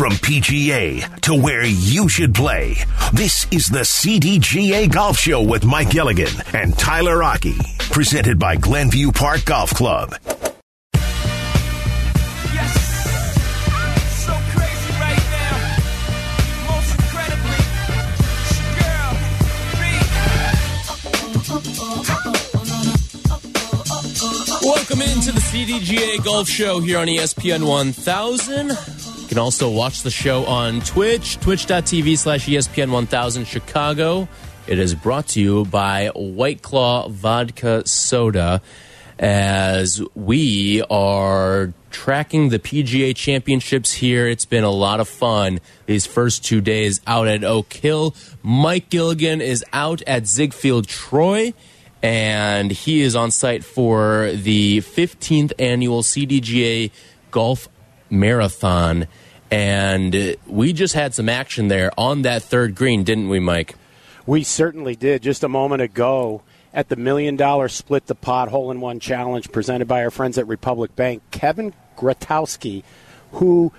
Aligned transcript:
From 0.00 0.12
PGA 0.12 1.20
to 1.20 1.34
where 1.34 1.62
you 1.62 2.08
should 2.08 2.34
play, 2.34 2.74
this 3.12 3.46
is 3.50 3.68
the 3.68 3.80
CDGA 3.80 4.90
Golf 4.90 5.18
Show 5.18 5.42
with 5.42 5.66
Mike 5.66 5.90
Gilligan 5.90 6.32
and 6.54 6.72
Tyler 6.78 7.18
Rocky, 7.18 7.58
Presented 7.90 8.38
by 8.38 8.56
Glenview 8.56 9.12
Park 9.12 9.44
Golf 9.44 9.74
Club. 9.74 10.16
Welcome 24.62 25.02
into 25.02 25.30
the 25.32 25.42
CDGA 25.42 26.24
Golf 26.24 26.48
Show 26.48 26.80
here 26.80 26.96
on 26.96 27.06
ESPN 27.06 27.68
1000. 27.68 28.99
You 29.30 29.36
can 29.36 29.42
also 29.42 29.70
watch 29.70 30.02
the 30.02 30.10
show 30.10 30.44
on 30.44 30.80
Twitch, 30.80 31.38
twitch.tv 31.38 32.18
slash 32.18 32.46
ESPN 32.46 32.90
1000 32.90 33.44
Chicago. 33.44 34.26
It 34.66 34.80
is 34.80 34.92
brought 34.96 35.28
to 35.28 35.40
you 35.40 35.66
by 35.66 36.08
White 36.16 36.62
Claw 36.62 37.08
Vodka 37.08 37.86
Soda 37.86 38.60
as 39.20 40.02
we 40.16 40.82
are 40.90 41.72
tracking 41.92 42.48
the 42.48 42.58
PGA 42.58 43.14
championships 43.14 43.92
here. 43.92 44.26
It's 44.26 44.46
been 44.46 44.64
a 44.64 44.70
lot 44.70 44.98
of 44.98 45.08
fun 45.08 45.60
these 45.86 46.06
first 46.06 46.44
two 46.44 46.60
days 46.60 47.00
out 47.06 47.28
at 47.28 47.44
Oak 47.44 47.72
Hill. 47.72 48.16
Mike 48.42 48.90
Gilligan 48.90 49.40
is 49.40 49.64
out 49.72 50.02
at 50.08 50.26
Ziegfeld 50.26 50.88
Troy 50.88 51.54
and 52.02 52.72
he 52.72 53.02
is 53.02 53.14
on 53.14 53.30
site 53.30 53.62
for 53.62 54.32
the 54.32 54.78
15th 54.78 55.52
annual 55.56 56.02
CDGA 56.02 56.90
Golf 57.30 57.68
Marathon. 58.10 59.06
And 59.50 60.36
we 60.46 60.72
just 60.72 60.94
had 60.94 61.14
some 61.14 61.28
action 61.28 61.68
there 61.68 61.90
on 61.98 62.22
that 62.22 62.42
third 62.42 62.74
green, 62.74 63.02
didn't 63.04 63.28
we, 63.28 63.40
Mike? 63.40 63.74
We 64.26 64.44
certainly 64.44 64.94
did. 64.94 65.22
Just 65.22 65.42
a 65.42 65.48
moment 65.48 65.82
ago 65.82 66.42
at 66.72 66.88
the 66.88 66.96
million 66.96 67.36
dollar 67.36 67.68
split 67.68 68.06
the 68.06 68.14
pot 68.14 68.48
hole 68.48 68.70
in 68.70 68.80
one 68.80 69.00
challenge 69.00 69.50
presented 69.50 69.88
by 69.88 70.04
our 70.04 70.10
friends 70.10 70.38
at 70.38 70.46
Republic 70.46 70.94
Bank, 70.94 71.22
Kevin 71.30 71.74
Gratowski, 71.96 72.84
who, 73.32 73.72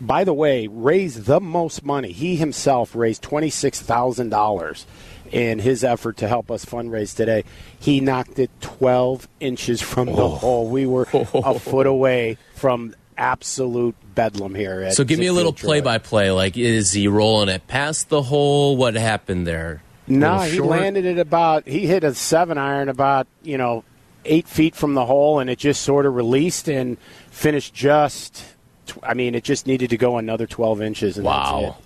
by 0.00 0.24
the 0.24 0.34
way, 0.34 0.66
raised 0.66 1.24
the 1.24 1.40
most 1.40 1.82
money. 1.82 2.12
He 2.12 2.36
himself 2.36 2.94
raised 2.94 3.22
$26,000 3.22 4.84
in 5.32 5.58
his 5.58 5.82
effort 5.82 6.18
to 6.18 6.28
help 6.28 6.50
us 6.50 6.64
fundraise 6.64 7.16
today. 7.16 7.44
He 7.78 8.00
knocked 8.00 8.38
it 8.38 8.50
12 8.60 9.28
inches 9.40 9.80
from 9.80 10.06
the 10.06 10.22
oh. 10.22 10.28
hole. 10.28 10.68
We 10.68 10.86
were 10.86 11.08
a 11.12 11.58
foot 11.58 11.86
away 11.86 12.36
from 12.54 12.94
absolute 13.16 13.94
bedlam 14.14 14.54
here. 14.54 14.82
At 14.82 14.94
So 14.94 15.04
give 15.04 15.18
me 15.18 15.26
a 15.26 15.32
little 15.32 15.52
play 15.52 15.80
by 15.80 15.98
play. 15.98 16.30
Like, 16.30 16.56
is 16.56 16.92
he 16.92 17.08
rolling 17.08 17.48
it 17.48 17.66
past 17.66 18.08
the 18.08 18.22
hole? 18.22 18.76
What 18.76 18.94
happened 18.94 19.46
there? 19.46 19.82
No, 20.06 20.32
Little 20.36 20.44
he 20.50 20.56
short? 20.56 20.70
landed 20.70 21.04
it 21.04 21.18
about. 21.18 21.66
He 21.66 21.86
hit 21.86 22.04
a 22.04 22.14
seven 22.14 22.58
iron 22.58 22.88
about 22.88 23.26
you 23.42 23.58
know 23.58 23.82
eight 24.24 24.46
feet 24.48 24.74
from 24.76 24.94
the 24.94 25.04
hole, 25.04 25.40
and 25.40 25.50
it 25.50 25.58
just 25.58 25.82
sort 25.82 26.06
of 26.06 26.14
released 26.14 26.68
and 26.68 26.96
finished 27.30 27.74
just. 27.74 28.44
tw- 28.86 28.98
I 29.02 29.14
mean, 29.14 29.34
it 29.34 29.42
just 29.44 29.66
needed 29.66 29.90
to 29.90 29.96
go 29.96 30.16
another 30.18 30.46
twelve 30.46 30.80
inches. 30.80 31.16
And 31.16 31.26
that's 31.26 31.50
Wow. 31.50 31.76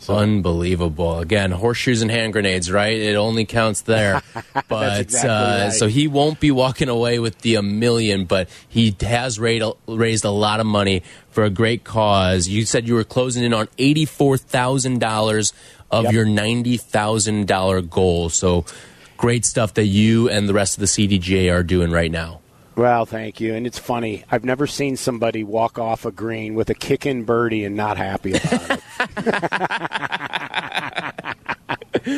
It. 0.00 0.08
Unbelievable. 0.10 1.18
Again, 1.18 1.50
horseshoes 1.50 2.02
and 2.02 2.10
hand 2.10 2.32
grenades, 2.32 2.70
right? 2.70 2.96
It 2.96 3.16
only 3.16 3.44
counts 3.44 3.82
there. 3.82 4.22
But 4.68 5.00
exactly 5.00 5.30
uh, 5.30 5.64
right. 5.64 5.72
so 5.72 5.86
he 5.86 6.08
won't 6.08 6.40
be 6.40 6.50
walking 6.50 6.88
away 6.90 7.18
with 7.18 7.38
the 7.38 7.54
a 7.54 7.62
million, 7.62 8.24
but 8.26 8.48
he 8.68 8.94
has 9.00 9.38
raised, 9.40 9.64
raised 9.86 10.24
a 10.24 10.30
lot 10.30 10.60
of 10.60 10.66
money 10.66 11.02
for 11.30 11.44
a 11.44 11.50
great 11.50 11.84
cause. 11.84 12.48
You 12.48 12.64
said 12.66 12.86
you 12.86 12.94
were 12.94 13.04
closing 13.04 13.44
in 13.44 13.54
on 13.54 13.68
$84,000 13.78 15.52
of 15.90 16.04
Yep. 16.04 16.12
your 16.12 16.26
$90,000 16.26 17.82
goal. 17.88 18.28
So 18.28 18.64
great 19.16 19.44
stuff 19.46 19.74
that 19.74 19.86
you 19.86 20.28
and 20.28 20.48
the 20.48 20.54
rest 20.54 20.74
of 20.76 20.80
the 20.80 20.86
CDGA 20.86 21.50
are 21.52 21.62
doing 21.62 21.90
right 21.90 22.10
now. 22.10 22.40
Well, 22.78 23.04
thank 23.06 23.40
you. 23.40 23.56
And 23.56 23.66
it's 23.66 23.80
funny. 23.80 24.22
I've 24.30 24.44
never 24.44 24.68
seen 24.68 24.96
somebody 24.96 25.42
walk 25.42 25.80
off 25.80 26.04
a 26.04 26.12
green 26.12 26.54
with 26.54 26.70
a 26.70 26.74
kicking 26.74 27.24
birdie 27.24 27.64
and 27.64 27.74
not 27.74 27.96
happy 27.96 28.34
about 28.34 28.70
it. 28.70 28.80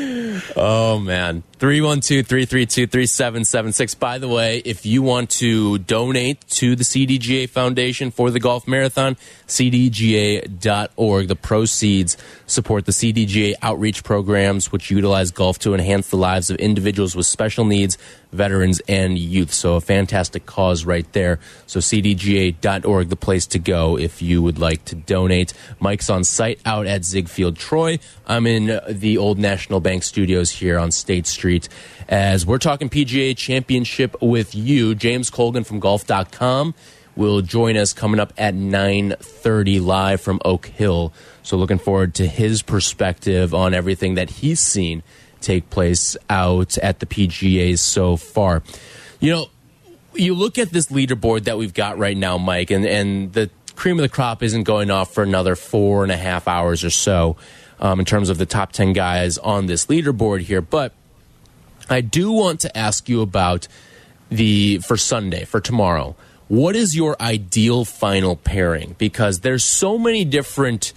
Oh 0.56 0.98
man. 1.00 1.42
312-332-3776. 1.58 3.98
By 3.98 4.18
the 4.18 4.28
way, 4.28 4.58
if 4.64 4.86
you 4.86 5.02
want 5.02 5.30
to 5.30 5.78
donate 5.78 6.46
to 6.48 6.76
the 6.76 6.84
CDGA 6.84 7.48
Foundation 7.48 8.10
for 8.10 8.30
the 8.30 8.38
Golf 8.38 8.68
Marathon, 8.68 9.16
cdga.org. 9.46 11.28
The 11.28 11.36
proceeds 11.36 12.18
support 12.50 12.86
the 12.86 12.92
CDGA 12.92 13.54
outreach 13.62 14.04
programs 14.04 14.72
which 14.72 14.90
utilize 14.90 15.30
golf 15.30 15.58
to 15.60 15.74
enhance 15.74 16.08
the 16.08 16.16
lives 16.16 16.50
of 16.50 16.56
individuals 16.56 17.14
with 17.14 17.26
special 17.26 17.64
needs, 17.64 17.96
veterans 18.32 18.80
and 18.88 19.18
youth. 19.18 19.52
So 19.52 19.76
a 19.76 19.80
fantastic 19.80 20.46
cause 20.46 20.84
right 20.84 21.10
there. 21.12 21.38
So 21.66 21.80
cdga.org 21.80 23.08
the 23.08 23.16
place 23.16 23.46
to 23.48 23.58
go 23.58 23.96
if 23.98 24.20
you 24.20 24.42
would 24.42 24.58
like 24.58 24.84
to 24.86 24.94
donate. 24.94 25.52
Mike's 25.78 26.10
on 26.10 26.24
site 26.24 26.60
out 26.64 26.86
at 26.86 27.04
Ziegfeld 27.04 27.56
Troy. 27.56 27.98
I'm 28.26 28.46
in 28.46 28.80
the 28.88 29.18
old 29.18 29.38
National 29.38 29.80
Bank 29.80 30.02
studios 30.02 30.50
here 30.50 30.78
on 30.78 30.90
State 30.90 31.26
Street 31.26 31.68
as 32.08 32.44
we're 32.44 32.58
talking 32.58 32.88
PGA 32.88 33.36
Championship 33.36 34.20
with 34.20 34.54
you. 34.54 34.94
James 34.94 35.30
Colgan 35.30 35.64
from 35.64 35.80
golf.com 35.80 36.74
will 37.20 37.42
join 37.42 37.76
us 37.76 37.92
coming 37.92 38.18
up 38.18 38.32
at 38.38 38.54
9:30 38.54 39.78
live 39.78 40.22
from 40.22 40.40
Oak 40.42 40.66
Hill. 40.68 41.12
So 41.42 41.58
looking 41.58 41.78
forward 41.78 42.14
to 42.14 42.26
his 42.26 42.62
perspective 42.62 43.52
on 43.54 43.74
everything 43.74 44.14
that 44.14 44.30
he's 44.30 44.58
seen 44.58 45.02
take 45.42 45.68
place 45.68 46.16
out 46.30 46.78
at 46.78 47.00
the 47.00 47.04
PGA 47.04 47.78
so 47.78 48.16
far. 48.16 48.62
You 49.20 49.32
know, 49.32 49.46
you 50.14 50.34
look 50.34 50.56
at 50.56 50.70
this 50.70 50.86
leaderboard 50.86 51.44
that 51.44 51.58
we've 51.58 51.74
got 51.74 51.98
right 51.98 52.16
now, 52.16 52.38
Mike, 52.38 52.70
and, 52.70 52.86
and 52.86 53.34
the 53.34 53.50
cream 53.76 53.98
of 53.98 54.02
the 54.02 54.08
crop 54.08 54.42
isn't 54.42 54.62
going 54.62 54.90
off 54.90 55.12
for 55.12 55.22
another 55.22 55.56
four 55.56 56.02
and 56.02 56.10
a 56.10 56.16
half 56.16 56.48
hours 56.48 56.84
or 56.84 56.90
so 56.90 57.36
um, 57.80 58.00
in 58.00 58.06
terms 58.06 58.30
of 58.30 58.38
the 58.38 58.46
top 58.46 58.72
10 58.72 58.94
guys 58.94 59.36
on 59.36 59.66
this 59.66 59.86
leaderboard 59.86 60.40
here. 60.40 60.62
But 60.62 60.94
I 61.90 62.00
do 62.00 62.32
want 62.32 62.60
to 62.60 62.76
ask 62.76 63.10
you 63.10 63.20
about 63.20 63.68
the 64.30 64.78
for 64.78 64.96
Sunday, 64.96 65.44
for 65.44 65.60
tomorrow. 65.60 66.16
What 66.50 66.74
is 66.74 66.96
your 66.96 67.14
ideal 67.22 67.84
final 67.84 68.34
pairing? 68.34 68.96
Because 68.98 69.38
there's 69.38 69.62
so 69.62 69.96
many 69.96 70.24
different 70.24 70.92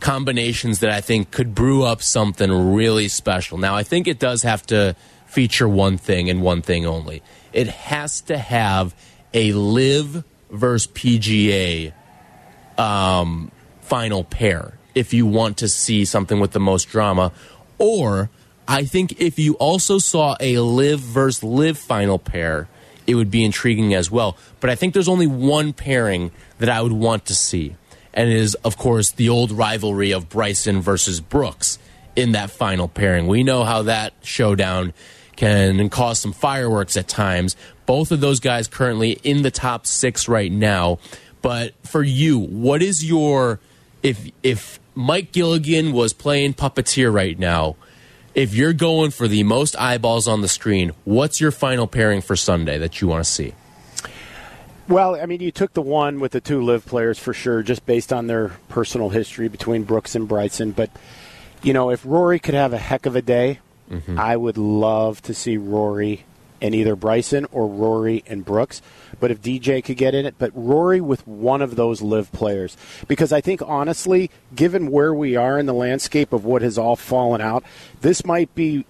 combinations 0.00 0.80
that 0.80 0.90
I 0.90 1.00
think 1.00 1.30
could 1.30 1.54
brew 1.54 1.84
up 1.84 2.02
something 2.02 2.50
really 2.74 3.06
special. 3.06 3.58
Now, 3.58 3.76
I 3.76 3.84
think 3.84 4.08
it 4.08 4.18
does 4.18 4.42
have 4.42 4.66
to 4.66 4.96
feature 5.26 5.68
one 5.68 5.98
thing 5.98 6.28
and 6.28 6.42
one 6.42 6.62
thing 6.62 6.84
only. 6.84 7.22
It 7.52 7.68
has 7.68 8.22
to 8.22 8.38
have 8.38 8.92
a 9.32 9.52
LIV 9.52 10.24
versus 10.50 10.90
PGA 10.90 11.92
um, 12.76 13.52
final 13.82 14.24
pair 14.24 14.78
if 14.96 15.14
you 15.14 15.26
want 15.26 15.58
to 15.58 15.68
see 15.68 16.04
something 16.04 16.40
with 16.40 16.50
the 16.50 16.58
most 16.60 16.86
drama. 16.86 17.30
Or 17.78 18.30
I 18.66 18.84
think 18.84 19.20
if 19.20 19.38
you 19.38 19.54
also 19.58 19.98
saw 19.98 20.34
a 20.40 20.58
LIV 20.58 20.98
versus 20.98 21.44
LIV 21.44 21.78
final 21.78 22.18
pair, 22.18 22.66
it 23.08 23.14
would 23.14 23.30
be 23.30 23.42
intriguing 23.42 23.94
as 23.94 24.10
well. 24.10 24.36
But 24.60 24.68
I 24.68 24.74
think 24.74 24.92
there's 24.92 25.08
only 25.08 25.26
one 25.26 25.72
pairing 25.72 26.30
that 26.58 26.68
I 26.68 26.82
would 26.82 26.92
want 26.92 27.24
to 27.26 27.34
see. 27.34 27.74
And 28.12 28.28
it 28.28 28.36
is, 28.36 28.54
of 28.56 28.76
course, 28.76 29.10
the 29.10 29.30
old 29.30 29.50
rivalry 29.50 30.12
of 30.12 30.28
Bryson 30.28 30.82
versus 30.82 31.20
Brooks 31.20 31.78
in 32.14 32.32
that 32.32 32.50
final 32.50 32.86
pairing. 32.86 33.26
We 33.26 33.42
know 33.42 33.64
how 33.64 33.82
that 33.82 34.12
showdown 34.22 34.92
can 35.36 35.88
cause 35.88 36.18
some 36.18 36.32
fireworks 36.32 36.96
at 36.96 37.08
times. 37.08 37.56
Both 37.86 38.12
of 38.12 38.20
those 38.20 38.40
guys 38.40 38.68
currently 38.68 39.12
in 39.22 39.42
the 39.42 39.50
top 39.50 39.86
six 39.86 40.28
right 40.28 40.52
now. 40.52 40.98
But 41.40 41.74
for 41.86 42.02
you, 42.02 42.38
what 42.38 42.82
is 42.82 43.04
your 43.04 43.58
if 44.02 44.30
if 44.42 44.80
Mike 44.94 45.32
Gilligan 45.32 45.92
was 45.92 46.12
playing 46.12 46.54
puppeteer 46.54 47.12
right 47.12 47.38
now? 47.38 47.76
If 48.34 48.54
you're 48.54 48.72
going 48.72 49.10
for 49.10 49.26
the 49.26 49.42
most 49.42 49.76
eyeballs 49.76 50.28
on 50.28 50.42
the 50.42 50.48
screen, 50.48 50.92
what's 51.04 51.40
your 51.40 51.50
final 51.50 51.86
pairing 51.86 52.20
for 52.20 52.36
Sunday 52.36 52.78
that 52.78 53.00
you 53.00 53.08
want 53.08 53.24
to 53.24 53.30
see? 53.30 53.54
Well, 54.88 55.16
I 55.16 55.26
mean, 55.26 55.40
you 55.40 55.50
took 55.50 55.74
the 55.74 55.82
one 55.82 56.18
with 56.18 56.32
the 56.32 56.40
two 56.40 56.62
LIV 56.62 56.86
players 56.86 57.18
for 57.18 57.34
sure, 57.34 57.62
just 57.62 57.84
based 57.84 58.12
on 58.12 58.26
their 58.26 58.52
personal 58.68 59.10
history 59.10 59.48
between 59.48 59.84
Brooks 59.84 60.14
and 60.14 60.26
Bryson. 60.26 60.72
But, 60.72 60.90
you 61.62 61.72
know, 61.72 61.90
if 61.90 62.04
Rory 62.06 62.38
could 62.38 62.54
have 62.54 62.72
a 62.72 62.78
heck 62.78 63.04
of 63.04 63.14
a 63.14 63.20
day, 63.20 63.58
mm-hmm. 63.90 64.18
I 64.18 64.36
would 64.36 64.56
love 64.56 65.20
to 65.22 65.34
see 65.34 65.56
Rory 65.58 66.24
and 66.60 66.74
either 66.74 66.96
Bryson 66.96 67.46
or 67.52 67.66
Rory 67.66 68.24
and 68.26 68.44
Brooks. 68.44 68.82
But 69.20 69.30
if 69.30 69.40
DJ 69.40 69.82
could 69.84 69.96
get 69.96 70.14
in 70.14 70.26
it, 70.26 70.34
but 70.38 70.50
Rory 70.54 71.00
with 71.00 71.26
one 71.26 71.62
of 71.62 71.76
those 71.76 72.02
LIV 72.02 72.32
players. 72.32 72.76
Because 73.06 73.32
I 73.32 73.40
think, 73.40 73.62
honestly, 73.64 74.30
given 74.54 74.90
where 74.90 75.14
we 75.14 75.36
are 75.36 75.58
in 75.58 75.66
the 75.66 75.74
landscape 75.74 76.32
of 76.32 76.44
what 76.44 76.62
has 76.62 76.78
all 76.78 76.96
fallen 76.96 77.40
out, 77.40 77.64
this 78.00 78.24
might 78.24 78.54
be 78.54 78.84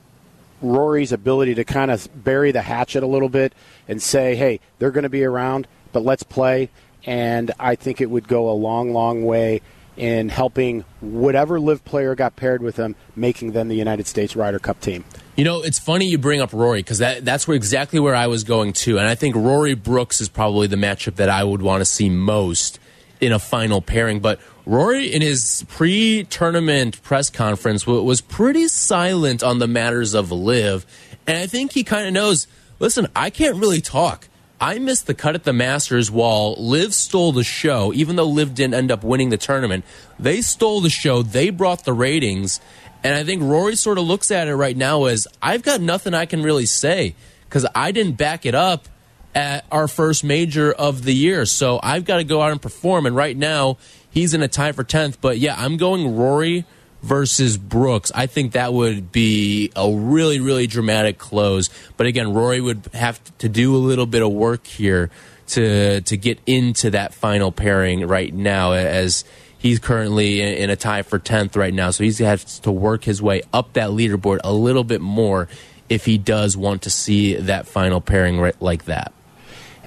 Rory's 0.60 1.12
ability 1.12 1.54
to 1.54 1.64
kind 1.64 1.90
of 1.90 2.08
bury 2.24 2.50
the 2.52 2.62
hatchet 2.62 3.02
a 3.02 3.06
little 3.06 3.28
bit 3.28 3.52
and 3.86 4.02
say, 4.02 4.34
hey, 4.34 4.60
they're 4.78 4.90
going 4.90 5.04
to 5.04 5.08
be 5.08 5.24
around, 5.24 5.66
but 5.92 6.02
let's 6.02 6.22
play. 6.22 6.70
And 7.04 7.52
I 7.58 7.74
think 7.74 8.00
it 8.00 8.10
would 8.10 8.28
go 8.28 8.50
a 8.50 8.52
long, 8.52 8.92
long 8.92 9.24
way 9.24 9.62
in 9.98 10.28
helping 10.28 10.84
whatever 11.00 11.58
LIV 11.60 11.84
player 11.84 12.14
got 12.14 12.36
paired 12.36 12.62
with 12.62 12.76
them, 12.76 12.94
making 13.16 13.52
them 13.52 13.68
the 13.68 13.74
United 13.74 14.06
States 14.06 14.36
Ryder 14.36 14.60
Cup 14.60 14.80
team. 14.80 15.04
You 15.36 15.44
know, 15.44 15.62
it's 15.62 15.78
funny 15.78 16.06
you 16.06 16.18
bring 16.18 16.40
up 16.40 16.52
Rory 16.52 16.80
because 16.80 16.98
that, 16.98 17.24
that's 17.24 17.46
where 17.46 17.56
exactly 17.56 17.98
where 17.98 18.14
I 18.14 18.28
was 18.28 18.44
going 18.44 18.72
to. 18.74 18.98
And 18.98 19.06
I 19.06 19.16
think 19.16 19.34
Rory 19.36 19.74
Brooks 19.74 20.20
is 20.20 20.28
probably 20.28 20.68
the 20.68 20.76
matchup 20.76 21.16
that 21.16 21.28
I 21.28 21.42
would 21.42 21.62
want 21.62 21.80
to 21.80 21.84
see 21.84 22.08
most 22.08 22.78
in 23.20 23.32
a 23.32 23.38
final 23.38 23.82
pairing. 23.82 24.20
But 24.20 24.40
Rory, 24.64 25.12
in 25.12 25.20
his 25.20 25.64
pre 25.68 26.24
tournament 26.24 27.02
press 27.02 27.28
conference, 27.28 27.86
was 27.86 28.20
pretty 28.20 28.68
silent 28.68 29.42
on 29.42 29.58
the 29.58 29.66
matters 29.66 30.14
of 30.14 30.30
LIV. 30.30 30.86
And 31.26 31.36
I 31.36 31.46
think 31.46 31.72
he 31.72 31.84
kind 31.84 32.06
of 32.06 32.12
knows 32.12 32.46
listen, 32.78 33.08
I 33.16 33.30
can't 33.30 33.56
really 33.56 33.80
talk. 33.80 34.27
I 34.60 34.78
missed 34.78 35.06
the 35.06 35.14
cut 35.14 35.34
at 35.34 35.44
the 35.44 35.52
Masters 35.52 36.10
while 36.10 36.54
LIV 36.58 36.92
stole 36.92 37.32
the 37.32 37.44
show, 37.44 37.92
even 37.92 38.16
though 38.16 38.28
LIV 38.28 38.54
didn't 38.54 38.74
end 38.74 38.90
up 38.90 39.04
winning 39.04 39.30
the 39.30 39.36
tournament. 39.36 39.84
They 40.18 40.40
stole 40.40 40.80
the 40.80 40.90
show, 40.90 41.22
they 41.22 41.50
brought 41.50 41.84
the 41.84 41.92
ratings. 41.92 42.60
And 43.04 43.14
I 43.14 43.22
think 43.22 43.42
Rory 43.42 43.76
sort 43.76 43.98
of 43.98 44.04
looks 44.04 44.30
at 44.30 44.48
it 44.48 44.56
right 44.56 44.76
now 44.76 45.04
as 45.04 45.28
I've 45.40 45.62
got 45.62 45.80
nothing 45.80 46.14
I 46.14 46.26
can 46.26 46.42
really 46.42 46.66
say 46.66 47.14
because 47.44 47.64
I 47.74 47.92
didn't 47.92 48.16
back 48.16 48.44
it 48.44 48.54
up 48.54 48.88
at 49.34 49.64
our 49.70 49.86
first 49.86 50.24
major 50.24 50.72
of 50.72 51.04
the 51.04 51.14
year. 51.14 51.46
So 51.46 51.78
I've 51.80 52.04
got 52.04 52.16
to 52.16 52.24
go 52.24 52.42
out 52.42 52.50
and 52.50 52.60
perform. 52.60 53.06
And 53.06 53.14
right 53.14 53.36
now, 53.36 53.78
he's 54.10 54.34
in 54.34 54.42
a 54.42 54.48
tie 54.48 54.72
for 54.72 54.82
10th. 54.82 55.18
But 55.20 55.38
yeah, 55.38 55.54
I'm 55.56 55.76
going 55.76 56.16
Rory 56.16 56.64
versus 57.02 57.56
Brooks. 57.56 58.10
I 58.14 58.26
think 58.26 58.52
that 58.52 58.72
would 58.72 59.12
be 59.12 59.70
a 59.76 59.90
really, 59.90 60.40
really 60.40 60.66
dramatic 60.66 61.18
close. 61.18 61.70
But 61.96 62.06
again, 62.06 62.32
Rory 62.32 62.60
would 62.60 62.88
have 62.92 63.20
to 63.38 63.48
do 63.48 63.74
a 63.74 63.78
little 63.78 64.06
bit 64.06 64.22
of 64.22 64.32
work 64.32 64.66
here 64.66 65.10
to 65.48 66.00
to 66.02 66.16
get 66.16 66.38
into 66.46 66.90
that 66.90 67.14
final 67.14 67.50
pairing 67.52 68.06
right 68.06 68.32
now 68.32 68.72
as 68.72 69.24
he's 69.58 69.78
currently 69.78 70.40
in 70.40 70.70
a 70.70 70.76
tie 70.76 71.02
for 71.02 71.18
10th 71.18 71.56
right 71.56 71.74
now. 71.74 71.90
So 71.90 72.04
he 72.04 72.12
has 72.24 72.60
to 72.60 72.70
work 72.70 73.04
his 73.04 73.20
way 73.20 73.42
up 73.52 73.72
that 73.74 73.90
leaderboard 73.90 74.38
a 74.44 74.52
little 74.52 74.84
bit 74.84 75.00
more 75.00 75.48
if 75.88 76.04
he 76.04 76.18
does 76.18 76.56
want 76.56 76.82
to 76.82 76.90
see 76.90 77.34
that 77.34 77.66
final 77.66 78.00
pairing 78.00 78.38
right 78.38 78.60
like 78.60 78.84
that. 78.84 79.12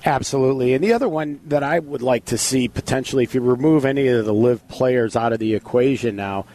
Absolutely. 0.04 0.74
And 0.74 0.84
the 0.84 0.94
other 0.94 1.08
one 1.08 1.40
that 1.46 1.62
I 1.62 1.78
would 1.78 2.02
like 2.02 2.26
to 2.26 2.38
see 2.38 2.68
potentially, 2.68 3.24
if 3.24 3.36
you 3.36 3.42
remove 3.42 3.86
any 3.86 4.08
of 4.08 4.26
the 4.26 4.34
LIV 4.34 4.68
players 4.68 5.16
out 5.16 5.32
of 5.32 5.40
the 5.40 5.54
equation 5.54 6.16
now, 6.16 6.46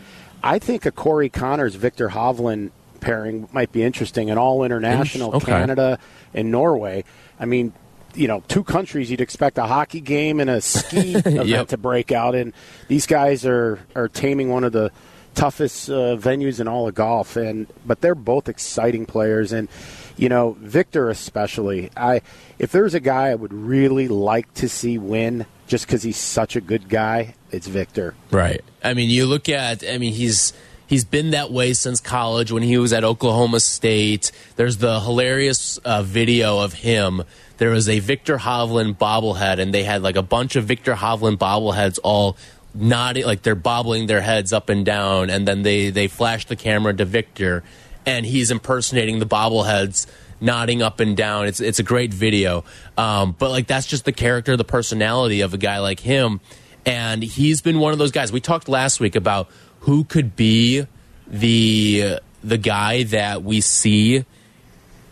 I 0.47 0.61
think 0.61 0.87
a 0.87 0.93
Corey 0.93 1.29
Conners, 1.29 1.75
Viktor 1.75 2.09
Hovland 2.09 2.71
pairing 3.01 3.49
might 3.53 3.73
be 3.73 3.83
interesting. 3.83 4.31
An 4.31 4.39
all 4.39 4.63
international 4.63 5.35
okay. 5.35 5.47
Canada 5.47 5.99
and 6.33 6.53
Norway. 6.53 7.05
I 7.41 7.47
mean, 7.47 7.73
you 8.15 8.29
know, 8.29 8.43
two 8.47 8.63
countries 8.63 9.11
you'd 9.11 9.21
expect 9.21 9.59
a 9.59 9.65
hockey 9.65 10.01
game 10.01 10.39
and 10.39 10.49
a 10.49 10.61
ski 10.61 11.15
event 11.17 11.47
yep. 11.47 11.69
to 11.69 11.77
break 11.77 12.13
out 12.13 12.35
and 12.35 12.53
These 12.89 13.07
guys 13.07 13.45
are, 13.45 13.81
are 13.95 14.09
taming 14.09 14.49
one 14.49 14.63
of 14.63 14.73
the 14.73 14.93
toughest 15.37 15.89
uh, 15.89 16.17
venues 16.17 16.59
in 16.59 16.67
all 16.67 16.89
of 16.89 16.95
golf, 16.95 17.37
and 17.37 17.69
but 17.85 18.01
they're 18.01 18.17
both 18.17 18.49
exciting 18.49 19.07
players, 19.07 19.53
and 19.53 19.69
you 20.17 20.29
know, 20.29 20.57
Viktor 20.59 21.09
especially. 21.09 21.91
I 21.97 22.23
if 22.59 22.73
there's 22.73 22.95
a 22.95 23.01
guy 23.01 23.29
I 23.29 23.35
would 23.37 23.53
really 23.53 24.09
like 24.09 24.53
to 24.55 24.69
see 24.69 24.99
win, 24.99 25.47
just 25.69 25.87
because 25.87 26.03
he's 26.03 26.17
such 26.17 26.57
a 26.57 26.61
good 26.61 26.89
guy, 26.89 27.35
it's 27.53 27.69
Viktor. 27.69 28.15
Right. 28.33 28.63
I 28.83 28.95
mean, 28.95 29.11
you 29.11 29.27
look 29.27 29.49
at. 29.49 29.85
I 29.89 29.99
mean, 29.99 30.15
he's 30.15 30.53
he's 30.87 31.05
been 31.05 31.31
that 31.31 31.53
way 31.53 31.75
since 31.75 32.01
college 32.01 32.51
when 32.51 32.65
he 32.65 32.79
was 32.79 32.93
at 32.93 33.05
Oklahoma 33.05 33.61
State. 33.61 34.33
There's 34.57 34.79
the 34.79 35.01
hilarious 35.01 35.79
uh, 35.79 36.03
video 36.03 36.59
of 36.59 36.73
him 36.73 37.23
there 37.59 37.71
was 37.71 37.89
a 37.89 37.99
Viktor 38.01 38.39
Hovland 38.39 38.99
bobblehead, 38.99 39.59
and 39.59 39.73
they 39.73 39.83
had 39.83 40.03
like 40.03 40.17
a 40.17 40.23
bunch 40.23 40.57
of 40.57 40.65
Viktor 40.65 40.95
Hovland 40.95 41.39
bobbleheads 41.39 41.99
all 42.03 42.37
nodding, 42.77 43.25
like 43.25 43.43
they're 43.43 43.55
bobbling 43.55 44.07
their 44.07 44.21
heads 44.21 44.53
up 44.53 44.69
and 44.69 44.85
down, 44.85 45.31
and 45.31 45.47
then 45.47 45.63
they 45.63 45.91
they 45.91 46.09
flash 46.09 46.47
the 46.47 46.57
camera 46.57 46.95
to 46.95 47.05
Viktor, 47.05 47.63
and 48.05 48.27
he's 48.27 48.51
impersonating 48.51 49.19
the 49.19 49.27
bobbleheads 49.27 50.07
nodding 50.41 50.83
up 50.83 51.01
and 51.01 51.17
down. 51.17 51.47
It's 51.47 51.61
it's 51.61 51.79
a 51.79 51.83
great 51.83 52.13
video, 52.13 52.65
um, 52.97 53.35
but 53.39 53.51
like 53.51 53.67
that's 53.67 53.87
just 53.87 54.05
the 54.05 54.13
character, 54.13 54.57
the 54.57 54.65
personality 54.65 55.41
of 55.41 55.55
a 55.55 55.59
guy 55.59 55.79
like 55.79 56.01
him, 56.01 56.41
and 56.85 57.23
he's 57.23 57.61
been 57.61 57.79
one 57.79 57.93
of 57.93 57.99
those 57.99 58.13
guys. 58.13 58.33
We 58.33 58.41
talked 58.41 58.69
last 58.69 59.01
week 59.01 59.17
about 59.17 59.49
who 59.81 60.05
could 60.05 60.37
be 60.37 60.87
the 61.27 62.21
the 62.45 62.59
guy 62.59 63.03
that 63.05 63.43
we 63.43 63.61
see 63.61 64.25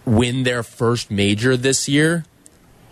win 0.05 0.43
their 0.43 0.63
first 0.63 1.11
major 1.11 1.57
this 1.57 1.89
year 1.89 2.25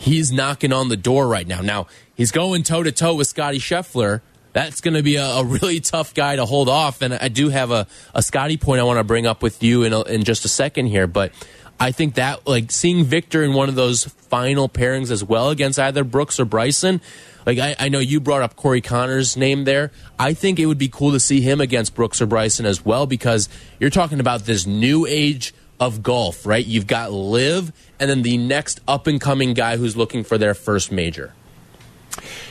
he's 0.02 0.32
knocking 0.32 0.72
on 0.72 0.88
the 0.88 0.96
door 0.96 1.28
right 1.28 1.46
now. 1.46 1.60
Now, 1.60 1.86
he's 2.14 2.32
going 2.32 2.64
toe 2.64 2.82
to 2.82 2.90
toe 2.90 3.14
with 3.14 3.28
Scottie 3.28 3.60
Scheffler. 3.60 4.20
That's 4.52 4.80
going 4.80 4.94
to 4.94 5.02
be 5.02 5.16
a, 5.16 5.24
a, 5.24 5.44
really 5.44 5.80
tough 5.80 6.14
guy 6.14 6.36
to 6.36 6.44
hold 6.44 6.68
off. 6.68 7.02
And 7.02 7.14
I 7.14 7.28
do 7.28 7.48
have 7.48 7.70
a, 7.70 7.86
a 8.14 8.22
Scotty 8.22 8.56
point 8.56 8.80
I 8.80 8.84
want 8.84 8.98
to 8.98 9.04
bring 9.04 9.26
up 9.26 9.42
with 9.42 9.62
you 9.62 9.82
in, 9.84 9.92
a, 9.92 10.02
in 10.02 10.24
just 10.24 10.44
a 10.44 10.48
second 10.48 10.86
here. 10.86 11.06
But 11.06 11.32
I 11.80 11.90
think 11.90 12.14
that, 12.14 12.46
like, 12.46 12.70
seeing 12.70 13.04
Viktor 13.04 13.42
in 13.42 13.54
one 13.54 13.68
of 13.68 13.74
those 13.74 14.04
final 14.04 14.68
pairings 14.68 15.10
as 15.10 15.24
well 15.24 15.50
against 15.50 15.78
either 15.78 16.04
Brooks 16.04 16.38
or 16.38 16.44
Bryson, 16.44 17.00
like, 17.46 17.58
I, 17.58 17.74
I 17.78 17.88
know 17.88 17.98
you 17.98 18.20
brought 18.20 18.42
up 18.42 18.56
Corey 18.56 18.80
Conners's 18.80 19.36
name 19.36 19.64
there. 19.64 19.90
I 20.18 20.34
think 20.34 20.58
it 20.58 20.66
would 20.66 20.78
be 20.78 20.88
cool 20.88 21.12
to 21.12 21.20
see 21.20 21.40
him 21.40 21.60
against 21.60 21.94
Brooks 21.94 22.20
or 22.20 22.26
Bryson 22.26 22.66
as 22.66 22.84
well 22.84 23.06
because 23.06 23.48
you're 23.80 23.90
talking 23.90 24.20
about 24.20 24.42
this 24.42 24.66
new 24.66 25.06
age 25.06 25.54
of 25.80 26.02
golf, 26.02 26.46
right? 26.46 26.64
You've 26.64 26.86
got 26.86 27.10
LIV 27.10 27.72
and 27.98 28.08
then 28.08 28.22
the 28.22 28.38
next 28.38 28.80
up 28.86 29.08
and 29.08 29.20
coming 29.20 29.54
guy 29.54 29.76
who's 29.76 29.96
looking 29.96 30.22
for 30.22 30.38
their 30.38 30.54
first 30.54 30.92
major. 30.92 31.34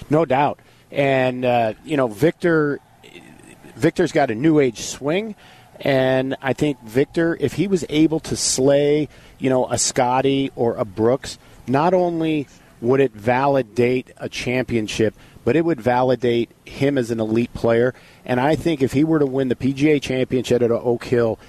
No 0.09 0.25
doubt. 0.25 0.59
And 0.91 1.45
uh, 1.45 1.73
you 1.83 1.97
know, 1.97 2.07
Viktor 2.07 2.79
Viktor's 3.75 4.11
got 4.11 4.29
a 4.31 4.35
new 4.35 4.59
age 4.59 4.81
swing 4.81 5.35
and 5.81 6.35
I 6.41 6.53
think 6.53 6.79
Viktor, 6.83 7.35
if 7.39 7.53
he 7.53 7.67
was 7.67 7.83
able 7.89 8.19
to 8.21 8.35
slay, 8.35 9.09
you 9.39 9.49
know, 9.49 9.67
a 9.67 9.77
Scotty 9.79 10.51
or 10.55 10.75
a 10.75 10.85
Brooks, 10.85 11.39
not 11.67 11.93
only 11.93 12.47
would 12.81 12.99
it 12.99 13.13
validate 13.13 14.11
a 14.17 14.29
championship, 14.29 15.15
but 15.43 15.55
it 15.55 15.65
would 15.65 15.81
validate 15.81 16.51
him 16.65 16.97
as 16.99 17.09
an 17.09 17.19
elite 17.19 17.53
player. 17.53 17.95
And 18.25 18.39
I 18.39 18.55
think 18.55 18.83
if 18.83 18.93
he 18.93 19.03
were 19.03 19.19
to 19.19 19.25
win 19.25 19.47
the 19.49 19.55
PGA 19.55 19.99
championship 19.99 20.61
at 20.61 20.69
Oak 20.69 21.03
Hill, 21.05 21.39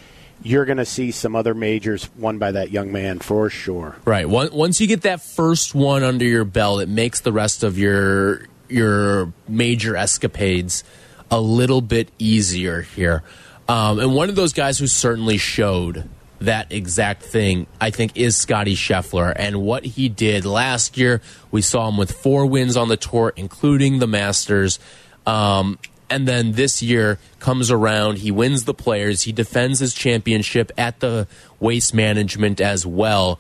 you're 0.43 0.65
going 0.65 0.79
to 0.79 0.87
see 0.87 1.11
some 1.11 1.37
other 1.37 1.55
majors 1.55 2.09
won 2.17 2.39
by 2.39 2.53
that 2.53 2.71
young 2.71 2.91
man 2.91 3.19
for 3.19 3.51
sure. 3.51 3.97
Right. 4.05 4.29
Once 4.29 4.81
you 4.81 4.87
get 4.87 5.03
that 5.03 5.21
first 5.21 5.75
one 5.75 6.03
under 6.03 6.25
your 6.25 6.45
belt, 6.45 6.81
it 6.81 6.89
makes 6.89 7.21
the 7.21 7.33
rest 7.33 7.63
of 7.63 7.79
your 7.79 8.47
your 8.73 9.33
major 9.49 9.97
escapades 9.97 10.85
a 11.31 11.41
little 11.41 11.81
bit 11.81 12.09
easier 12.19 12.83
here. 12.83 13.23
Um, 13.69 13.99
and 13.99 14.15
one 14.15 14.29
of 14.29 14.35
those 14.35 14.53
guys 14.53 14.79
who 14.79 14.87
certainly 14.87 15.39
showed 15.39 16.09
that 16.41 16.73
exact 16.73 17.23
thing, 17.23 17.67
I 17.81 17.91
think, 17.91 18.17
is 18.17 18.37
Scottie 18.37 18.75
Scheffler. 18.75 19.33
And 19.35 19.63
what 19.63 19.85
he 19.85 20.09
did 20.09 20.45
last 20.45 20.99
year, 20.99 21.23
we 21.51 21.63
saw 21.63 21.89
him 21.89 21.97
with 21.97 22.13
four 22.13 22.47
wins 22.47 22.77
on 22.77 22.89
the 22.89 22.97
tour, 22.97 23.33
including 23.37 24.01
the 24.01 24.09
Masters. 24.09 24.79
Um, 25.25 25.79
and 26.11 26.29
then 26.29 26.53
this 26.53 26.83
year 26.83 27.19
comes 27.39 27.71
around, 27.71 28.19
he 28.19 28.31
wins 28.31 28.65
the 28.65 28.75
players, 28.75 29.23
he 29.23 29.33
defends 29.33 29.79
his 29.79 29.95
championship 29.95 30.71
at 30.77 31.01
the 31.01 31.27
waste 31.59 31.95
management 31.95 32.61
as 32.61 32.85
well. 32.85 33.39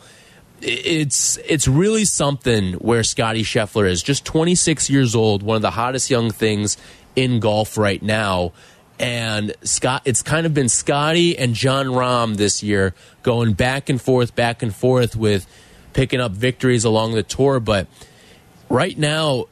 It's 0.62 1.38
it's 1.44 1.66
really 1.66 2.04
something 2.04 2.74
where 2.74 3.02
Scottie 3.02 3.42
Scheffler 3.42 3.88
is 3.88 4.02
just 4.02 4.24
26 4.24 4.88
years 4.90 5.14
old, 5.14 5.42
one 5.42 5.56
of 5.56 5.62
the 5.62 5.72
hottest 5.72 6.08
young 6.08 6.30
things 6.30 6.76
in 7.16 7.40
golf 7.40 7.76
right 7.76 8.02
now. 8.02 8.52
And 8.98 9.54
Scott, 9.62 10.02
it's 10.04 10.22
kind 10.22 10.46
of 10.46 10.54
been 10.54 10.68
Scotty 10.68 11.36
and 11.36 11.54
Jon 11.54 11.86
Rahm 11.86 12.36
this 12.36 12.62
year 12.62 12.94
going 13.22 13.54
back 13.54 13.88
and 13.88 14.00
forth, 14.00 14.36
back 14.36 14.62
and 14.62 14.74
forth 14.74 15.16
with 15.16 15.46
picking 15.92 16.20
up 16.20 16.32
victories 16.32 16.84
along 16.84 17.14
the 17.14 17.24
tour. 17.24 17.58
But 17.58 17.88
right 18.68 18.96
now, 18.96 19.46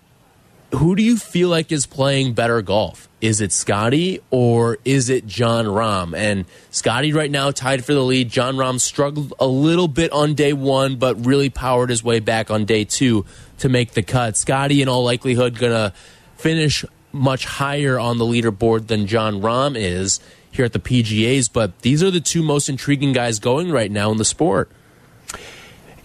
who 0.72 0.94
do 0.94 1.02
you 1.02 1.16
feel 1.16 1.48
like 1.48 1.72
is 1.72 1.86
playing 1.86 2.34
better 2.34 2.62
golf? 2.62 3.08
Is 3.20 3.40
it 3.40 3.52
Scotty 3.52 4.20
or 4.30 4.78
is 4.84 5.10
it 5.10 5.26
Jon 5.26 5.66
Rahm? 5.66 6.16
And 6.16 6.46
Scotty 6.70 7.12
right 7.12 7.30
now 7.30 7.50
tied 7.50 7.84
for 7.84 7.92
the 7.92 8.02
lead. 8.02 8.30
Jon 8.30 8.56
Rahm 8.56 8.80
struggled 8.80 9.34
a 9.38 9.46
little 9.46 9.88
bit 9.88 10.12
on 10.12 10.34
day 10.34 10.52
one, 10.52 10.96
but 10.96 11.26
really 11.26 11.50
powered 11.50 11.90
his 11.90 12.02
way 12.02 12.20
back 12.20 12.50
on 12.50 12.64
day 12.64 12.84
two 12.84 13.26
to 13.58 13.68
make 13.68 13.92
the 13.92 14.02
cut. 14.02 14.36
Scotty, 14.36 14.80
in 14.80 14.88
all 14.88 15.04
likelihood, 15.04 15.58
going 15.58 15.72
to 15.72 15.92
finish 16.36 16.84
much 17.12 17.44
higher 17.44 17.98
on 17.98 18.18
the 18.18 18.24
leaderboard 18.24 18.86
than 18.86 19.06
Jon 19.06 19.40
Rahm 19.40 19.76
is 19.76 20.20
here 20.50 20.64
at 20.64 20.72
the 20.72 20.78
PGAs. 20.78 21.52
But 21.52 21.80
these 21.80 22.02
are 22.02 22.10
the 22.10 22.20
two 22.20 22.42
most 22.42 22.68
intriguing 22.68 23.12
guys 23.12 23.38
going 23.38 23.70
right 23.70 23.90
now 23.90 24.10
in 24.12 24.18
the 24.18 24.24
sport. 24.24 24.70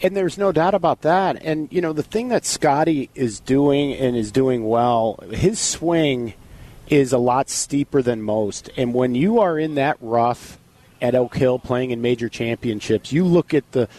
And 0.06 0.16
there's 0.16 0.38
no 0.38 0.52
doubt 0.52 0.76
about 0.76 1.02
that. 1.02 1.44
And, 1.44 1.68
you 1.74 1.82
know, 1.82 1.92
the 1.92 2.04
thing 2.04 2.28
that 2.28 2.46
Scotty 2.46 3.10
is 3.16 3.40
doing 3.40 3.92
and 3.92 4.16
is 4.16 4.32
doing 4.32 4.68
well, 4.68 5.18
his 5.32 5.60
swing 5.60 6.36
is 6.88 7.12
a 7.12 7.18
lot 7.18 7.50
steeper 7.50 8.04
than 8.04 8.22
most. 8.22 8.70
And 8.78 8.94
when 8.94 9.16
you 9.16 9.40
are 9.40 9.58
in 9.58 9.74
that 9.76 9.98
rough 10.00 10.60
at 11.02 11.16
Oak 11.16 11.36
Hill 11.36 11.58
playing 11.58 11.90
in 11.90 12.04
major 12.04 12.30
championships, 12.30 13.12
you 13.12 13.26
look 13.26 13.52
at 13.52 13.72
the, 13.72 13.90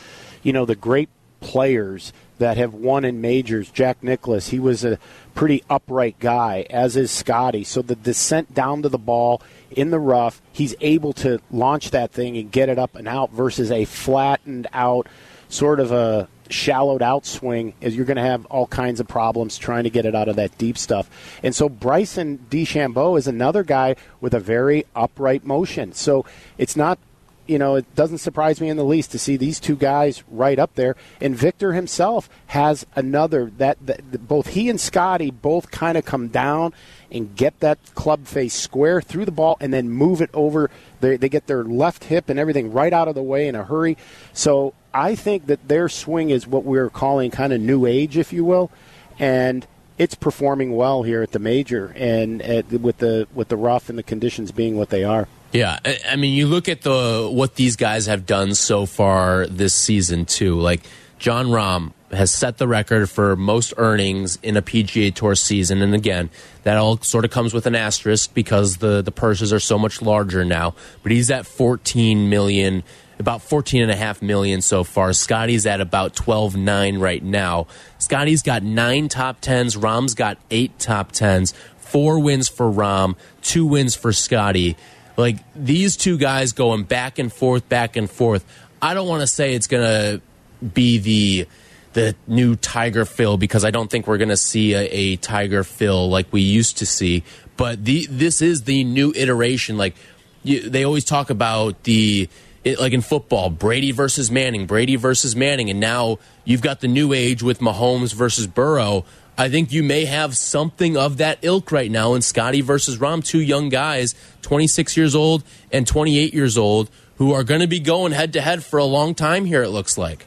you 0.45 0.53
know, 0.53 0.65
the 0.65 0.77
great 0.77 1.09
players 1.41 2.13
that 2.39 2.57
have 2.57 2.73
won 2.73 3.05
in 3.05 3.21
majors. 3.21 3.69
Jack 3.69 4.01
Nicklaus, 4.01 4.51
he 4.51 4.61
was 4.61 4.85
a 4.85 5.01
pretty 5.35 5.65
upright 5.69 6.21
guy, 6.21 6.67
as 6.71 6.97
is 6.97 7.11
Scotty. 7.11 7.65
So 7.65 7.83
the 7.83 7.97
descent 7.97 8.55
down 8.55 8.83
to 8.83 8.89
the 8.89 8.97
ball 8.97 9.43
in 9.73 9.91
the 9.91 9.99
rough, 9.99 10.41
he's 10.53 10.77
able 10.81 11.13
to 11.15 11.41
launch 11.51 11.91
that 11.91 12.13
thing 12.13 12.37
and 12.37 12.53
get 12.53 12.69
it 12.69 12.79
up 12.79 12.95
and 12.95 13.09
out 13.09 13.33
versus 13.33 13.73
a 13.73 13.87
flattened 13.87 14.69
out, 14.73 15.09
sort 15.49 15.81
of 15.81 15.93
a 15.93 16.29
shallowed 16.49 17.03
out 17.03 17.27
swing 17.27 17.75
is 17.81 17.97
you're 17.97 18.05
going 18.05 18.17
to 18.17 18.23
have 18.23 18.47
all 18.47 18.67
kinds 18.67 19.01
of 19.01 19.09
problems 19.09 19.59
trying 19.59 19.85
to 19.85 19.91
get 19.91 20.07
it 20.07 20.15
out 20.15 20.29
of 20.29 20.37
that 20.37 20.57
deep 20.59 20.79
stuff. 20.79 21.11
And 21.43 21.55
so 21.55 21.69
Bryson 21.69 22.47
DeChambeau 22.51 23.19
is 23.19 23.27
another 23.27 23.65
guy 23.65 23.97
with 24.21 24.35
a 24.35 24.41
very 24.41 24.87
upright 24.95 25.45
motion. 25.45 25.93
So 25.93 26.25
it's 26.59 26.77
not 26.77 26.99
you 27.47 27.59
know, 27.59 27.77
it 27.77 27.95
doesn't 27.95 28.19
surprise 28.19 28.61
me 28.61 28.69
in 28.69 28.77
the 28.77 28.85
least 28.85 29.13
to 29.13 29.19
see 29.19 29.37
these 29.37 29.61
two 29.61 29.77
guys 29.77 30.25
right 30.29 30.59
up 30.59 30.75
there. 30.75 30.97
And 31.21 31.37
Viktor 31.37 31.73
himself 31.73 32.29
has 32.49 32.87
another 32.95 33.53
that, 33.59 33.79
that 33.87 34.27
both 34.27 34.49
he 34.49 34.69
and 34.69 34.81
Scotty 34.81 35.31
both 35.31 35.71
kind 35.71 35.97
of 35.97 36.05
come 36.05 36.29
down 36.29 36.73
and 37.11 37.35
get 37.37 37.59
that 37.61 37.79
club 37.95 38.27
face 38.27 38.55
square 38.55 39.01
through 39.01 39.25
the 39.25 39.31
ball 39.31 39.57
and 39.61 39.73
then 39.73 39.89
move 39.89 40.21
it 40.21 40.31
over. 40.35 40.71
They, 41.01 41.17
they 41.17 41.29
get 41.29 41.47
their 41.47 41.65
left 41.65 42.05
hip 42.05 42.29
and 42.29 42.39
everything 42.39 42.73
right 42.73 42.93
out 42.93 43.09
of 43.09 43.15
the 43.15 43.23
way 43.23 43.49
in 43.49 43.55
a 43.55 43.65
hurry. 43.65 43.97
So 44.33 44.75
I 44.93 45.15
think 45.15 45.47
that 45.47 45.69
their 45.69 45.89
swing 45.89 46.31
is 46.31 46.47
what 46.47 46.65
we're 46.65 46.91
calling 46.91 47.31
kind 47.31 47.53
of 47.53 47.61
new 47.61 47.87
age, 47.87 48.17
if 48.17 48.33
you 48.33 48.45
will. 48.45 48.71
And 49.19 49.67
it's 49.99 50.15
performing 50.15 50.75
well 50.75 51.03
here 51.03 51.23
at 51.23 51.33
the 51.33 51.39
major 51.39 51.93
and 51.97 52.43
at, 52.43 52.71
with 52.71 52.99
the 52.99 53.27
with 53.35 53.49
the 53.49 53.57
rough 53.57 53.89
and 53.89 53.99
the 53.99 54.03
conditions 54.03 54.53
being 54.53 54.77
what 54.77 54.91
they 54.91 55.05
are. 55.05 55.29
Yeah, 55.53 55.79
I 56.07 56.17
mean, 56.17 56.35
you 56.35 56.47
look 56.47 56.69
at 56.69 56.83
the 56.83 57.31
what 57.33 57.55
these 57.55 57.77
guys 57.77 58.07
have 58.07 58.27
done 58.27 58.55
so 58.55 58.85
far 58.85 59.47
this 59.47 59.73
season 59.73 60.27
too. 60.27 60.57
Like 60.57 60.83
Jon 61.19 61.47
Rahm 61.47 61.93
has 62.13 62.31
set 62.31 62.59
the 62.59 62.69
record 62.69 63.11
for 63.11 63.37
most 63.37 63.75
earnings 63.77 64.39
in 64.43 64.57
a 64.57 64.63
PGA 64.63 65.15
Tour 65.15 65.35
season, 65.35 65.83
and 65.83 65.95
again, 65.95 66.31
that 66.63 66.77
all 66.77 66.99
sort 66.99 67.25
of 67.25 67.31
comes 67.31 67.53
with 67.53 67.67
an 67.67 67.75
asterisk 67.75 68.33
because 68.35 68.79
the 68.79 69.03
the 69.03 69.13
purses 69.13 69.53
are 69.53 69.61
so 69.61 69.79
much 69.79 70.01
larger 70.03 70.45
now. 70.45 70.75
But 71.03 71.13
he's 71.13 71.31
at 71.31 71.47
14 71.47 72.29
million 72.29 72.85
about 73.19 73.43
14 73.43 73.83
and 73.83 73.91
a 73.91 73.97
half 73.97 74.21
million 74.21 74.61
so 74.61 74.85
far. 74.85 75.13
Scotty's 75.13 75.67
at 75.67 75.81
about 75.81 76.15
12.9 76.15 77.01
right 77.01 77.23
now. 77.23 77.67
Scotty's 77.99 78.43
got 78.43 78.63
nine 78.63 79.09
top 79.09 79.41
tens. 79.41 79.77
Rahm's 79.77 80.15
got 80.15 80.39
eight 80.51 80.79
top 80.79 81.13
tens. 81.13 81.55
Four 81.79 82.19
wins 82.19 82.49
for 82.49 82.71
Rahm, 82.71 83.15
two 83.43 83.65
wins 83.65 83.95
for 83.95 84.13
Scotty. 84.13 84.77
Like 85.17 85.39
these 85.55 85.97
two 85.97 86.19
guys 86.19 86.53
going 86.53 86.83
back 86.83 87.19
and 87.19 87.33
forth, 87.33 87.69
back 87.69 87.97
and 87.97 88.11
forth. 88.11 88.45
I 88.83 88.93
don't 88.93 89.09
want 89.09 89.23
to 89.23 89.27
say 89.27 89.55
it's 89.55 89.67
going 89.67 89.83
to 89.83 90.21
be 90.67 90.99
the 90.99 91.49
the 91.97 92.15
new 92.27 92.57
Tiger 92.57 93.07
Phil 93.07 93.39
because 93.39 93.65
I 93.65 93.71
don't 93.71 93.91
think 93.91 94.07
we're 94.07 94.19
going 94.19 94.29
to 94.29 94.37
see 94.37 94.75
a, 94.75 94.83
a, 94.85 95.17
Tiger 95.17 95.65
Phil 95.65 96.11
like 96.11 96.31
we 96.31 96.43
used 96.43 96.77
to 96.79 96.87
see. 96.87 97.25
But 97.57 97.87
the 97.87 98.07
this 98.11 98.43
is 98.43 98.65
the 98.65 98.85
new 98.85 99.15
iteration. 99.17 99.79
Like 99.79 99.97
you, 100.45 100.69
they 100.69 100.85
always 100.85 101.07
talk 101.07 101.31
about 101.31 101.85
the 101.85 102.29
it, 102.65 102.79
like 102.79 102.93
in 102.93 103.01
football, 103.01 103.49
Brady 103.49 103.93
versus 103.93 104.31
Manning, 104.31 104.67
Brady 104.67 104.97
versus 104.97 105.35
Manning, 105.35 105.71
and 105.71 105.81
now 105.81 106.19
you've 106.45 106.61
got 106.61 106.81
the 106.81 106.89
new 106.89 107.15
age 107.15 107.43
with 107.43 107.61
Mahomes 107.61 108.13
versus 108.13 108.47
Burrow. 108.47 109.07
I 109.39 109.49
think 109.49 109.73
you 109.73 109.83
may 109.83 110.05
have 110.05 110.37
something 110.37 110.99
of 110.99 111.17
that 111.17 111.39
ilk 111.41 111.73
right 111.73 111.91
now 111.91 112.13
in 112.13 112.21
Scotty 112.21 112.61
versus 112.61 112.99
Rahm, 112.99 113.25
two 113.25 113.41
young 113.41 113.71
guys, 113.71 114.15
26 114.43 114.99
years 114.99 115.15
old 115.15 115.45
and 115.73 115.87
28 115.87 116.35
years 116.35 116.59
old, 116.59 116.91
who 117.17 117.33
are 117.33 117.43
going 117.43 117.63
to 117.63 117.67
be 117.67 117.81
going 117.81 118.13
head 118.13 118.35
to 118.35 118.43
head 118.43 118.63
for 118.63 118.79
a 118.79 118.85
long 118.85 119.15
time 119.15 119.47
here, 119.47 119.63
it 119.63 119.71
looks 119.71 119.97
like. 119.97 120.27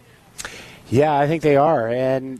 Yeah, 0.89 1.17
I 1.17 1.27
think 1.27 1.43
they 1.43 1.55
are. 1.55 1.87
And 1.87 2.39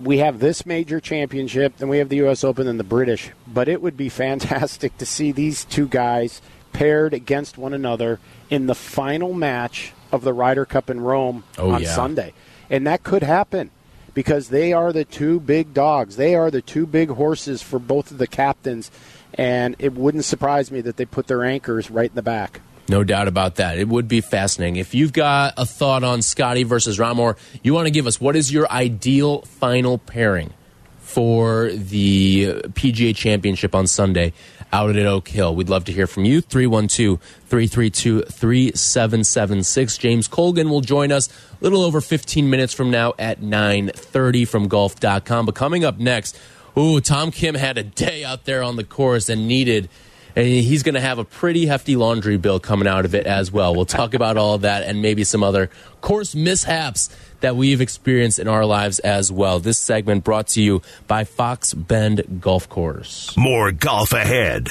we 0.00 0.18
have 0.18 0.38
this 0.38 0.66
major 0.66 1.00
championship, 1.00 1.76
then 1.78 1.88
we 1.88 1.98
have 1.98 2.08
the 2.08 2.16
U.S. 2.16 2.44
Open 2.44 2.68
and 2.68 2.78
the 2.78 2.84
British. 2.84 3.30
But 3.46 3.68
it 3.68 3.82
would 3.82 3.96
be 3.96 4.08
fantastic 4.24 4.96
to 4.98 5.06
see 5.06 5.32
these 5.32 5.64
two 5.64 5.88
guys 5.88 6.40
paired 6.72 7.14
against 7.14 7.56
one 7.56 7.72
another 7.72 8.20
in 8.50 8.66
the 8.66 8.74
final 8.74 9.32
match 9.32 9.92
of 10.12 10.22
the 10.22 10.32
Ryder 10.32 10.64
Cup 10.64 10.90
in 10.90 11.00
Rome 11.00 11.44
oh, 11.58 11.70
on 11.70 11.82
yeah. 11.82 11.94
Sunday. 11.94 12.32
And 12.68 12.86
that 12.86 13.02
could 13.02 13.22
happen 13.22 13.70
because 14.14 14.48
they 14.48 14.72
are 14.72 14.92
the 14.92 15.04
two 15.04 15.40
big 15.40 15.74
dogs. 15.74 16.16
They 16.16 16.34
are 16.34 16.50
the 16.50 16.62
two 16.62 16.86
big 16.86 17.10
horses 17.10 17.62
for 17.62 17.78
both 17.78 18.10
of 18.10 18.18
the 18.18 18.26
captains, 18.26 18.90
and 19.34 19.76
it 19.78 19.92
wouldn't 19.94 20.24
surprise 20.24 20.70
me 20.70 20.80
that 20.82 20.96
they 20.96 21.04
put 21.04 21.26
their 21.26 21.44
anchors 21.44 21.90
right 21.90 22.10
in 22.10 22.14
the 22.14 22.22
back. 22.22 22.60
No 22.88 23.02
doubt 23.02 23.28
about 23.28 23.56
that. 23.56 23.78
It 23.78 23.88
would 23.88 24.06
be 24.06 24.20
fascinating. 24.20 24.76
If 24.76 24.94
you've 24.94 25.12
got 25.12 25.54
a 25.56 25.66
thought 25.66 26.04
on 26.04 26.22
Scotty 26.22 26.62
versus 26.62 26.98
Ramor, 26.98 27.36
you 27.62 27.74
want 27.74 27.86
to 27.86 27.90
give 27.90 28.06
us 28.06 28.20
what 28.20 28.36
is 28.36 28.52
your 28.52 28.70
ideal 28.70 29.42
final 29.42 29.98
pairing 29.98 30.52
for 31.00 31.70
the 31.70 32.62
PGA 32.68 33.14
Championship 33.16 33.74
on 33.74 33.86
Sunday 33.86 34.32
out 34.72 34.96
at 34.96 35.06
Oak 35.06 35.28
Hill. 35.28 35.54
We'd 35.54 35.68
love 35.68 35.84
to 35.86 35.92
hear 35.92 36.06
from 36.06 36.24
you. 36.24 36.40
312 36.40 37.20
332 37.20 38.22
3776. 38.22 39.98
James 39.98 40.28
Colgan 40.28 40.68
will 40.68 40.80
join 40.80 41.12
us 41.12 41.28
a 41.28 41.64
little 41.64 41.82
over 41.82 42.00
15 42.00 42.50
minutes 42.50 42.72
from 42.72 42.90
now 42.90 43.14
at 43.18 43.40
930 43.40 44.44
from 44.44 44.68
golf.com. 44.68 45.46
But 45.46 45.54
coming 45.54 45.84
up 45.84 45.98
next, 45.98 46.38
ooh, 46.76 47.00
Tom 47.00 47.30
Kim 47.30 47.54
had 47.54 47.78
a 47.78 47.82
day 47.82 48.24
out 48.24 48.44
there 48.44 48.62
on 48.62 48.76
the 48.76 48.84
course 48.84 49.28
and 49.28 49.48
needed 49.48 49.88
and 50.36 50.46
he's 50.46 50.82
going 50.82 50.94
to 50.94 51.00
have 51.00 51.18
a 51.18 51.24
pretty 51.24 51.66
hefty 51.66 51.96
laundry 51.96 52.36
bill 52.36 52.60
coming 52.60 52.86
out 52.86 53.06
of 53.06 53.14
it 53.14 53.26
as 53.26 53.50
well. 53.50 53.74
We'll 53.74 53.86
talk 53.86 54.12
about 54.12 54.36
all 54.36 54.58
that 54.58 54.82
and 54.82 55.00
maybe 55.00 55.24
some 55.24 55.42
other 55.42 55.70
course 56.02 56.34
mishaps 56.34 57.08
that 57.40 57.56
we've 57.56 57.80
experienced 57.80 58.38
in 58.38 58.46
our 58.46 58.66
lives 58.66 58.98
as 58.98 59.32
well. 59.32 59.58
This 59.58 59.78
segment 59.78 60.24
brought 60.24 60.48
to 60.48 60.62
you 60.62 60.82
by 61.06 61.24
Fox 61.24 61.72
Bend 61.72 62.40
Golf 62.40 62.68
Course. 62.68 63.34
More 63.36 63.72
golf 63.72 64.12
ahead. 64.12 64.68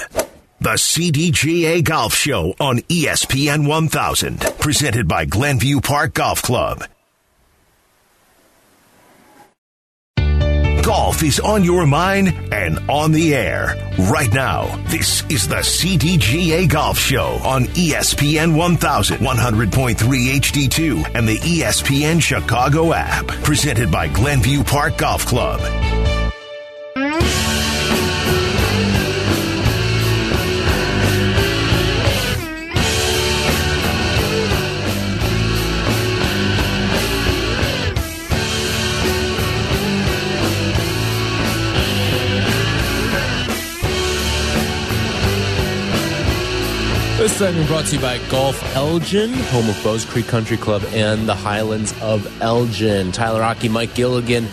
The 0.62 0.76
CDGA 0.76 1.84
Golf 1.84 2.14
Show 2.14 2.54
on 2.60 2.80
ESPN 2.80 3.68
1000, 3.68 4.40
presented 4.60 5.08
by 5.08 5.26
Glenview 5.26 5.82
Park 5.82 6.14
Golf 6.14 6.42
Club 6.42 6.86
Golf 10.86 11.24
is 11.24 11.40
on 11.40 11.64
your 11.64 11.88
mind 11.88 12.28
and 12.54 12.78
on 12.88 13.12
the 13.12 13.34
air 13.34 13.74
right 14.10 14.32
now. 14.34 14.76
This 14.88 15.24
is 15.30 15.48
the 15.48 15.56
CDGA 15.56 16.70
Golf 16.70 16.98
Show 16.98 17.40
on 17.44 17.66
ESPN 17.66 18.56
1100.3 18.56 19.96
HD2 19.96 21.16
and 21.16 21.28
the 21.28 21.38
ESPN 21.38 22.22
Chicago 22.22 22.94
app. 22.94 23.28
Presented 23.44 23.92
by 23.92 24.08
Glenview 24.08 24.64
Park 24.64 24.98
Golf 24.98 25.26
Club. 25.26 25.60
This 47.26 47.38
segment 47.38 47.68
brought 47.68 47.86
to 47.86 47.96
you 47.96 48.02
by 48.04 48.20
Golf 48.30 48.76
Elgin, 48.76 49.34
home 49.34 49.68
of 49.68 49.84
Bowes 49.84 50.06
Creek 50.06 50.28
Country 50.28 50.58
Club 50.58 50.84
and 50.90 51.28
the 51.28 51.34
Highlands 51.34 51.92
of 52.00 52.40
Elgin. 52.40 53.12
Tyler 53.12 53.40
Rocky, 53.40 53.68
Mike 53.68 53.96
Gilligan, 53.96 54.48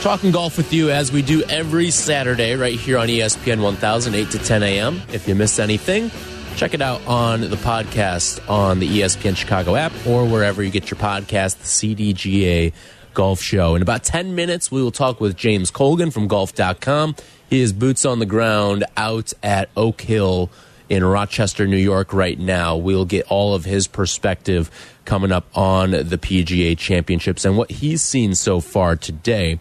talking 0.00 0.30
golf 0.30 0.56
with 0.56 0.72
you 0.72 0.92
as 0.92 1.10
we 1.10 1.22
do 1.22 1.42
every 1.48 1.90
Saturday 1.90 2.54
right 2.54 2.78
here 2.78 2.98
on 2.98 3.08
ESPN 3.08 3.60
1000, 3.60 4.14
8 4.14 4.30
to 4.30 4.38
10 4.38 4.62
a.m. 4.62 5.02
If 5.12 5.26
you 5.26 5.34
missed 5.34 5.58
anything, 5.58 6.12
check 6.54 6.72
it 6.72 6.80
out 6.80 7.04
on 7.08 7.40
the 7.40 7.56
podcast 7.56 8.48
on 8.48 8.78
the 8.78 9.00
ESPN 9.00 9.36
Chicago 9.36 9.74
app 9.74 9.90
or 10.06 10.24
wherever 10.24 10.62
you 10.62 10.70
get 10.70 10.92
your 10.92 11.00
podcast, 11.00 11.58
the 11.58 11.94
CDGA 11.96 12.72
Golf 13.14 13.42
Show. 13.42 13.74
In 13.74 13.82
about 13.82 14.04
10 14.04 14.36
minutes, 14.36 14.70
we 14.70 14.80
will 14.80 14.92
talk 14.92 15.20
with 15.20 15.36
James 15.36 15.72
Colgan 15.72 16.12
from 16.12 16.28
golf.com. 16.28 17.16
He 17.50 17.60
is 17.60 17.72
boots 17.72 18.04
on 18.04 18.20
the 18.20 18.26
ground 18.26 18.84
out 18.96 19.32
at 19.42 19.68
Oak 19.76 20.00
Hill 20.00 20.48
in 20.88 21.04
Rochester, 21.04 21.66
New 21.66 21.76
York 21.76 22.12
right 22.12 22.38
now. 22.38 22.76
We'll 22.76 23.04
get 23.04 23.26
all 23.28 23.54
of 23.54 23.64
his 23.64 23.86
perspective 23.86 24.70
coming 25.04 25.32
up 25.32 25.46
on 25.56 25.90
the 25.90 26.18
PGA 26.18 26.76
Championships 26.76 27.44
and 27.44 27.56
what 27.56 27.70
he's 27.70 28.02
seen 28.02 28.34
so 28.34 28.60
far 28.60 28.96
today. 28.96 29.58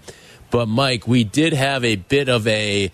But, 0.52 0.68
Mike, 0.68 1.08
we 1.08 1.24
did 1.24 1.54
have 1.54 1.84
a 1.84 1.96
bit 1.96 2.30
of 2.30 2.48
a 2.48 2.92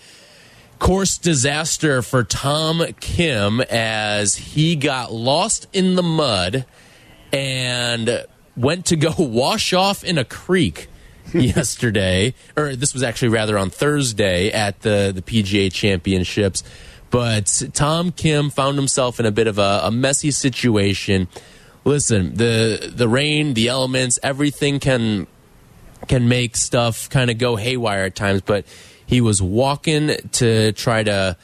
course 0.80 1.18
disaster 1.18 2.02
for 2.02 2.24
Tom 2.24 2.86
Kim 3.00 3.60
as 3.62 4.36
he 4.36 4.76
got 4.76 5.12
lost 5.12 5.68
in 5.74 5.96
the 5.96 6.04
mud 6.04 6.66
and 7.34 8.26
went 8.56 8.86
to 8.88 8.96
go 8.96 9.14
wash 9.18 9.74
off 9.74 10.04
in 10.04 10.18
a 10.18 10.26
creek 10.26 10.88
yesterday, 11.34 12.34
or 12.56 12.76
this 12.76 12.94
was 12.94 13.04
actually 13.04 13.30
rather 13.30 13.58
on 13.58 13.70
Thursday 13.70 14.52
at 14.52 14.82
the, 14.82 15.12
the 15.14 15.22
PGA 15.22 15.72
Championships. 15.72 16.64
But 17.10 17.64
Tom 17.74 18.12
Kim 18.12 18.50
found 18.50 18.78
himself 18.78 19.20
in 19.20 19.26
a 19.26 19.32
bit 19.32 19.48
of 19.48 19.58
a, 19.58 19.82
a 19.84 19.92
messy 19.92 20.32
situation. 20.32 21.28
Listen, 21.86 22.36
the 22.36 22.92
the 22.94 23.08
rain, 23.08 23.54
the 23.54 23.68
elements, 23.68 24.20
everything 24.22 24.80
can 24.80 25.28
can 26.08 26.28
make 26.28 26.56
stuff 26.56 27.10
kind 27.10 27.30
of 27.30 27.38
go 27.38 27.56
haywire 27.56 28.06
at 28.06 28.16
times, 28.16 28.42
but 28.42 28.66
he 29.06 29.22
was 29.22 29.42
walking 29.42 30.16
to 30.34 30.72
try 30.74 31.04
to. 31.04 31.36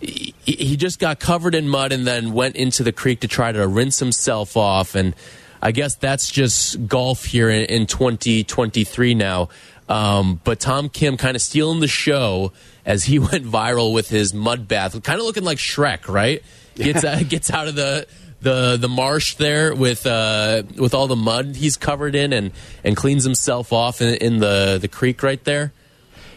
He 0.00 0.76
just 0.76 0.98
got 0.98 1.20
covered 1.20 1.54
in 1.54 1.68
mud 1.68 1.92
and 1.92 2.04
then 2.04 2.32
went 2.32 2.56
into 2.56 2.82
the 2.82 2.90
creek 2.90 3.20
to 3.20 3.28
try 3.28 3.52
to 3.52 3.66
rinse 3.68 4.00
himself 4.00 4.56
off. 4.56 4.96
And 4.96 5.14
I 5.62 5.70
guess 5.70 5.94
that's 5.94 6.28
just 6.28 6.88
golf 6.88 7.24
here 7.24 7.48
in, 7.48 7.64
in 7.66 7.86
2023 7.86 9.14
now. 9.14 9.48
Um, 9.88 10.40
but 10.44 10.60
Tom 10.60 10.88
Kim 10.88 11.16
kind 11.16 11.34
of 11.34 11.42
stealing 11.42 11.80
the 11.80 11.88
show 11.88 12.52
as 12.84 13.04
he 13.04 13.18
went 13.18 13.44
viral 13.44 13.92
with 13.92 14.08
his 14.08 14.32
mud 14.32 14.68
bath, 14.68 15.00
kind 15.02 15.18
of 15.18 15.26
looking 15.26 15.44
like 15.44 15.58
Shrek, 15.58 16.08
right? 16.08 16.42
Gets 16.74 17.04
uh, 17.04 17.22
gets 17.28 17.50
out 17.50 17.68
of 17.68 17.74
the 17.74 18.06
the 18.40 18.76
the 18.76 18.88
marsh 18.88 19.34
there 19.36 19.74
with 19.74 20.06
uh, 20.06 20.62
with 20.76 20.94
all 20.94 21.06
the 21.06 21.16
mud 21.16 21.56
he's 21.56 21.76
covered 21.76 22.14
in 22.14 22.32
and 22.32 22.52
and 22.82 22.96
cleans 22.96 23.24
himself 23.24 23.72
off 23.72 24.00
in, 24.00 24.14
in 24.14 24.38
the 24.38 24.78
the 24.80 24.88
creek 24.88 25.22
right 25.22 25.42
there. 25.44 25.72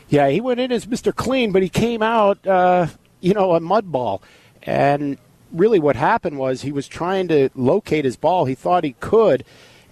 Yeah, 0.07 0.29
he 0.29 0.39
went 0.39 0.59
in 0.59 0.71
as 0.71 0.85
Mr. 0.85 1.13
Clean, 1.15 1.51
but 1.51 1.63
he 1.63 1.69
came 1.69 2.03
out, 2.03 2.45
uh, 2.45 2.87
you 3.21 3.33
know, 3.33 3.55
a 3.55 3.59
mud 3.59 3.91
ball. 3.91 4.21
And 4.63 5.17
really, 5.51 5.79
what 5.79 5.95
happened 5.95 6.37
was 6.37 6.61
he 6.61 6.71
was 6.71 6.87
trying 6.87 7.27
to 7.29 7.49
locate 7.55 8.05
his 8.05 8.15
ball. 8.15 8.45
He 8.45 8.55
thought 8.55 8.83
he 8.83 8.93
could, 8.99 9.43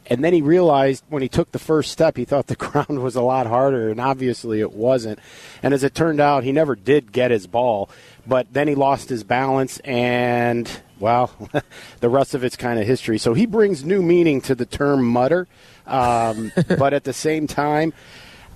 and 0.08 0.24
then 0.24 0.34
he 0.34 0.42
realized 0.42 1.04
when 1.10 1.22
he 1.22 1.30
took 1.30 1.52
the 1.52 1.60
first 1.60 1.92
step, 1.92 2.18
he 2.18 2.26
thought 2.26 2.48
the 2.48 2.56
ground 2.58 3.02
was 3.02 3.16
a 3.16 3.22
lot 3.22 3.48
harder, 3.48 3.90
and 3.90 4.00
obviously 4.00 4.60
it 4.60 4.74
wasn't. 4.74 5.20
And 5.62 5.74
as 5.74 5.84
it 5.84 5.96
turned 5.96 6.20
out, 6.20 6.44
he 6.44 6.52
never 6.52 6.76
did 6.76 7.12
get 7.12 7.32
his 7.32 7.48
ball. 7.48 7.90
But 8.26 8.54
then 8.54 8.68
he 8.68 8.76
lost 8.76 9.10
his 9.10 9.24
balance, 9.24 9.80
and 9.80 10.70
well, 11.00 11.32
the 12.00 12.10
rest 12.10 12.34
of 12.34 12.44
it's 12.44 12.56
kind 12.56 12.80
of 12.80 12.88
history. 12.88 13.18
So 13.18 13.34
he 13.34 13.46
brings 13.46 13.84
new 13.84 14.02
meaning 14.02 14.42
to 14.42 14.56
the 14.56 14.66
term 14.66 15.06
mutter, 15.06 15.48
um, 15.86 16.52
but 16.78 16.94
at 16.94 17.04
the 17.04 17.14
same 17.14 17.48
time, 17.48 17.94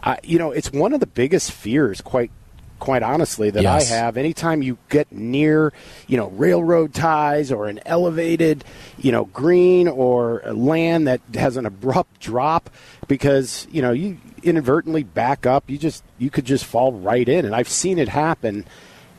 uh, 0.03 0.17
you 0.23 0.39
know, 0.39 0.51
it's 0.51 0.71
one 0.71 0.93
of 0.93 0.99
the 0.99 1.07
biggest 1.07 1.51
fears, 1.51 2.01
quite 2.01 2.31
quite 2.79 3.03
honestly, 3.03 3.49
that 3.49 3.63
yes. 3.63 3.91
I 3.91 3.95
have. 3.95 4.17
Anytime 4.17 4.61
you 4.61 4.77
get 4.89 5.11
near, 5.11 5.73
you 6.07 6.17
know, 6.17 6.27
railroad 6.29 6.93
ties 6.93 7.51
or 7.51 7.67
an 7.67 7.79
elevated, 7.85 8.63
you 8.97 9.11
know, 9.11 9.25
green 9.25 9.87
or 9.87 10.41
land 10.45 11.07
that 11.07 11.21
has 11.35 11.57
an 11.57 11.65
abrupt 11.65 12.19
drop, 12.19 12.69
because 13.07 13.67
you 13.71 13.81
know 13.81 13.91
you 13.91 14.17
inadvertently 14.43 15.03
back 15.03 15.45
up, 15.45 15.69
you 15.69 15.77
just 15.77 16.03
you 16.17 16.29
could 16.29 16.45
just 16.45 16.65
fall 16.65 16.91
right 16.93 17.27
in, 17.27 17.45
and 17.45 17.55
I've 17.55 17.69
seen 17.69 17.99
it 17.99 18.09
happen. 18.09 18.65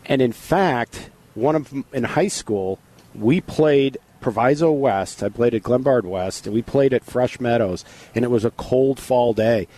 And 0.06 0.22
in 0.22 0.32
fact, 0.32 1.10
one 1.34 1.54
of 1.54 1.70
them 1.70 1.84
in 1.92 2.04
high 2.04 2.28
school, 2.28 2.78
we 3.14 3.40
played 3.40 3.98
Proviso 4.20 4.70
West. 4.72 5.22
I 5.22 5.28
played 5.28 5.54
at 5.54 5.62
Glenbard 5.62 6.04
West, 6.04 6.46
and 6.46 6.54
we 6.54 6.62
played 6.62 6.92
at 6.92 7.04
Fresh 7.04 7.40
Meadows, 7.40 7.84
and 8.14 8.24
it 8.24 8.28
was 8.28 8.44
a 8.44 8.50
cold 8.52 8.98
fall 8.98 9.34
day. 9.34 9.68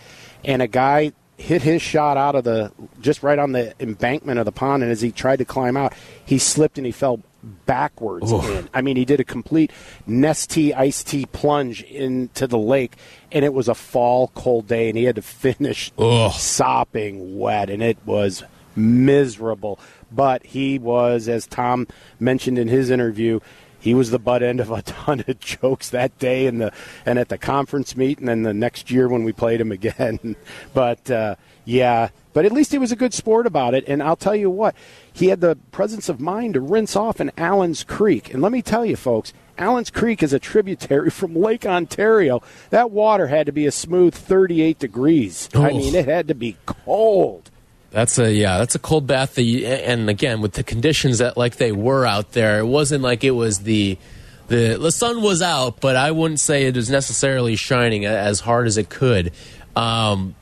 And 0.43 0.61
a 0.61 0.67
guy 0.67 1.13
hit 1.41 1.61
his 1.61 1.81
shot 1.81 2.17
out 2.17 2.35
of 2.35 2.43
the 2.43 2.71
just 3.01 3.23
right 3.23 3.39
on 3.39 3.51
the 3.51 3.73
embankment 3.79 4.39
of 4.39 4.45
the 4.45 4.51
pond, 4.51 4.83
and 4.83 4.91
as 4.91 5.01
he 5.01 5.11
tried 5.11 5.37
to 5.37 5.45
climb 5.45 5.75
out, 5.75 5.93
he 6.25 6.37
slipped 6.37 6.77
and 6.77 6.85
he 6.85 6.91
fell 6.91 7.21
backwards 7.65 8.31
in. 8.31 8.69
I 8.73 8.81
mean, 8.81 8.97
he 8.97 9.05
did 9.05 9.19
a 9.19 9.23
complete 9.23 9.71
Nestea 10.07 10.75
iced 10.75 11.07
tea 11.07 11.25
plunge 11.25 11.81
into 11.83 12.45
the 12.47 12.57
lake, 12.57 12.95
and 13.31 13.43
it 13.43 13.53
was 13.53 13.67
a 13.67 13.75
fall 13.75 14.27
cold 14.35 14.67
day, 14.67 14.89
and 14.89 14.97
he 14.97 15.05
had 15.05 15.15
to 15.15 15.21
finish 15.43 15.91
Ugh. 15.97 16.31
sopping 16.31 17.39
wet, 17.39 17.69
and 17.69 17.81
it 17.81 17.97
was 18.05 18.43
miserable. 18.75 19.79
But 20.11 20.45
he 20.45 20.77
was, 20.77 21.27
as 21.27 21.47
Tom 21.47 21.87
mentioned 22.19 22.59
in 22.59 22.67
his 22.67 22.89
interview, 22.89 23.39
he 23.81 23.93
was 23.93 24.11
the 24.11 24.19
butt 24.19 24.43
end 24.43 24.59
of 24.61 24.71
a 24.71 24.81
ton 24.83 25.23
of 25.27 25.39
jokes 25.39 25.89
that 25.89 26.17
day 26.19 26.45
and 26.45 26.61
the 26.61 26.71
and 27.05 27.19
at 27.19 27.27
the 27.27 27.37
conference 27.37 27.97
meet 27.97 28.19
and 28.19 28.27
then 28.27 28.43
the 28.43 28.53
next 28.53 28.89
year 28.89 29.09
when 29.09 29.23
we 29.23 29.33
played 29.33 29.59
him 29.59 29.71
again. 29.71 30.35
but 30.73 31.11
uh, 31.11 31.35
yeah, 31.65 32.09
but 32.33 32.45
at 32.45 32.51
least 32.51 32.71
he 32.71 32.77
was 32.77 32.91
a 32.91 32.95
good 32.95 33.13
sport 33.13 33.45
about 33.45 33.73
it. 33.73 33.83
And 33.87 34.01
I'll 34.01 34.15
tell 34.15 34.35
you 34.35 34.49
what, 34.49 34.75
he 35.11 35.27
had 35.27 35.41
the 35.41 35.57
presence 35.71 36.09
of 36.09 36.19
mind 36.19 36.53
to 36.53 36.61
rinse 36.61 36.95
off 36.95 37.19
in 37.19 37.31
Allen's 37.37 37.83
Creek. 37.83 38.33
And 38.33 38.41
let 38.41 38.51
me 38.51 38.61
tell 38.61 38.85
you, 38.85 38.95
folks, 38.95 39.33
Allen's 39.57 39.91
Creek 39.91 40.23
is 40.23 40.33
a 40.33 40.39
tributary 40.39 41.09
from 41.11 41.35
Lake 41.35 41.65
Ontario. 41.65 42.41
That 42.69 42.91
water 42.91 43.27
had 43.27 43.45
to 43.45 43.51
be 43.51 43.65
a 43.65 43.71
smooth 43.71 44.13
38 44.13 44.79
degrees. 44.79 45.49
Oh. 45.53 45.63
I 45.63 45.69
mean, 45.69 45.95
it 45.95 46.07
had 46.07 46.27
to 46.29 46.35
be 46.35 46.57
cold. 46.65 47.50
That's 47.91 48.17
a 48.17 48.31
yeah, 48.31 48.57
that's 48.57 48.75
a 48.75 48.79
cold 48.79 49.05
bath. 49.05 49.37
And 49.37 50.09
again, 50.09 50.41
with 50.41 50.53
the 50.53 50.63
conditions 50.63 51.17
that 51.17 51.35
like 51.35 51.57
they 51.57 51.73
were 51.73 52.05
out 52.05 52.31
there, 52.31 52.59
it 52.59 52.65
wasn't 52.65 53.03
like 53.03 53.23
it 53.23 53.31
was 53.31 53.59
the 53.59 53.97
the 54.47 54.77
the 54.77 54.91
sun 54.91 55.21
was 55.21 55.41
out, 55.41 55.81
but 55.81 55.97
I 55.97 56.11
wouldn't 56.11 56.39
say 56.39 56.65
it 56.65 56.75
was 56.75 56.89
necessarily 56.89 57.57
shining 57.57 58.05
as 58.05 58.39
hard 58.39 58.67
as 58.67 58.77
it 58.77 58.89
could. 58.89 59.33
Um, 59.75 60.35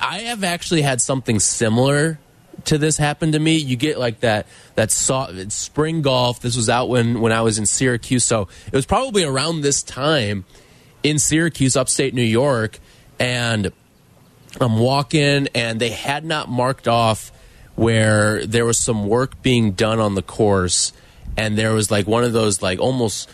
I 0.00 0.20
have 0.20 0.42
actually 0.42 0.82
had 0.82 1.02
something 1.02 1.38
similar 1.38 2.18
to 2.64 2.78
this 2.78 2.96
happen 2.96 3.32
to 3.32 3.38
me. 3.38 3.56
You 3.56 3.76
get 3.76 3.98
like 3.98 4.20
that 4.20 4.46
that 4.74 4.90
soft, 4.90 5.52
spring 5.52 6.00
golf. 6.00 6.40
This 6.40 6.56
was 6.56 6.70
out 6.70 6.88
when 6.88 7.20
when 7.20 7.32
I 7.32 7.42
was 7.42 7.58
in 7.58 7.66
Syracuse, 7.66 8.24
so 8.24 8.48
it 8.66 8.72
was 8.72 8.86
probably 8.86 9.22
around 9.22 9.60
this 9.60 9.82
time 9.82 10.46
in 11.02 11.18
Syracuse, 11.18 11.76
upstate 11.76 12.14
New 12.14 12.22
York, 12.22 12.78
and 13.18 13.70
Um, 14.60 14.72
I'm 14.72 14.78
walking, 14.78 15.48
and 15.54 15.80
they 15.80 15.90
had 15.90 16.24
not 16.24 16.48
marked 16.48 16.88
off 16.88 17.32
where 17.74 18.46
there 18.46 18.64
was 18.64 18.78
some 18.78 19.06
work 19.06 19.42
being 19.42 19.72
done 19.72 20.00
on 20.00 20.14
the 20.14 20.22
course, 20.22 20.92
and 21.36 21.56
there 21.58 21.72
was 21.74 21.90
like 21.90 22.06
one 22.06 22.24
of 22.24 22.32
those 22.32 22.62
like 22.62 22.78
almost 22.78 23.28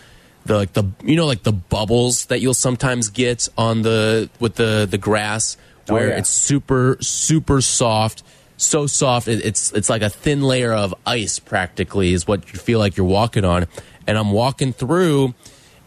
the 0.44 0.56
like 0.56 0.72
the 0.72 0.84
you 1.04 1.16
know 1.16 1.26
like 1.26 1.42
the 1.42 1.52
bubbles 1.52 2.26
that 2.26 2.40
you'll 2.40 2.54
sometimes 2.54 3.08
get 3.08 3.48
on 3.56 3.82
the 3.82 4.28
with 4.40 4.56
the 4.56 4.86
the 4.90 4.98
grass 4.98 5.56
oh, 5.88 5.94
where 5.94 6.04
oh, 6.04 6.08
yeah. 6.08 6.18
it's 6.18 6.30
super 6.30 6.96
super 7.00 7.60
soft 7.60 8.22
so 8.56 8.86
soft 8.86 9.28
it, 9.28 9.44
it's 9.44 9.72
it's 9.72 9.88
like 9.88 10.02
a 10.02 10.10
thin 10.10 10.42
layer 10.42 10.72
of 10.72 10.94
ice 11.06 11.38
practically 11.38 12.12
is 12.12 12.26
what 12.26 12.52
you 12.52 12.58
feel 12.58 12.78
like 12.78 12.96
you're 12.96 13.06
walking 13.06 13.44
on 13.44 13.66
and 14.06 14.18
i'm 14.18 14.32
walking 14.32 14.72
through 14.72 15.34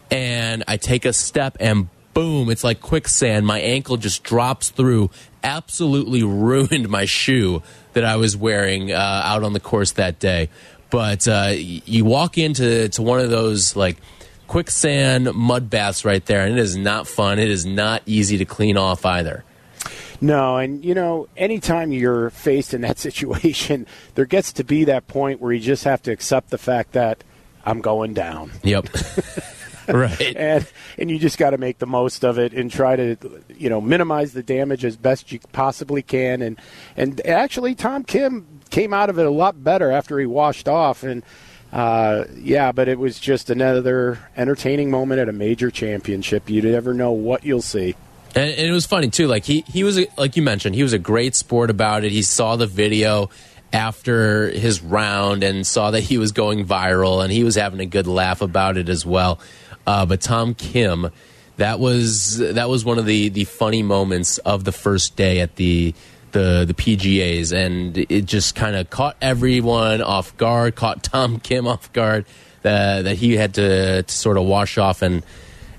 and 0.10 0.64
i 0.68 0.78
take 0.78 1.06
a 1.06 1.14
step 1.14 1.58
and 1.60 1.90
boom, 2.16 2.50
it's 2.50 2.64
like 2.64 2.82
quicksand. 2.82 3.46
My 3.46 3.60
ankle 3.60 3.98
just 3.98 4.24
drops 4.24 4.70
through, 4.70 5.12
absolutely 5.44 6.24
ruined 6.24 6.90
my 6.90 7.06
shoe 7.06 7.62
that 7.94 8.04
I 8.04 8.16
was 8.16 8.36
wearing 8.36 8.92
uh, 8.92 9.22
out 9.24 9.44
on 9.44 9.54
the 9.54 9.60
course 9.60 9.92
that 9.92 10.18
day. 10.18 10.50
But 10.90 11.28
uh, 11.28 11.54
you 11.56 12.06
walk 12.06 12.40
into 12.40 12.90
to 12.90 13.02
one 13.04 13.20
of 13.20 13.30
those 13.30 13.76
like 13.76 13.98
quicksand 14.48 15.32
mud 15.34 15.70
baths 15.70 16.06
right 16.06 16.26
there, 16.26 16.46
and 16.46 16.58
it 16.58 16.62
is 16.62 16.76
not 16.76 17.08
fun. 17.08 17.38
It 17.38 17.50
is 17.50 17.66
not 17.66 18.02
easy 18.08 18.38
to 18.40 18.46
clean 18.46 18.78
off 18.78 19.06
either. 19.06 19.44
No, 20.22 20.58
and 20.58 20.84
you 20.86 20.96
know, 20.96 21.28
anytime 21.36 21.92
you're 21.92 22.30
faced 22.30 22.74
in 22.74 22.82
that 22.82 22.98
situation, 23.08 23.88
there 24.16 24.26
gets 24.26 24.54
to 24.54 24.64
be 24.64 24.86
that 24.86 25.08
point 25.08 25.42
where 25.42 25.52
you 25.52 25.60
just 25.60 25.84
have 25.84 26.02
to 26.04 26.12
accept 26.12 26.50
the 26.50 26.58
fact 26.58 26.94
that 26.94 27.24
I'm 27.66 27.82
going 27.82 28.14
down. 28.14 28.52
Yep. 28.64 28.88
right. 29.94 30.36
And 30.36 30.68
and 30.98 31.12
you 31.12 31.20
just 31.20 31.38
got 31.38 31.52
to 31.52 31.58
make 31.58 31.80
the 31.80 31.88
most 31.88 32.24
of 32.24 32.38
it 32.40 32.54
and 32.54 32.72
try 32.72 32.96
to 32.96 33.18
you 33.56 33.70
know 33.70 33.82
minimize 33.82 34.34
the 34.34 34.44
damage 34.44 34.86
as 34.86 34.98
best 34.98 35.32
you 35.32 35.40
possibly 35.52 36.02
can. 36.02 36.42
And 36.42 36.60
and 36.98 37.26
actually, 37.26 37.76
Tom 37.76 38.04
Kim 38.04 38.48
came 38.70 38.94
out 38.94 39.10
of 39.10 39.20
it 39.20 39.26
a 39.26 39.32
lot 39.32 39.64
better 39.64 39.92
after 39.92 40.20
he 40.20 40.26
washed 40.26 40.68
off 40.68 41.04
and. 41.04 41.24
Uh, 41.74 42.24
yeah, 42.36 42.72
but 42.72 42.88
it 42.88 42.98
was 42.98 43.20
just 43.20 43.50
another 43.50 44.18
entertaining 44.38 44.90
moment 44.90 45.20
at 45.20 45.28
a 45.28 45.34
major 45.34 45.70
championship. 45.70 46.50
You 46.50 46.62
never 46.62 46.94
know 46.94 47.12
what 47.12 47.44
you'll 47.44 47.62
see. 47.62 47.96
And, 48.34 48.50
and, 48.52 48.68
it 48.68 48.72
was 48.72 48.86
funny 48.86 49.10
too. 49.10 49.28
Like 49.28 49.44
he, 49.44 49.62
he 49.68 49.84
was 49.84 50.00
a, 50.00 50.08
like 50.18 50.38
you 50.38 50.42
mentioned, 50.42 50.76
he 50.76 50.84
was 50.84 50.94
a 50.94 51.00
great 51.00 51.36
sport 51.36 51.70
about 51.70 52.06
it. 52.06 52.14
He 52.14 52.22
saw 52.22 52.56
the 52.56 52.68
video 52.68 53.30
after 53.76 54.50
his 54.52 54.82
round 54.82 55.44
and 55.44 55.68
saw 55.68 55.92
that 55.92 56.02
he 56.02 56.18
was 56.18 56.32
going 56.32 56.66
viral, 56.66 57.22
and 57.22 57.32
he 57.32 57.44
was 57.44 57.56
having 57.56 57.82
a 57.82 57.86
good 57.86 58.08
laugh 58.08 58.42
about 58.42 58.78
it 58.78 58.88
as 58.88 59.06
well. 59.06 59.40
Uh, 59.88 60.06
but 60.06 60.22
Tom 60.22 60.56
Kim, 60.56 61.10
that 61.58 61.80
was 61.80 62.38
that 62.38 62.70
was 62.70 62.84
one 62.84 62.98
of 62.98 63.06
the 63.06 63.30
the 63.30 63.46
funny 63.46 63.84
moments 63.84 64.38
of 64.40 64.64
the 64.64 64.72
first 64.72 65.16
day 65.16 65.40
at 65.40 65.56
the 65.56 65.94
the 66.32 66.66
the 66.68 66.74
PGA's, 66.74 67.52
and 67.54 67.98
it 67.98 68.26
just 68.26 68.56
kind 68.56 68.76
of 68.76 68.90
caught 68.90 69.16
everyone 69.22 70.02
off 70.02 70.36
guard, 70.38 70.76
caught 70.76 71.04
Tom 71.04 71.40
Kim 71.40 71.68
off 71.74 71.92
guard. 71.94 72.26
That 72.62 73.04
that 73.04 73.18
he 73.18 73.38
had 73.38 73.54
to, 73.56 74.04
to 74.04 74.14
sort 74.14 74.38
of 74.38 74.46
wash 74.46 74.78
off 74.78 75.02
and 75.02 75.24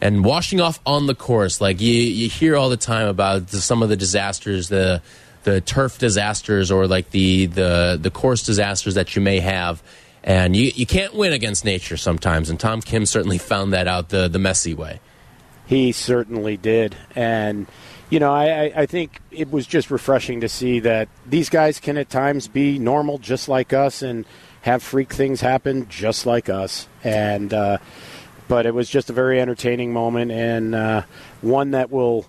and 0.00 0.24
washing 0.24 0.60
off 0.60 0.80
on 0.86 1.06
the 1.06 1.14
course. 1.14 1.60
Like 1.60 1.80
you 1.80 1.92
you 1.92 2.28
hear 2.28 2.56
all 2.56 2.68
the 2.68 2.76
time 2.76 3.08
about 3.08 3.48
the, 3.48 3.60
some 3.60 3.82
of 3.82 3.88
the 3.88 3.96
disasters, 3.96 4.68
the 4.68 5.02
the 5.42 5.60
turf 5.60 5.98
disasters, 5.98 6.70
or 6.70 6.86
like 6.86 7.10
the 7.10 7.46
the 7.46 7.98
the 8.00 8.10
course 8.10 8.44
disasters 8.44 8.94
that 8.94 9.16
you 9.16 9.22
may 9.22 9.40
have 9.40 9.82
and 10.26 10.56
you, 10.56 10.72
you 10.74 10.84
can't 10.84 11.14
win 11.14 11.32
against 11.32 11.64
nature 11.64 11.96
sometimes. 11.96 12.50
And 12.50 12.58
Tom 12.58 12.82
Kim 12.82 13.06
certainly 13.06 13.38
found 13.38 13.72
that 13.72 13.86
out 13.86 14.08
the, 14.08 14.26
the 14.26 14.40
messy 14.40 14.74
way. 14.74 15.00
He 15.66 15.92
certainly 15.92 16.56
did. 16.56 16.96
And, 17.14 17.68
you 18.10 18.18
know, 18.18 18.32
I, 18.32 18.72
I 18.74 18.86
think 18.86 19.20
it 19.30 19.50
was 19.50 19.68
just 19.68 19.90
refreshing 19.90 20.40
to 20.40 20.48
see 20.48 20.80
that 20.80 21.08
these 21.24 21.48
guys 21.48 21.78
can 21.78 21.96
at 21.96 22.10
times 22.10 22.48
be 22.48 22.78
normal 22.78 23.18
just 23.18 23.48
like 23.48 23.72
us 23.72 24.02
and 24.02 24.26
have 24.62 24.82
freak 24.82 25.12
things 25.12 25.40
happen 25.40 25.88
just 25.88 26.26
like 26.26 26.48
us. 26.48 26.88
And, 27.04 27.54
uh, 27.54 27.78
but 28.48 28.66
it 28.66 28.74
was 28.74 28.90
just 28.90 29.10
a 29.10 29.12
very 29.12 29.40
entertaining 29.40 29.92
moment 29.92 30.32
and 30.32 30.74
uh, 30.74 31.02
one 31.40 31.70
that 31.70 31.90
will 31.90 32.26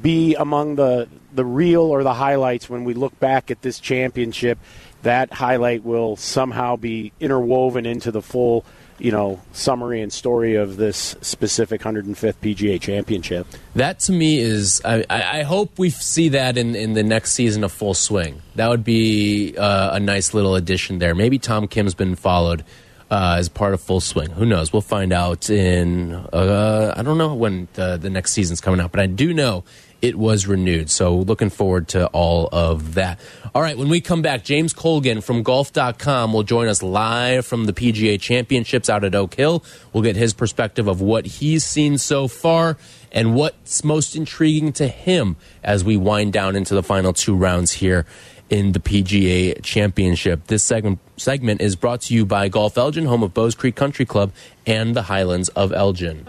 be 0.00 0.34
among 0.34 0.76
the 0.76 1.08
the 1.34 1.44
real 1.44 1.82
or 1.82 2.02
the 2.02 2.14
highlights 2.14 2.68
when 2.68 2.84
we 2.84 2.94
look 2.94 3.18
back 3.18 3.50
at 3.50 3.62
this 3.62 3.80
championship. 3.80 4.58
That 5.02 5.32
highlight 5.32 5.82
will 5.82 6.16
somehow 6.16 6.76
be 6.76 7.12
interwoven 7.18 7.86
into 7.86 8.12
the 8.12 8.22
full 8.22 8.64
you 8.98 9.10
know 9.10 9.40
summary 9.52 10.00
and 10.00 10.12
story 10.12 10.54
of 10.54 10.76
this 10.76 11.16
specific 11.20 11.80
105th 11.80 12.36
PGA 12.40 12.80
Championship. 12.80 13.46
That 13.74 13.98
to 14.00 14.12
me 14.12 14.38
is 14.38 14.80
I, 14.84 15.04
I 15.10 15.42
hope 15.42 15.78
we 15.78 15.90
see 15.90 16.30
that 16.30 16.56
in, 16.56 16.76
in 16.76 16.92
the 16.92 17.02
next 17.02 17.32
season 17.32 17.64
of 17.64 17.72
Full 17.72 17.94
Swing. 17.94 18.40
That 18.54 18.68
would 18.68 18.84
be 18.84 19.56
uh, 19.56 19.96
a 19.96 20.00
nice 20.00 20.34
little 20.34 20.54
addition 20.54 20.98
there. 20.98 21.14
Maybe 21.14 21.38
Tom 21.38 21.66
Kim's 21.66 21.94
been 21.94 22.14
followed 22.14 22.64
uh, 23.12 23.36
as 23.36 23.50
part 23.50 23.74
of 23.74 23.80
Full 23.82 24.00
Swing. 24.00 24.30
Who 24.30 24.46
knows? 24.46 24.72
We'll 24.72 24.80
find 24.80 25.12
out 25.12 25.50
in 25.50 26.14
uh, 26.14 26.94
I 26.96 27.02
don't 27.02 27.18
know 27.18 27.34
when 27.34 27.68
the, 27.74 27.98
the 27.98 28.08
next 28.08 28.32
season's 28.32 28.62
coming 28.62 28.80
out, 28.80 28.90
but 28.90 29.00
I 29.00 29.06
do 29.06 29.34
know 29.34 29.64
it 30.00 30.16
was 30.16 30.46
renewed. 30.46 30.88
So 30.88 31.16
looking 31.16 31.50
forward 31.50 31.88
to 31.88 32.06
all 32.06 32.48
of 32.50 32.94
that. 32.94 33.20
All 33.54 33.60
right, 33.60 33.76
when 33.76 33.90
we 33.90 34.00
come 34.00 34.22
back, 34.22 34.44
James 34.44 34.72
Colgan 34.72 35.20
from 35.20 35.42
golf.com 35.42 36.32
will 36.32 36.42
join 36.42 36.68
us 36.68 36.82
live 36.82 37.44
from 37.44 37.66
the 37.66 37.74
PGA 37.74 38.18
Championships 38.18 38.88
out 38.88 39.04
at 39.04 39.14
Oak 39.14 39.34
Hill. 39.34 39.62
We'll 39.92 40.02
get 40.02 40.16
his 40.16 40.32
perspective 40.32 40.88
of 40.88 41.02
what 41.02 41.26
he's 41.26 41.64
seen 41.64 41.98
so 41.98 42.28
far 42.28 42.78
and 43.12 43.34
what's 43.34 43.84
most 43.84 44.16
intriguing 44.16 44.72
to 44.72 44.88
him 44.88 45.36
as 45.62 45.84
we 45.84 45.98
wind 45.98 46.32
down 46.32 46.56
into 46.56 46.74
the 46.74 46.82
final 46.82 47.12
two 47.12 47.36
rounds 47.36 47.72
here 47.72 48.06
in 48.48 48.72
the 48.72 48.80
PGA 48.80 49.62
Championship. 49.62 50.46
This 50.46 50.62
segment 50.62 50.98
segment 51.22 51.60
is 51.60 51.76
brought 51.76 52.02
to 52.02 52.14
you 52.14 52.26
by 52.26 52.48
Golf 52.48 52.76
Elgin, 52.76 53.06
home 53.06 53.22
of 53.22 53.32
Bowes 53.32 53.54
Creek 53.54 53.76
Country 53.76 54.04
Club 54.04 54.32
and 54.66 54.94
the 54.94 55.02
Highlands 55.02 55.48
of 55.50 55.72
Elgin. 55.72 56.24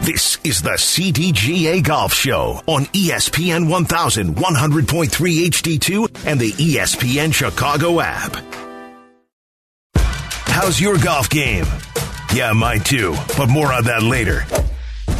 This 0.00 0.38
is 0.44 0.62
the 0.62 0.70
CDGA 0.70 1.82
Golf 1.82 2.14
Show 2.14 2.62
on 2.66 2.86
ESPN 2.86 3.68
1100.3 3.68 5.06
HD2 5.50 6.26
and 6.26 6.40
the 6.40 6.52
ESPN 6.52 7.34
Chicago 7.34 8.00
app. 8.00 8.36
How's 9.94 10.80
your 10.80 10.96
golf 10.96 11.28
game? 11.28 11.66
Yeah, 12.32 12.52
mine 12.52 12.80
too, 12.80 13.14
but 13.36 13.48
more 13.48 13.72
on 13.72 13.84
that 13.84 14.02
later. 14.02 14.44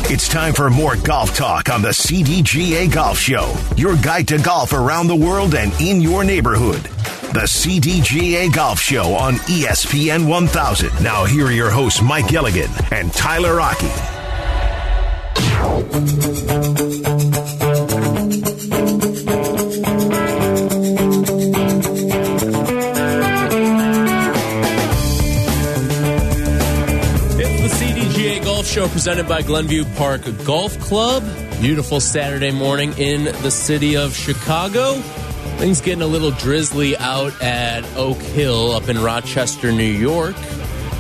It's 0.09 0.28
time 0.28 0.54
for 0.54 0.70
more 0.70 0.96
golf 0.96 1.35
talk 1.37 1.68
on 1.68 1.82
the 1.82 1.88
CDGA 1.88 2.92
Golf 2.92 3.18
Show, 3.18 3.54
your 3.76 3.96
guide 3.96 4.28
to 4.28 4.38
golf 4.38 4.72
around 4.72 5.09
the 5.09 5.16
world 5.16 5.54
and 5.54 5.72
in 5.80 6.00
your 6.00 6.22
neighborhood. 6.22 6.88
The 7.37 7.42
CDGA 7.42 8.51
Golf 8.51 8.81
Show 8.81 9.12
on 9.12 9.35
ESPN 9.35 10.27
1000. 10.27 11.05
Now, 11.05 11.27
here 11.27 11.44
are 11.44 11.53
your 11.53 11.68
hosts, 11.68 12.01
Mike 12.01 12.29
Gilligan 12.29 12.70
and 12.90 13.12
Tyler 13.12 13.57
Rocky. 13.57 13.88
The 27.37 27.68
CDGA 27.68 28.44
Golf 28.44 28.66
Show 28.66 28.88
presented 28.88 29.29
by 29.29 29.42
Glenview 29.42 29.85
Park 29.96 30.22
Golf 30.46 30.81
Club. 30.81 31.22
Beautiful 31.61 32.01
Saturday 32.01 32.51
morning 32.51 32.94
in 32.96 33.25
the 33.25 33.51
city 33.51 33.94
of 33.94 34.16
Chicago. 34.16 35.03
Things 35.57 35.81
getting 35.81 36.03
a 36.03 36.07
little 36.07 36.33
drizzly 36.33 36.99
out 36.99 37.42
at 37.42 37.83
Oak 37.97 38.19
Hill 38.19 38.73
up 38.73 38.90
in 38.90 38.99
Rochester, 38.99 39.73
New 39.73 39.85
York. 39.85 40.37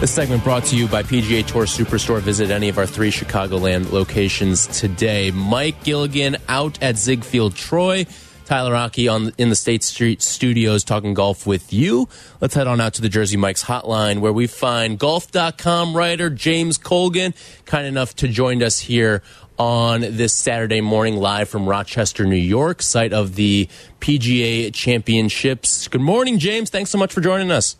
This 0.00 0.10
segment 0.10 0.42
brought 0.44 0.64
to 0.64 0.76
you 0.76 0.88
by 0.88 1.02
PGA 1.02 1.46
Tour 1.46 1.66
Superstore. 1.66 2.20
Visit 2.20 2.50
any 2.50 2.70
of 2.70 2.78
our 2.78 2.86
three 2.86 3.10
Chicagoland 3.10 3.92
locations 3.92 4.66
today. 4.68 5.30
Mike 5.30 5.84
Gilligan 5.84 6.38
out 6.48 6.82
at 6.82 6.96
Ziegfeld 6.96 7.54
Troy. 7.54 8.06
Tyler 8.46 8.72
Rocky 8.72 9.08
on 9.08 9.32
in 9.36 9.50
the 9.50 9.56
State 9.56 9.82
Street 9.82 10.22
Studios 10.22 10.84
talking 10.84 11.14
golf 11.14 11.46
with 11.46 11.72
you. 11.72 12.08
Let's 12.40 12.54
head 12.54 12.66
on 12.66 12.80
out 12.80 12.94
to 12.94 13.02
the 13.02 13.08
Jersey 13.08 13.36
Mike's 13.36 13.64
hotline 13.64 14.20
where 14.20 14.32
we 14.32 14.46
find 14.46 14.98
golf.com 14.98 15.94
writer 15.94 16.30
James 16.30 16.78
Colgan, 16.78 17.34
kind 17.66 17.86
enough 17.86 18.14
to 18.16 18.28
join 18.28 18.62
us 18.62 18.78
here 18.78 19.22
on 19.58 20.00
this 20.00 20.32
Saturday 20.32 20.80
morning 20.80 21.16
live 21.16 21.48
from 21.48 21.68
Rochester, 21.68 22.24
New 22.24 22.36
York, 22.36 22.82
site 22.82 23.12
of 23.12 23.34
the 23.36 23.68
PGA 24.00 24.72
Championships. 24.72 25.88
Good 25.88 26.00
morning, 26.00 26.38
James. 26.38 26.70
Thanks 26.70 26.90
so 26.90 26.98
much 26.98 27.12
for 27.12 27.20
joining 27.20 27.50
us. 27.50 27.76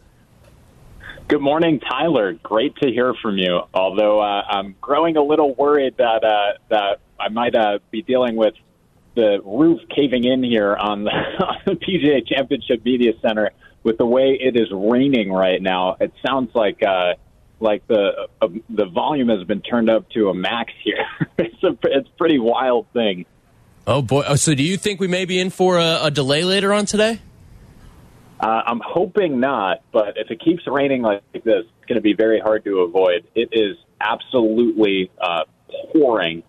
Good 1.29 1.41
morning, 1.41 1.81
Tyler. 1.81 2.35
Great 2.35 2.77
to 2.77 2.89
hear 2.89 3.13
from 3.21 3.37
you. 3.37 3.63
Although 3.75 4.21
uh, 4.21 4.43
I'm 4.49 4.77
growing 4.81 5.17
a 5.17 5.23
little 5.23 5.55
worried 5.55 5.97
that 5.99 6.23
uh, 6.23 6.59
that 6.69 7.01
I 7.19 7.29
might 7.31 7.57
uh, 7.57 7.81
be 7.91 8.03
dealing 8.03 8.37
with 8.37 8.55
the 9.17 9.41
roof 9.45 9.81
caving 9.95 10.25
in 10.25 10.45
here 10.45 10.77
on 10.77 11.05
the, 11.05 11.11
on 11.45 11.57
the 11.65 11.73
PGA 11.73 12.27
Championship 12.27 12.85
Media 12.85 13.13
Center 13.21 13.51
with 13.83 13.99
the 13.99 14.07
way 14.07 14.39
it 14.41 14.57
is 14.57 14.69
raining 14.73 15.33
right 15.33 15.61
now. 15.61 15.97
It 16.01 16.13
sounds 16.25 16.55
like 16.55 16.83
uh, 16.83 17.15
like 17.61 17.87
the 17.87 18.29
uh, 18.41 18.49
the 18.69 18.87
volume 18.87 19.29
has 19.29 19.45
been 19.45 19.63
turned 19.63 19.91
up 19.91 20.09
to 20.11 20.29
a 20.29 20.35
max 20.35 20.73
here. 20.83 21.07
it's 21.39 21.63
a 21.63 21.77
it's 21.85 22.09
a 22.09 22.19
pretty 22.19 22.39
wild 22.39 22.87
thing. 22.93 23.27
Oh 23.87 24.03
boy! 24.03 24.25
Oh, 24.27 24.37
so 24.37 24.55
do 24.55 24.63
you 24.63 24.77
think 24.77 25.01
we 25.01 25.09
may 25.09 25.25
be 25.25 25.39
in 25.39 25.51
for 25.51 25.79
a, 25.79 26.05
a 26.05 26.11
delay 26.11 26.45
later 26.45 26.73
on 26.73 26.87
today? 26.87 27.21
Uh, 28.39 28.63
I'm 28.67 28.81
hoping 28.85 29.41
not, 29.41 29.83
but 29.93 30.17
if 30.17 30.31
it 30.31 30.41
keeps 30.45 30.67
raining 30.67 31.01
like 31.01 31.23
this, 31.33 31.65
it's 31.65 31.87
going 31.89 31.97
to 31.97 32.03
be 32.03 32.13
very 32.13 32.39
hard 32.39 32.65
to 32.65 32.81
avoid. 32.81 33.27
It 33.35 33.49
is 33.53 33.77
absolutely 33.99 35.11
uh, 35.19 35.45
pouring, 35.93 36.43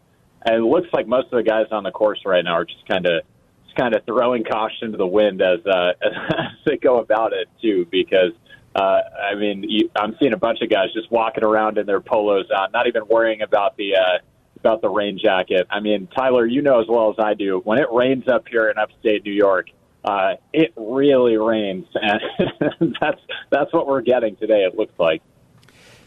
and 0.46 0.56
it 0.56 0.68
looks 0.68 0.90
like 0.92 1.08
most 1.08 1.26
of 1.26 1.38
the 1.38 1.44
guys 1.44 1.68
on 1.72 1.84
the 1.84 1.92
course 1.92 2.20
right 2.26 2.44
now 2.44 2.56
are 2.56 2.66
just 2.66 2.86
kind 2.88 3.06
of 3.06 3.22
just 3.66 3.78
kind 3.78 3.96
of 3.96 4.04
throwing 4.06 4.44
caution 4.44 4.92
to 4.92 4.98
the 4.98 5.08
wind 5.08 5.42
as 5.42 5.66
uh, 5.66 5.94
as 6.02 6.52
they 6.66 6.76
go 6.76 7.00
about 7.00 7.32
it 7.32 7.48
too. 7.62 7.88
Because 7.90 8.32
uh, 8.78 9.02
I 9.32 9.36
mean, 9.36 9.66
you, 9.68 9.90
I'm 9.96 10.16
seeing 10.20 10.34
a 10.34 10.38
bunch 10.38 10.62
of 10.62 10.70
guys 10.70 10.94
just 10.94 11.12
walking 11.12 11.44
around 11.44 11.78
in 11.78 11.86
their 11.86 12.02
polos 12.02 12.46
on, 12.56 12.72
not 12.72 12.88
even 12.88 13.08
worrying 13.08 13.42
about 13.42 13.76
the 13.78 13.96
uh, 13.96 14.20
about 14.60 14.82
the 14.82 14.90
rain 14.90 15.20
jacket. 15.22 15.68
I 15.70 15.80
mean, 15.80 16.08
Tyler, 16.16 16.46
you 16.46 16.62
know 16.62 16.80
as 16.80 16.88
well 16.88 17.10
as 17.10 17.16
I 17.18 17.34
do, 17.34 17.62
when 17.64 17.80
it 17.80 17.88
rains 17.92 18.28
up 18.28 18.48
here 18.48 18.70
in 18.70 18.78
upstate 18.78 19.26
New 19.26 19.34
York 19.34 19.70
uh, 20.08 20.36
it 20.54 20.74
really 20.78 21.38
rains, 21.38 21.86
and 21.94 22.22
that's 23.02 23.20
that's 23.50 23.74
what 23.74 23.88
we're 23.88 24.02
getting 24.02 24.36
today. 24.38 24.64
It 24.64 24.76
looks 24.76 24.98
like. 24.98 25.22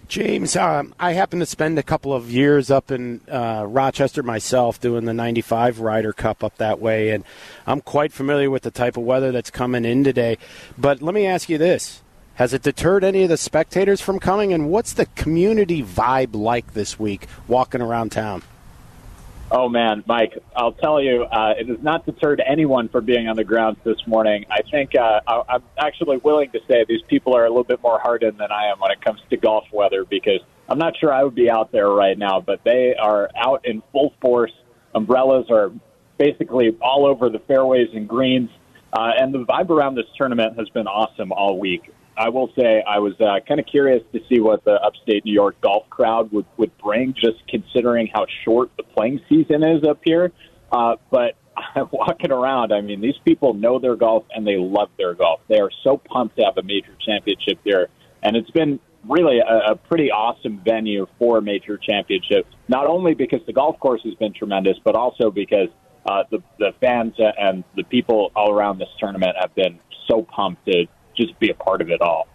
James, 0.08 0.56
um, 0.56 0.92
I 0.98 1.12
happen 1.12 1.38
to 1.38 1.46
spend 1.46 1.78
a 1.78 1.84
couple 1.84 2.12
of 2.12 2.32
years 2.32 2.68
up 2.68 2.90
in 2.90 3.20
uh, 3.30 3.64
Rochester 3.68 4.24
myself 4.24 4.80
doing 4.80 5.04
the 5.04 5.14
95 5.14 5.78
Ryder 5.78 6.12
Cup 6.12 6.42
up 6.42 6.56
that 6.56 6.80
way, 6.80 7.10
and 7.10 7.22
I'm 7.64 7.80
quite 7.80 8.12
familiar 8.12 8.50
with 8.50 8.64
the 8.64 8.72
type 8.72 8.96
of 8.96 9.04
weather 9.04 9.30
that's 9.30 9.50
coming 9.50 9.84
in 9.84 10.02
today. 10.02 10.36
But 10.76 11.00
let 11.00 11.14
me 11.14 11.26
ask 11.26 11.48
you 11.48 11.58
this 11.58 12.02
Has 12.40 12.54
it 12.54 12.62
deterred 12.62 13.04
any 13.04 13.22
of 13.24 13.28
the 13.28 13.36
spectators 13.36 14.00
from 14.00 14.18
coming, 14.18 14.54
and 14.54 14.70
what's 14.70 14.94
the 14.94 15.04
community 15.04 15.82
vibe 15.82 16.34
like 16.34 16.72
this 16.72 16.98
week 16.98 17.26
walking 17.46 17.82
around 17.82 18.12
town? 18.12 18.42
Oh 19.50 19.68
man, 19.68 20.02
Mike, 20.06 20.38
I'll 20.56 20.72
tell 20.72 21.02
you, 21.02 21.24
uh, 21.24 21.52
it 21.58 21.68
has 21.68 21.82
not 21.82 22.06
deterred 22.06 22.40
anyone 22.40 22.88
from 22.88 23.04
being 23.04 23.28
on 23.28 23.36
the 23.36 23.44
grounds 23.44 23.76
this 23.84 23.98
morning. 24.06 24.46
I 24.50 24.62
think 24.62 24.94
uh, 24.94 25.20
I, 25.26 25.42
I'm 25.50 25.62
actually 25.76 26.16
willing 26.16 26.50
to 26.52 26.60
say 26.66 26.82
these 26.88 27.02
people 27.08 27.36
are 27.36 27.44
a 27.44 27.50
little 27.50 27.62
bit 27.62 27.82
more 27.82 27.98
hardened 27.98 28.38
than 28.38 28.50
I 28.50 28.70
am 28.70 28.80
when 28.80 28.90
it 28.90 29.04
comes 29.04 29.20
to 29.28 29.36
golf 29.36 29.66
weather 29.70 30.06
because 30.06 30.40
I'm 30.66 30.78
not 30.78 30.96
sure 30.96 31.12
I 31.12 31.22
would 31.24 31.34
be 31.34 31.50
out 31.50 31.72
there 31.72 31.90
right 31.90 32.16
now, 32.16 32.40
but 32.40 32.64
they 32.64 32.94
are 32.94 33.28
out 33.36 33.66
in 33.66 33.82
full 33.92 34.14
force. 34.22 34.52
Umbrellas 34.94 35.50
are 35.50 35.72
basically 36.16 36.74
all 36.80 37.04
over 37.04 37.28
the 37.28 37.40
fairways 37.40 37.88
and 37.92 38.08
greens. 38.08 38.48
Uh, 38.94 39.10
and 39.18 39.34
the 39.34 39.44
vibe 39.44 39.68
around 39.68 39.94
this 39.94 40.06
tournament 40.16 40.58
has 40.58 40.70
been 40.70 40.86
awesome 40.86 41.32
all 41.32 41.58
week. 41.58 41.92
I 42.16 42.28
will 42.28 42.50
say 42.58 42.82
I 42.86 42.98
was 42.98 43.14
uh, 43.20 43.40
kind 43.46 43.60
of 43.60 43.66
curious 43.66 44.02
to 44.12 44.20
see 44.28 44.40
what 44.40 44.64
the 44.64 44.74
upstate 44.74 45.24
New 45.24 45.32
York 45.32 45.60
golf 45.60 45.88
crowd 45.90 46.30
would, 46.32 46.46
would 46.56 46.76
bring, 46.78 47.14
just 47.14 47.46
considering 47.48 48.08
how 48.12 48.26
short 48.44 48.70
the 48.76 48.82
playing 48.82 49.20
season 49.28 49.62
is 49.62 49.84
up 49.84 50.00
here. 50.04 50.32
Uh, 50.70 50.96
but 51.10 51.36
walking 51.92 52.32
around, 52.32 52.72
I 52.72 52.80
mean, 52.80 53.00
these 53.00 53.18
people 53.24 53.54
know 53.54 53.78
their 53.78 53.96
golf 53.96 54.24
and 54.34 54.46
they 54.46 54.56
love 54.56 54.90
their 54.98 55.14
golf. 55.14 55.40
They 55.48 55.60
are 55.60 55.70
so 55.82 55.96
pumped 55.96 56.36
to 56.36 56.44
have 56.44 56.58
a 56.58 56.62
major 56.62 56.94
championship 57.04 57.58
here. 57.64 57.88
And 58.22 58.36
it's 58.36 58.50
been 58.50 58.80
really 59.08 59.38
a, 59.38 59.72
a 59.72 59.76
pretty 59.76 60.10
awesome 60.10 60.60
venue 60.64 61.06
for 61.18 61.38
a 61.38 61.42
major 61.42 61.78
championship, 61.78 62.46
not 62.68 62.86
only 62.86 63.14
because 63.14 63.40
the 63.46 63.52
golf 63.52 63.78
course 63.80 64.02
has 64.04 64.14
been 64.14 64.34
tremendous, 64.34 64.76
but 64.84 64.94
also 64.94 65.30
because 65.30 65.68
uh, 66.06 66.24
the, 66.30 66.42
the 66.58 66.72
fans 66.80 67.14
and 67.18 67.64
the 67.76 67.84
people 67.84 68.30
all 68.34 68.52
around 68.52 68.78
this 68.78 68.88
tournament 68.98 69.36
have 69.40 69.54
been 69.54 69.78
so 70.08 70.22
pumped 70.22 70.66
to 70.66 70.86
just 71.26 71.38
be 71.38 71.50
a 71.50 71.54
part 71.54 71.80
of 71.80 71.90
it 71.90 72.00
all. 72.00 72.26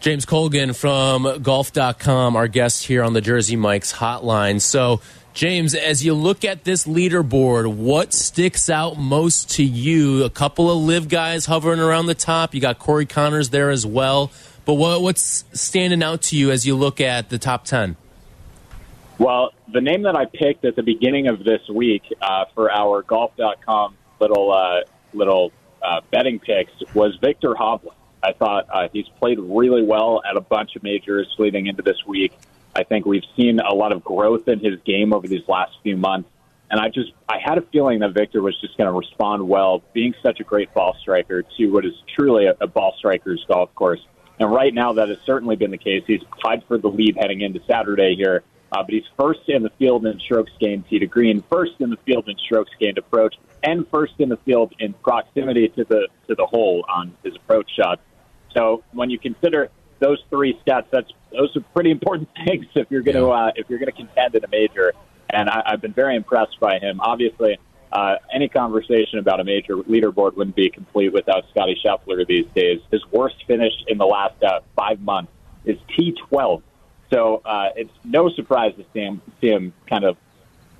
James 0.00 0.26
Colgan 0.26 0.74
from 0.74 1.42
golf.com, 1.42 2.36
our 2.36 2.48
guest 2.48 2.84
here 2.86 3.02
on 3.02 3.14
the 3.14 3.20
Jersey 3.20 3.56
Mike's 3.56 3.92
hotline. 3.92 4.60
So, 4.60 5.00
James, 5.32 5.74
as 5.74 6.04
you 6.04 6.12
look 6.14 6.44
at 6.44 6.64
this 6.64 6.86
leaderboard, 6.86 7.74
what 7.74 8.12
sticks 8.12 8.68
out 8.68 8.98
most 8.98 9.50
to 9.52 9.64
you? 9.64 10.24
A 10.24 10.30
couple 10.30 10.70
of 10.70 10.82
LIV 10.82 11.08
guys 11.08 11.46
hovering 11.46 11.80
around 11.80 12.06
the 12.06 12.14
top. 12.14 12.54
You 12.54 12.60
got 12.60 12.78
Corey 12.78 13.06
Conners 13.06 13.50
there 13.50 13.70
as 13.70 13.86
well. 13.86 14.30
But 14.66 14.74
what, 14.74 15.00
what's 15.00 15.44
standing 15.52 16.02
out 16.02 16.22
to 16.22 16.36
you 16.36 16.50
as 16.50 16.66
you 16.66 16.76
look 16.76 17.00
at 17.00 17.30
the 17.30 17.38
top 17.38 17.64
10? 17.64 17.96
Well, 19.18 19.52
the 19.72 19.80
name 19.80 20.02
that 20.02 20.16
I 20.16 20.26
picked 20.26 20.64
at 20.64 20.76
the 20.76 20.82
beginning 20.82 21.28
of 21.28 21.44
this 21.44 21.62
week 21.68 22.02
uh, 22.20 22.44
for 22.54 22.70
our 22.70 23.02
golf.com 23.02 23.96
little 24.20 24.52
uh, 24.52 24.80
little 25.12 25.52
uh, 25.84 26.00
betting 26.10 26.38
picks 26.38 26.72
was 26.94 27.16
Viktor 27.20 27.54
Hovland. 27.54 27.94
I 28.22 28.32
thought 28.32 28.66
uh, 28.72 28.88
he's 28.92 29.08
played 29.20 29.38
really 29.38 29.82
well 29.82 30.22
at 30.28 30.36
a 30.36 30.40
bunch 30.40 30.76
of 30.76 30.82
majors 30.82 31.32
leading 31.38 31.66
into 31.66 31.82
this 31.82 32.06
week. 32.06 32.32
I 32.74 32.82
think 32.82 33.04
we've 33.04 33.24
seen 33.36 33.60
a 33.60 33.74
lot 33.74 33.92
of 33.92 34.02
growth 34.02 34.48
in 34.48 34.60
his 34.60 34.80
game 34.84 35.12
over 35.12 35.28
these 35.28 35.46
last 35.46 35.72
few 35.82 35.96
months. 35.96 36.30
And 36.70 36.80
I 36.80 36.88
just, 36.88 37.12
I 37.28 37.38
had 37.38 37.58
a 37.58 37.62
feeling 37.62 38.00
that 38.00 38.14
Viktor 38.14 38.40
was 38.40 38.58
just 38.60 38.76
going 38.78 38.88
to 38.88 38.98
respond 38.98 39.46
well, 39.46 39.82
being 39.92 40.14
such 40.22 40.40
a 40.40 40.44
great 40.44 40.72
ball 40.72 40.96
striker 41.00 41.42
to 41.42 41.66
what 41.66 41.84
is 41.84 41.92
truly 42.16 42.46
a, 42.46 42.56
a 42.60 42.66
ball 42.66 42.94
striker's 42.98 43.44
golf 43.46 43.72
course. 43.74 44.00
And 44.40 44.50
right 44.50 44.74
now, 44.74 44.94
that 44.94 45.08
has 45.08 45.18
certainly 45.24 45.54
been 45.54 45.70
the 45.70 45.78
case. 45.78 46.02
He's 46.06 46.22
tied 46.42 46.64
for 46.66 46.78
the 46.78 46.88
lead 46.88 47.16
heading 47.20 47.42
into 47.42 47.60
Saturday 47.68 48.16
here. 48.16 48.42
Uh, 48.72 48.82
but 48.82 48.92
he's 48.92 49.04
first 49.16 49.40
in 49.46 49.62
the 49.62 49.70
field 49.78 50.04
in 50.04 50.18
strokes 50.18 50.50
gained 50.58 50.88
tee 50.88 50.98
to 50.98 51.06
green, 51.06 51.44
first 51.48 51.74
in 51.78 51.90
the 51.90 51.96
field 51.98 52.28
in 52.28 52.36
strokes 52.38 52.72
gained 52.80 52.98
approach, 52.98 53.36
and 53.64 53.88
first 53.88 54.14
in 54.18 54.28
the 54.28 54.36
field 54.38 54.72
in 54.78 54.92
proximity 54.92 55.68
to 55.70 55.84
the 55.84 56.08
to 56.28 56.34
the 56.34 56.46
hole 56.46 56.84
on 56.88 57.16
his 57.24 57.34
approach 57.34 57.70
shot. 57.74 57.98
So 58.52 58.84
when 58.92 59.10
you 59.10 59.18
consider 59.18 59.70
those 59.98 60.22
three 60.30 60.60
stats, 60.64 60.86
that's 60.90 61.10
those 61.32 61.56
are 61.56 61.60
pretty 61.74 61.90
important 61.90 62.28
things 62.46 62.66
if 62.74 62.90
you're 62.90 63.02
going 63.02 63.16
to 63.16 63.30
uh, 63.30 63.52
if 63.56 63.68
you're 63.68 63.78
going 63.78 63.90
to 63.90 63.96
contend 63.96 64.34
in 64.34 64.44
a 64.44 64.48
major. 64.48 64.92
And 65.30 65.48
I, 65.48 65.62
I've 65.66 65.80
been 65.80 65.94
very 65.94 66.14
impressed 66.14 66.60
by 66.60 66.78
him. 66.78 67.00
Obviously, 67.00 67.58
uh, 67.90 68.16
any 68.32 68.48
conversation 68.48 69.18
about 69.18 69.40
a 69.40 69.44
major 69.44 69.76
leaderboard 69.76 70.36
wouldn't 70.36 70.54
be 70.54 70.68
complete 70.68 71.12
without 71.12 71.44
Scottie 71.50 71.80
Scheffler 71.84 72.26
these 72.26 72.46
days. 72.54 72.80
His 72.90 73.02
worst 73.10 73.36
finish 73.46 73.72
in 73.88 73.98
the 73.98 74.06
last 74.06 74.40
uh, 74.42 74.60
five 74.76 75.00
months 75.00 75.32
is 75.64 75.78
T12. 75.96 76.62
So 77.12 77.42
uh, 77.44 77.70
it's 77.76 77.92
no 78.04 78.28
surprise 78.30 78.74
to 78.76 78.84
see 78.92 79.00
him, 79.00 79.22
see 79.40 79.48
him 79.48 79.72
kind 79.88 80.04
of 80.04 80.16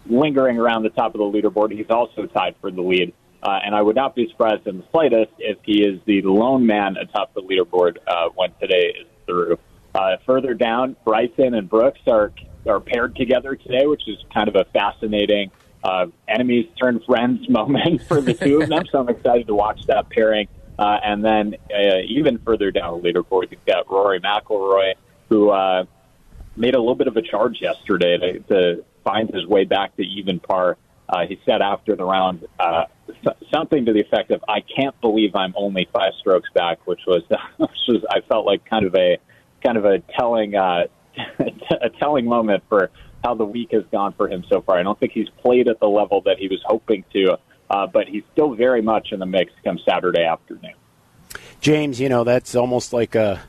lingering 0.06 0.58
around 0.58 0.82
the 0.82 0.90
top 0.90 1.14
of 1.14 1.18
the 1.18 1.24
leaderboard. 1.38 1.72
He's 1.72 1.90
also 1.90 2.26
tied 2.26 2.54
for 2.60 2.70
the 2.70 2.82
lead. 2.82 3.12
Uh, 3.42 3.58
and 3.64 3.74
I 3.74 3.82
would 3.82 3.96
not 3.96 4.14
be 4.14 4.28
surprised 4.30 4.66
in 4.66 4.78
the 4.78 4.84
slightest 4.90 5.32
if 5.38 5.58
he 5.64 5.82
is 5.82 6.00
the 6.06 6.22
lone 6.22 6.66
man 6.66 6.96
atop 6.96 7.34
the 7.34 7.42
leaderboard 7.42 7.98
uh, 8.06 8.30
when 8.34 8.50
today 8.60 8.94
is 9.00 9.06
through. 9.26 9.58
Uh, 9.94 10.16
further 10.26 10.54
down, 10.54 10.96
Bryson 11.04 11.54
and 11.54 11.68
Brooks 11.68 12.00
are 12.06 12.32
are 12.66 12.80
paired 12.80 13.14
together 13.14 13.54
today, 13.54 13.86
which 13.86 14.08
is 14.08 14.16
kind 14.32 14.48
of 14.48 14.56
a 14.56 14.64
fascinating 14.72 15.50
uh, 15.84 16.06
enemies 16.26 16.66
turn 16.80 17.00
friends 17.06 17.46
moment 17.48 18.02
for 18.02 18.20
the 18.20 18.32
two 18.32 18.62
of 18.62 18.68
them. 18.68 18.84
so 18.90 19.00
I'm 19.00 19.08
excited 19.08 19.46
to 19.48 19.54
watch 19.54 19.82
that 19.86 20.08
pairing. 20.08 20.48
Uh, 20.78 20.98
and 21.04 21.24
then 21.24 21.54
uh, 21.72 21.98
even 22.08 22.38
further 22.38 22.70
down 22.70 23.00
the 23.00 23.12
leaderboard, 23.12 23.50
you've 23.50 23.64
got 23.64 23.88
Rory 23.88 24.20
McIlroy, 24.20 24.94
who 25.28 25.50
uh, 25.50 25.84
made 26.56 26.74
a 26.74 26.78
little 26.78 26.96
bit 26.96 27.06
of 27.06 27.16
a 27.16 27.22
charge 27.22 27.60
yesterday 27.60 28.18
to, 28.18 28.38
to 28.40 28.84
find 29.04 29.30
his 29.32 29.46
way 29.46 29.64
back 29.64 29.96
to 29.96 30.02
even 30.02 30.40
par. 30.40 30.76
Uh, 31.08 31.26
he 31.26 31.38
said 31.44 31.60
after 31.60 31.94
the 31.94 32.04
round 32.04 32.46
uh, 32.58 32.84
something 33.52 33.84
to 33.84 33.92
the 33.92 34.00
effect 34.00 34.30
of 34.30 34.42
"I 34.48 34.60
can't 34.60 34.98
believe 35.00 35.36
I'm 35.36 35.52
only 35.56 35.88
five 35.92 36.12
strokes 36.18 36.48
back," 36.54 36.86
which 36.86 37.00
was, 37.06 37.22
which 37.58 37.70
was 37.88 38.04
I 38.10 38.20
felt 38.22 38.46
like 38.46 38.64
kind 38.64 38.86
of 38.86 38.94
a 38.94 39.18
kind 39.62 39.76
of 39.76 39.84
a 39.84 40.00
telling 40.18 40.56
uh, 40.56 40.84
a 41.38 41.90
telling 41.98 42.24
moment 42.24 42.64
for 42.68 42.90
how 43.22 43.34
the 43.34 43.44
week 43.44 43.70
has 43.72 43.84
gone 43.92 44.12
for 44.14 44.28
him 44.28 44.44
so 44.48 44.60
far. 44.62 44.78
I 44.78 44.82
don't 44.82 44.98
think 44.98 45.12
he's 45.12 45.28
played 45.42 45.68
at 45.68 45.80
the 45.80 45.86
level 45.88 46.20
that 46.22 46.38
he 46.38 46.48
was 46.48 46.60
hoping 46.64 47.04
to, 47.12 47.38
uh, 47.70 47.86
but 47.86 48.06
he's 48.06 48.22
still 48.32 48.54
very 48.54 48.82
much 48.82 49.08
in 49.12 49.18
the 49.18 49.26
mix 49.26 49.52
come 49.62 49.78
Saturday 49.86 50.24
afternoon. 50.24 50.74
James, 51.60 52.00
you 52.00 52.08
know 52.08 52.24
that's 52.24 52.54
almost 52.54 52.92
like 52.92 53.14
a 53.14 53.42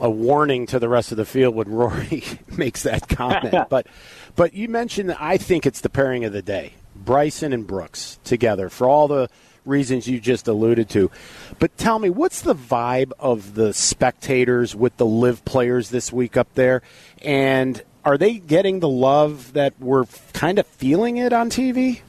a 0.00 0.10
warning 0.10 0.66
to 0.66 0.78
the 0.78 0.88
rest 0.88 1.10
of 1.10 1.16
the 1.16 1.24
field 1.24 1.54
when 1.54 1.68
Rory 1.68 2.22
makes 2.56 2.82
that 2.82 3.08
comment. 3.08 3.54
but 3.70 3.86
but 4.34 4.54
you 4.54 4.68
mentioned 4.68 5.10
that 5.10 5.20
I 5.20 5.36
think 5.36 5.66
it's 5.66 5.80
the 5.80 5.88
pairing 5.88 6.24
of 6.24 6.32
the 6.32 6.42
day. 6.42 6.74
Bryson 6.94 7.52
and 7.52 7.66
Brooks 7.66 8.18
together 8.24 8.68
for 8.68 8.88
all 8.88 9.08
the 9.08 9.28
reasons 9.64 10.06
you 10.06 10.20
just 10.20 10.48
alluded 10.48 10.88
to. 10.90 11.10
But 11.58 11.76
tell 11.76 11.98
me, 11.98 12.08
what's 12.08 12.40
the 12.42 12.54
vibe 12.54 13.12
of 13.18 13.54
the 13.54 13.74
spectators 13.74 14.74
with 14.74 14.96
the 14.96 15.06
LIV 15.06 15.44
players 15.44 15.90
this 15.90 16.12
week 16.12 16.36
up 16.36 16.48
there? 16.54 16.82
And 17.22 17.82
are 18.04 18.16
they 18.16 18.38
getting 18.38 18.80
the 18.80 18.88
love 18.88 19.52
that 19.54 19.74
we're 19.80 20.04
kind 20.32 20.58
of 20.58 20.66
feeling 20.66 21.16
it 21.16 21.32
on 21.32 21.50
TV? 21.50 22.00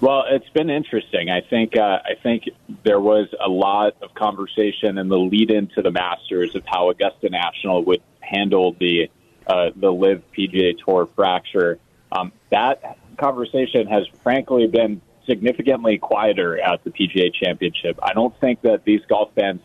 Well, 0.00 0.24
it's 0.28 0.48
been 0.50 0.70
interesting. 0.70 1.28
I 1.28 1.42
think 1.42 1.76
uh, 1.76 1.98
I 2.04 2.14
think 2.22 2.48
there 2.84 3.00
was 3.00 3.28
a 3.38 3.50
lot 3.50 3.96
of 4.00 4.14
conversation 4.14 4.96
in 4.96 5.08
the 5.08 5.18
lead 5.18 5.50
into 5.50 5.82
the 5.82 5.90
Masters 5.90 6.54
of 6.54 6.64
how 6.66 6.88
Augusta 6.88 7.28
National 7.28 7.84
would 7.84 8.02
handle 8.20 8.74
the 8.78 9.10
uh, 9.46 9.70
the 9.76 9.92
LIV 9.92 10.22
PGA 10.36 10.78
Tour 10.78 11.06
fracture. 11.14 11.78
Um, 12.12 12.32
that 12.50 12.98
conversation 13.18 13.86
has 13.88 14.06
frankly 14.22 14.66
been 14.66 15.02
significantly 15.26 15.98
quieter 15.98 16.58
at 16.58 16.82
the 16.82 16.90
PGA 16.90 17.32
Championship. 17.34 17.98
I 18.02 18.14
don't 18.14 18.34
think 18.40 18.62
that 18.62 18.84
these 18.84 19.02
golf 19.06 19.32
fans 19.34 19.60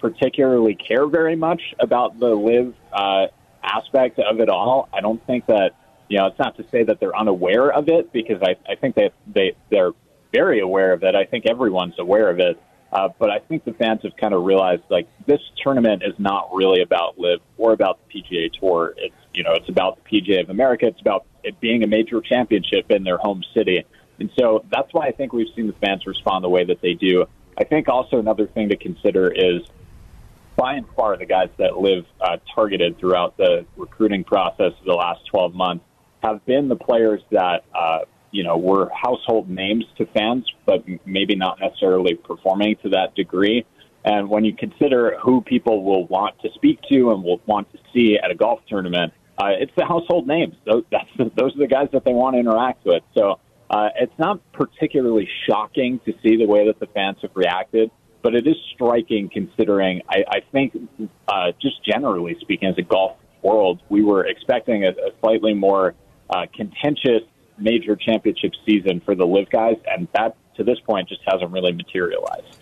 particularly 0.00 0.74
care 0.74 1.06
very 1.06 1.34
much 1.34 1.62
about 1.80 2.18
the 2.20 2.34
LIV 2.34 2.74
uh, 2.92 3.26
aspect 3.62 4.18
of 4.18 4.40
it 4.40 4.50
all. 4.50 4.88
I 4.92 5.00
don't 5.00 5.24
think 5.26 5.46
that 5.46 5.72
you 6.08 6.18
know 6.18 6.26
it's 6.26 6.38
not 6.38 6.56
to 6.56 6.64
say 6.70 6.82
that 6.84 7.00
they're 7.00 7.16
unaware 7.16 7.70
of 7.72 7.88
it 7.88 8.12
because 8.12 8.42
I, 8.42 8.56
I 8.70 8.74
think 8.76 8.94
they 8.94 9.10
they 9.26 9.56
they're 9.70 9.92
very 10.32 10.60
aware 10.60 10.92
of 10.92 11.02
it. 11.02 11.14
I 11.14 11.24
think 11.24 11.46
everyone's 11.46 11.98
aware 11.98 12.28
of 12.30 12.38
it. 12.38 12.60
Uh, 12.90 13.08
but 13.18 13.30
I 13.30 13.38
think 13.38 13.64
the 13.64 13.74
fans 13.74 14.00
have 14.02 14.16
kind 14.16 14.32
of 14.32 14.44
realized 14.44 14.82
like 14.88 15.08
this 15.26 15.40
tournament 15.62 16.02
is 16.02 16.14
not 16.18 16.48
really 16.54 16.80
about 16.80 17.18
LIV 17.18 17.40
or 17.58 17.72
about 17.72 17.98
the 18.08 18.22
PGA 18.22 18.50
Tour. 18.58 18.94
It's 18.96 19.14
you 19.34 19.42
know 19.42 19.52
it's 19.52 19.68
about 19.68 19.98
the 20.02 20.20
PGA 20.20 20.42
of 20.42 20.50
America. 20.50 20.86
It's 20.86 21.00
about 21.00 21.26
it 21.44 21.60
being 21.60 21.82
a 21.82 21.86
major 21.86 22.20
championship 22.20 22.90
in 22.90 23.04
their 23.04 23.18
home 23.18 23.42
city. 23.54 23.84
And 24.18 24.30
so 24.38 24.64
that's 24.70 24.92
why 24.92 25.06
I 25.06 25.12
think 25.12 25.32
we've 25.32 25.54
seen 25.54 25.66
the 25.66 25.74
fans 25.74 26.06
respond 26.06 26.42
the 26.42 26.48
way 26.48 26.64
that 26.64 26.80
they 26.80 26.94
do. 26.94 27.26
I 27.56 27.64
think 27.64 27.88
also 27.88 28.18
another 28.18 28.46
thing 28.46 28.70
to 28.70 28.76
consider 28.76 29.30
is 29.30 29.62
by 30.56 30.74
and 30.74 30.86
far 30.96 31.16
the 31.16 31.26
guys 31.26 31.50
that 31.58 31.78
LIV 31.78 32.04
uh, 32.20 32.38
targeted 32.52 32.98
throughout 32.98 33.36
the 33.36 33.64
recruiting 33.76 34.24
process 34.24 34.72
of 34.78 34.84
the 34.84 34.94
last 34.94 35.24
12 35.26 35.54
months 35.54 35.84
have 36.22 36.44
been 36.46 36.68
the 36.68 36.76
players 36.76 37.20
that 37.30 37.64
uh, 37.74 38.00
you 38.30 38.44
know 38.44 38.56
were 38.56 38.90
household 38.90 39.48
names 39.48 39.84
to 39.96 40.06
fans, 40.06 40.46
but 40.66 40.84
maybe 41.06 41.34
not 41.34 41.58
necessarily 41.60 42.14
performing 42.14 42.76
to 42.82 42.90
that 42.90 43.14
degree. 43.14 43.64
And 44.04 44.28
when 44.28 44.44
you 44.44 44.54
consider 44.54 45.18
who 45.22 45.42
people 45.42 45.84
will 45.84 46.06
want 46.06 46.40
to 46.42 46.48
speak 46.54 46.80
to 46.90 47.10
and 47.10 47.22
will 47.22 47.40
want 47.46 47.70
to 47.72 47.78
see 47.92 48.18
at 48.22 48.30
a 48.30 48.34
golf 48.34 48.60
tournament, 48.68 49.12
uh, 49.38 49.50
it's 49.58 49.72
the 49.76 49.84
household 49.84 50.26
names. 50.26 50.54
Those, 50.64 50.84
those 51.18 51.54
are 51.54 51.58
the 51.58 51.66
guys 51.66 51.88
that 51.92 52.04
they 52.04 52.12
want 52.12 52.34
to 52.34 52.40
interact 52.40 52.84
with. 52.84 53.02
So 53.14 53.38
uh, 53.70 53.88
it's 53.96 54.18
not 54.18 54.40
particularly 54.52 55.28
shocking 55.48 56.00
to 56.06 56.12
see 56.22 56.36
the 56.36 56.46
way 56.46 56.66
that 56.66 56.80
the 56.80 56.86
fans 56.86 57.18
have 57.22 57.32
reacted, 57.34 57.90
but 58.22 58.34
it 58.34 58.46
is 58.46 58.56
striking 58.74 59.28
considering 59.28 60.02
I, 60.08 60.24
I 60.28 60.40
think, 60.52 60.76
uh, 61.28 61.52
just 61.60 61.84
generally 61.84 62.36
speaking, 62.40 62.68
as 62.68 62.78
a 62.78 62.82
golf 62.82 63.16
world, 63.42 63.80
we 63.88 64.02
were 64.02 64.26
expecting 64.26 64.84
a, 64.84 64.90
a 64.90 65.10
slightly 65.20 65.54
more 65.54 65.94
uh, 66.30 66.46
contentious 66.54 67.22
major 67.58 67.96
championship 67.96 68.52
season 68.64 69.00
for 69.00 69.14
the 69.14 69.26
LIV 69.26 69.50
guys, 69.50 69.76
and 69.86 70.08
that 70.14 70.36
to 70.56 70.64
this 70.64 70.78
point 70.80 71.08
just 71.08 71.22
hasn't 71.26 71.50
really 71.50 71.72
materialized. 71.72 72.58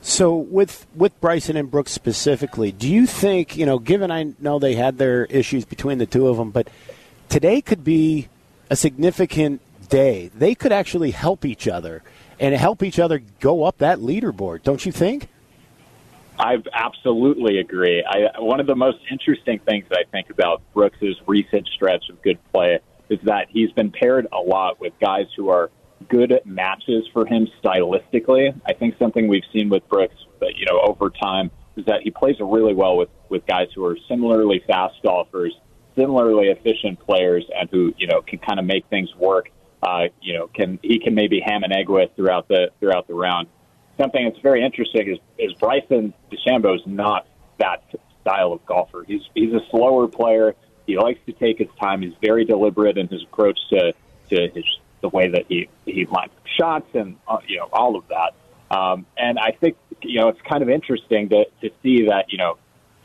So 0.00 0.36
with 0.36 0.86
with 0.94 1.18
Bryson 1.20 1.56
and 1.56 1.70
Brooks 1.70 1.92
specifically, 1.92 2.72
do 2.72 2.90
you 2.90 3.06
think 3.06 3.56
you 3.56 3.64
know? 3.64 3.78
Given 3.78 4.10
I 4.10 4.34
know 4.38 4.58
they 4.58 4.74
had 4.74 4.98
their 4.98 5.24
issues 5.26 5.64
between 5.64 5.98
the 5.98 6.06
two 6.06 6.28
of 6.28 6.36
them, 6.36 6.50
but 6.50 6.68
today 7.28 7.62
could 7.62 7.84
be 7.84 8.28
a 8.68 8.76
significant 8.76 9.62
day. 9.88 10.30
They 10.34 10.54
could 10.54 10.72
actually 10.72 11.12
help 11.12 11.44
each 11.44 11.66
other 11.66 12.02
and 12.38 12.54
help 12.54 12.82
each 12.82 12.98
other 12.98 13.22
go 13.40 13.64
up 13.64 13.78
that 13.78 13.98
leaderboard, 13.98 14.62
don't 14.62 14.84
you 14.84 14.92
think? 14.92 15.28
I 16.38 16.56
absolutely 16.72 17.58
agree. 17.58 18.04
I, 18.04 18.40
one 18.40 18.58
of 18.58 18.66
the 18.66 18.74
most 18.74 18.98
interesting 19.10 19.60
things 19.60 19.86
I 19.92 20.02
think 20.10 20.30
about 20.30 20.62
Brooks's 20.74 21.16
recent 21.26 21.68
stretch 21.68 22.08
of 22.10 22.20
good 22.22 22.38
play 22.52 22.80
is 23.08 23.18
that 23.24 23.46
he's 23.50 23.70
been 23.72 23.90
paired 23.90 24.26
a 24.32 24.38
lot 24.38 24.80
with 24.80 24.92
guys 25.00 25.26
who 25.36 25.48
are 25.48 25.70
good 26.08 26.40
matches 26.44 27.04
for 27.12 27.26
him 27.26 27.48
stylistically. 27.62 28.58
I 28.66 28.72
think 28.72 28.96
something 28.98 29.28
we've 29.28 29.44
seen 29.52 29.68
with 29.68 29.88
Brooks, 29.88 30.16
that 30.40 30.56
you 30.56 30.66
know, 30.66 30.80
over 30.80 31.10
time 31.10 31.50
is 31.76 31.84
that 31.86 32.02
he 32.02 32.10
plays 32.10 32.36
really 32.40 32.74
well 32.74 32.96
with 32.96 33.10
with 33.28 33.46
guys 33.46 33.68
who 33.74 33.84
are 33.84 33.96
similarly 34.08 34.62
fast 34.66 34.94
golfers, 35.02 35.54
similarly 35.96 36.48
efficient 36.48 37.00
players, 37.00 37.44
and 37.58 37.68
who 37.70 37.92
you 37.98 38.06
know 38.06 38.22
can 38.22 38.38
kind 38.38 38.58
of 38.58 38.64
make 38.64 38.86
things 38.88 39.14
work 39.16 39.50
uh, 39.84 40.04
you 40.22 40.32
know, 40.32 40.48
can 40.48 40.78
he 40.82 40.98
can 40.98 41.14
maybe 41.14 41.40
ham 41.44 41.62
and 41.62 41.72
egg 41.72 41.88
with 41.88 42.10
throughout 42.16 42.48
the 42.48 42.70
throughout 42.80 43.06
the 43.06 43.14
round. 43.14 43.48
Something 44.00 44.24
that's 44.24 44.40
very 44.40 44.64
interesting 44.64 45.12
is 45.12 45.18
is 45.38 45.52
Bryson 45.54 46.14
DeChambeau 46.32 46.74
is 46.74 46.82
not 46.86 47.26
that 47.58 47.84
style 48.22 48.52
of 48.52 48.64
golfer. 48.64 49.04
He's 49.06 49.20
he's 49.34 49.52
a 49.52 49.60
slower 49.70 50.08
player. 50.08 50.54
He 50.86 50.98
likes 50.98 51.20
to 51.26 51.32
take 51.32 51.58
his 51.58 51.68
time. 51.80 52.02
He's 52.02 52.14
very 52.20 52.44
deliberate 52.44 52.98
in 52.98 53.08
his 53.08 53.22
approach 53.22 53.58
to 53.70 53.92
to 54.30 54.48
his 54.54 54.64
the 55.00 55.08
way 55.08 55.28
that 55.28 55.44
he 55.48 55.68
he 55.84 56.06
lines 56.06 56.32
shots 56.58 56.88
and 56.94 57.16
uh, 57.28 57.38
you 57.46 57.58
know 57.58 57.68
all 57.72 57.96
of 57.96 58.04
that. 58.08 58.34
Um, 58.76 59.06
and 59.16 59.38
I 59.38 59.52
think 59.52 59.76
you 60.02 60.20
know 60.20 60.28
it's 60.28 60.40
kind 60.48 60.62
of 60.62 60.68
interesting 60.68 61.28
to 61.30 61.44
to 61.62 61.70
see 61.82 62.06
that 62.06 62.26
you 62.28 62.38
know 62.38 62.58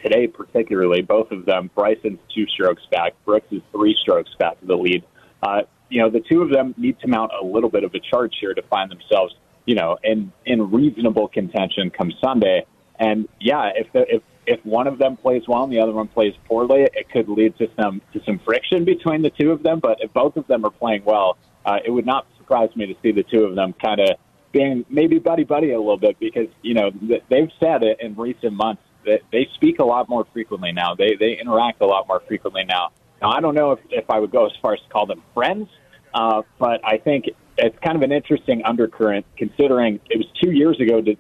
today, 0.04 0.28
particularly, 0.28 1.02
both 1.02 1.32
of 1.32 1.46
them, 1.46 1.70
Bryson's 1.76 2.20
two 2.34 2.46
strokes 2.48 2.84
back, 2.92 3.14
Brooks 3.26 3.48
is 3.52 3.62
three 3.72 3.96
strokes 4.02 4.32
back 4.40 4.60
to 4.62 4.66
the 4.66 4.76
lead. 4.76 5.04
Uh, 5.44 5.62
you 5.90 6.02
know, 6.02 6.10
the 6.10 6.22
two 6.22 6.42
of 6.42 6.52
them 6.52 6.74
need 6.78 7.00
to 7.00 7.08
mount 7.08 7.32
a 7.40 7.46
little 7.46 7.70
bit 7.70 7.84
of 7.84 7.94
a 7.94 8.00
charge 8.00 8.34
here 8.40 8.54
to 8.54 8.62
find 8.64 8.92
themselves, 8.92 9.36
you 9.66 9.76
know, 9.76 9.98
in 10.04 10.32
in 10.46 10.72
reasonable 10.72 11.28
contention 11.28 11.90
come 11.90 12.12
Sunday. 12.24 12.66
And 13.00 13.28
yeah, 13.40 13.72
if 13.76 13.92
the, 13.94 14.06
if 14.16 14.24
if 14.50 14.66
one 14.66 14.88
of 14.88 14.98
them 14.98 15.16
plays 15.16 15.44
well 15.48 15.64
and 15.64 15.72
the 15.72 15.80
other 15.80 15.94
one 15.94 16.08
plays 16.08 16.34
poorly, 16.46 16.82
it 16.82 17.10
could 17.12 17.30
lead 17.30 17.56
to 17.60 17.70
some 17.80 18.02
to 18.14 18.22
some 18.26 18.40
friction 18.40 18.84
between 18.84 19.22
the 19.22 19.30
two 19.30 19.52
of 19.52 19.62
them. 19.62 19.80
But 19.80 20.00
if 20.02 20.12
both 20.12 20.36
of 20.38 20.48
them 20.48 20.66
are 20.66 20.72
playing 20.72 21.04
well, 21.06 21.38
uh, 21.66 21.78
it 21.86 21.92
would 21.92 22.06
not 22.06 22.26
surprise 22.38 22.76
me 22.76 22.88
to 22.88 22.96
see 23.04 23.12
the 23.12 23.24
two 23.24 23.44
of 23.44 23.56
them 23.56 23.74
kind 23.74 24.02
of 24.02 24.18
being 24.52 24.84
maybe 24.90 25.20
buddy 25.20 25.44
buddy 25.44 25.72
a 25.72 25.78
little 25.78 25.98
bit 25.98 26.20
because 26.20 26.48
you 26.64 26.74
know 26.74 26.90
they've 27.30 27.52
said 27.60 27.84
it 27.84 27.98
in 28.02 28.16
recent 28.16 28.54
months 28.54 28.82
that 29.06 29.22
they 29.32 29.48
speak 29.54 29.80
a 29.80 29.86
lot 29.86 30.10
more 30.10 30.26
frequently 30.34 30.72
now. 30.72 30.96
They 30.96 31.16
they 31.20 31.38
interact 31.40 31.82
a 31.82 31.86
lot 31.86 32.08
more 32.08 32.22
frequently 32.28 32.66
now. 32.66 32.90
Now 33.22 33.30
I 33.30 33.42
don't 33.42 33.54
know 33.54 33.74
if 33.74 33.80
if 33.92 34.10
I 34.10 34.20
would 34.20 34.32
go 34.32 34.48
as 34.48 34.52
far 34.64 34.74
as 34.74 34.80
to 34.82 34.90
call 34.90 35.06
them 35.06 35.22
friends, 35.36 35.70
uh, 36.16 36.42
but 36.58 36.82
I 36.84 36.98
think 36.98 37.26
it's 37.58 37.78
kind 37.84 37.96
of 37.96 38.02
an 38.02 38.12
interesting 38.12 38.64
undercurrent 38.66 39.28
considering 39.38 40.00
it 40.10 40.18
was 40.18 40.28
two 40.42 40.52
years 40.52 40.80
ago 40.80 41.02
to, 41.02 41.16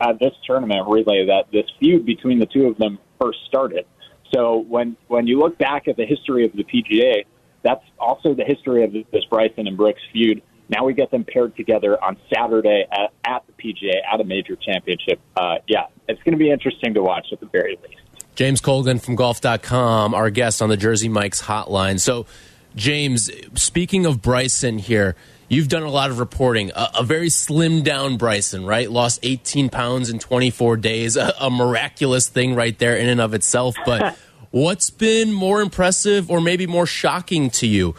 at 0.00 0.18
this 0.18 0.32
tournament 0.46 0.86
relay 0.88 1.26
that 1.26 1.44
this 1.52 1.66
feud 1.78 2.06
between 2.06 2.38
the 2.38 2.46
two 2.46 2.66
of 2.66 2.78
them 2.78 2.98
first 3.20 3.38
started. 3.46 3.86
So 4.34 4.64
when 4.68 4.96
when 5.08 5.26
you 5.26 5.38
look 5.38 5.56
back 5.58 5.88
at 5.88 5.96
the 5.96 6.04
history 6.04 6.44
of 6.44 6.52
the 6.52 6.64
PGA, 6.64 7.24
that's 7.62 7.84
also 7.98 8.34
the 8.34 8.44
history 8.44 8.84
of 8.84 8.92
this 8.92 9.24
Bryson 9.30 9.66
and 9.66 9.76
Brooks 9.76 10.00
feud. 10.12 10.42
Now 10.68 10.84
we 10.84 10.94
get 10.94 11.10
them 11.10 11.24
paired 11.24 11.56
together 11.56 12.02
on 12.02 12.16
Saturday 12.32 12.86
at, 12.90 13.12
at 13.24 13.44
the 13.46 13.52
PGA 13.52 13.94
at 14.12 14.20
a 14.20 14.24
major 14.24 14.56
championship. 14.56 15.20
Uh, 15.36 15.56
yeah, 15.68 15.86
it's 16.08 16.20
going 16.24 16.32
to 16.32 16.38
be 16.38 16.50
interesting 16.50 16.94
to 16.94 17.02
watch 17.02 17.26
at 17.32 17.40
the 17.40 17.46
very 17.46 17.78
least. 17.82 18.00
James 18.34 18.60
Colgan 18.60 18.98
from 18.98 19.14
golf.com, 19.14 20.12
our 20.12 20.30
guest 20.30 20.60
on 20.60 20.68
the 20.68 20.76
Jersey 20.76 21.08
Mike's 21.08 21.40
hotline. 21.40 21.98
So, 21.98 22.26
James, 22.74 23.30
speaking 23.54 24.04
of 24.04 24.20
Bryson 24.20 24.78
here, 24.78 25.16
you've 25.48 25.68
done 25.68 25.82
a 25.82 25.90
lot 25.90 26.10
of 26.10 26.18
reporting. 26.18 26.70
A, 26.74 26.90
a 26.98 27.04
very 27.04 27.28
slimmed 27.28 27.84
down 27.84 28.16
Bryson, 28.16 28.64
right? 28.64 28.90
Lost 28.90 29.20
18 29.22 29.68
pounds 29.68 30.10
in 30.10 30.18
24 30.18 30.76
days. 30.76 31.16
A, 31.16 31.32
a 31.40 31.50
miraculous 31.50 32.28
thing 32.28 32.54
right 32.54 32.78
there 32.78 32.96
in 32.96 33.08
and 33.08 33.20
of 33.20 33.34
itself. 33.34 33.76
But 33.84 34.16
what's 34.50 34.90
been 34.90 35.32
more 35.32 35.60
impressive 35.60 36.30
or 36.30 36.40
maybe 36.40 36.66
more 36.66 36.86
shocking 36.86 37.50
to 37.50 37.66
you? 37.66 37.94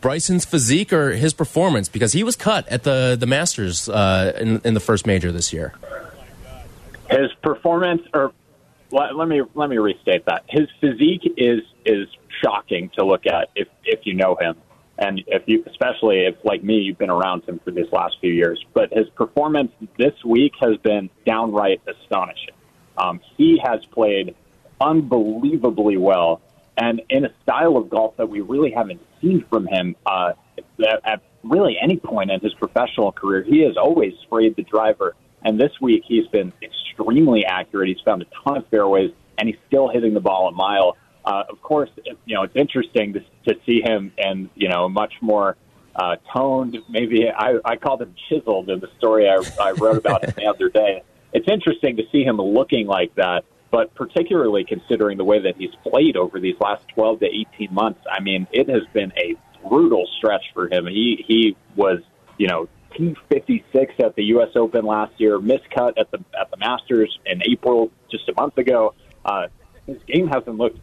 Bryson's 0.00 0.44
physique 0.44 0.92
or 0.92 1.12
his 1.12 1.34
performance? 1.34 1.88
Because 1.88 2.12
he 2.12 2.22
was 2.22 2.36
cut 2.36 2.66
at 2.68 2.84
the 2.84 3.16
the 3.18 3.26
Masters 3.26 3.88
uh, 3.88 4.32
in, 4.38 4.60
in 4.64 4.74
the 4.74 4.80
first 4.80 5.06
major 5.06 5.30
this 5.30 5.52
year. 5.52 5.74
His 7.10 7.32
performance, 7.42 8.02
or 8.14 8.32
let, 8.90 9.14
let 9.16 9.28
me 9.28 9.42
let 9.54 9.68
me 9.68 9.76
restate 9.78 10.24
that. 10.24 10.44
His 10.48 10.68
physique 10.80 11.30
is 11.36 11.60
is 11.84 12.08
shocking 12.42 12.90
to 12.96 13.04
look 13.04 13.26
at 13.26 13.50
if 13.54 13.68
if 13.84 14.06
you 14.06 14.14
know 14.14 14.36
him, 14.40 14.56
and 15.00 15.22
if 15.26 15.42
you 15.46 15.64
especially 15.66 16.26
if 16.26 16.36
like 16.44 16.62
me 16.62 16.74
you've 16.74 16.98
been 16.98 17.10
around 17.10 17.42
him 17.44 17.60
for 17.64 17.70
these 17.70 17.90
last 17.90 18.16
few 18.20 18.32
years. 18.32 18.64
But 18.72 18.92
his 18.92 19.08
performance 19.10 19.72
this 19.98 20.14
week 20.24 20.52
has 20.60 20.76
been 20.78 21.10
downright 21.26 21.80
astonishing. 21.88 22.54
Um, 22.96 23.20
he 23.36 23.60
has 23.64 23.84
played 23.86 24.36
unbelievably 24.80 25.96
well 25.96 26.40
and 26.76 27.02
in 27.10 27.24
a 27.24 27.30
style 27.42 27.76
of 27.76 27.90
golf 27.90 28.16
that 28.16 28.28
we 28.28 28.40
really 28.40 28.70
haven't 28.70 29.00
seen 29.20 29.44
from 29.50 29.66
him 29.66 29.96
uh, 30.06 30.32
at, 30.58 31.00
at 31.04 31.22
really 31.42 31.76
any 31.80 31.96
point 31.98 32.30
in 32.30 32.40
his 32.40 32.54
professional 32.54 33.12
career. 33.12 33.42
He 33.42 33.60
has 33.60 33.76
always 33.76 34.14
sprayed 34.22 34.56
the 34.56 34.62
driver, 34.62 35.14
and 35.42 35.60
this 35.60 35.72
week 35.80 36.04
he's 36.06 36.26
been 36.28 36.52
extremely 36.62 37.44
accurate. 37.44 37.88
He's 37.88 38.00
found 38.04 38.22
a 38.22 38.26
ton 38.44 38.58
of 38.58 38.66
fairways, 38.68 39.10
and 39.38 39.48
he's 39.48 39.58
still 39.66 39.88
hitting 39.88 40.14
the 40.14 40.20
ball 40.20 40.48
a 40.48 40.52
mile. 40.52 40.96
Uh, 41.24 41.44
of 41.48 41.60
course, 41.62 41.90
you 42.24 42.34
know 42.34 42.42
it's 42.42 42.56
interesting 42.56 43.12
to, 43.14 43.20
to 43.46 43.60
see 43.66 43.82
him 43.82 44.12
and 44.18 44.48
you 44.54 44.68
know 44.68 44.88
much 44.88 45.14
more 45.20 45.56
uh, 45.96 46.16
toned. 46.34 46.78
Maybe 46.88 47.28
I, 47.28 47.56
I 47.64 47.76
called 47.76 48.02
him 48.02 48.14
chiseled 48.28 48.70
in 48.70 48.80
the 48.80 48.88
story 48.98 49.28
I, 49.28 49.42
I 49.60 49.72
wrote 49.72 49.98
about 49.98 50.24
him 50.24 50.34
the 50.36 50.46
other 50.46 50.68
day. 50.68 51.02
It's 51.32 51.48
interesting 51.48 51.96
to 51.96 52.02
see 52.10 52.24
him 52.24 52.38
looking 52.38 52.86
like 52.86 53.14
that 53.16 53.44
but 53.70 53.94
particularly 53.94 54.64
considering 54.64 55.16
the 55.16 55.24
way 55.24 55.40
that 55.40 55.56
he's 55.56 55.74
played 55.88 56.16
over 56.16 56.40
these 56.40 56.56
last 56.60 56.82
12 56.94 57.20
to 57.20 57.26
18 57.26 57.72
months, 57.72 58.00
I 58.10 58.20
mean, 58.20 58.46
it 58.52 58.68
has 58.68 58.82
been 58.92 59.12
a 59.16 59.36
brutal 59.68 60.08
stretch 60.18 60.44
for 60.54 60.68
him. 60.68 60.86
He 60.86 61.24
he 61.26 61.56
was, 61.76 62.00
you 62.38 62.48
know, 62.48 62.68
T56 62.98 64.00
at 64.00 64.16
the 64.16 64.24
U.S. 64.24 64.48
Open 64.56 64.84
last 64.84 65.12
year, 65.18 65.38
miscut 65.38 65.92
at 65.98 66.10
the 66.10 66.18
at 66.38 66.50
the 66.50 66.56
Masters 66.56 67.16
in 67.26 67.42
April 67.48 67.90
just 68.10 68.28
a 68.28 68.34
month 68.34 68.58
ago. 68.58 68.94
Uh, 69.24 69.46
his 69.86 69.98
game 70.06 70.26
hasn't 70.26 70.56
looked 70.56 70.78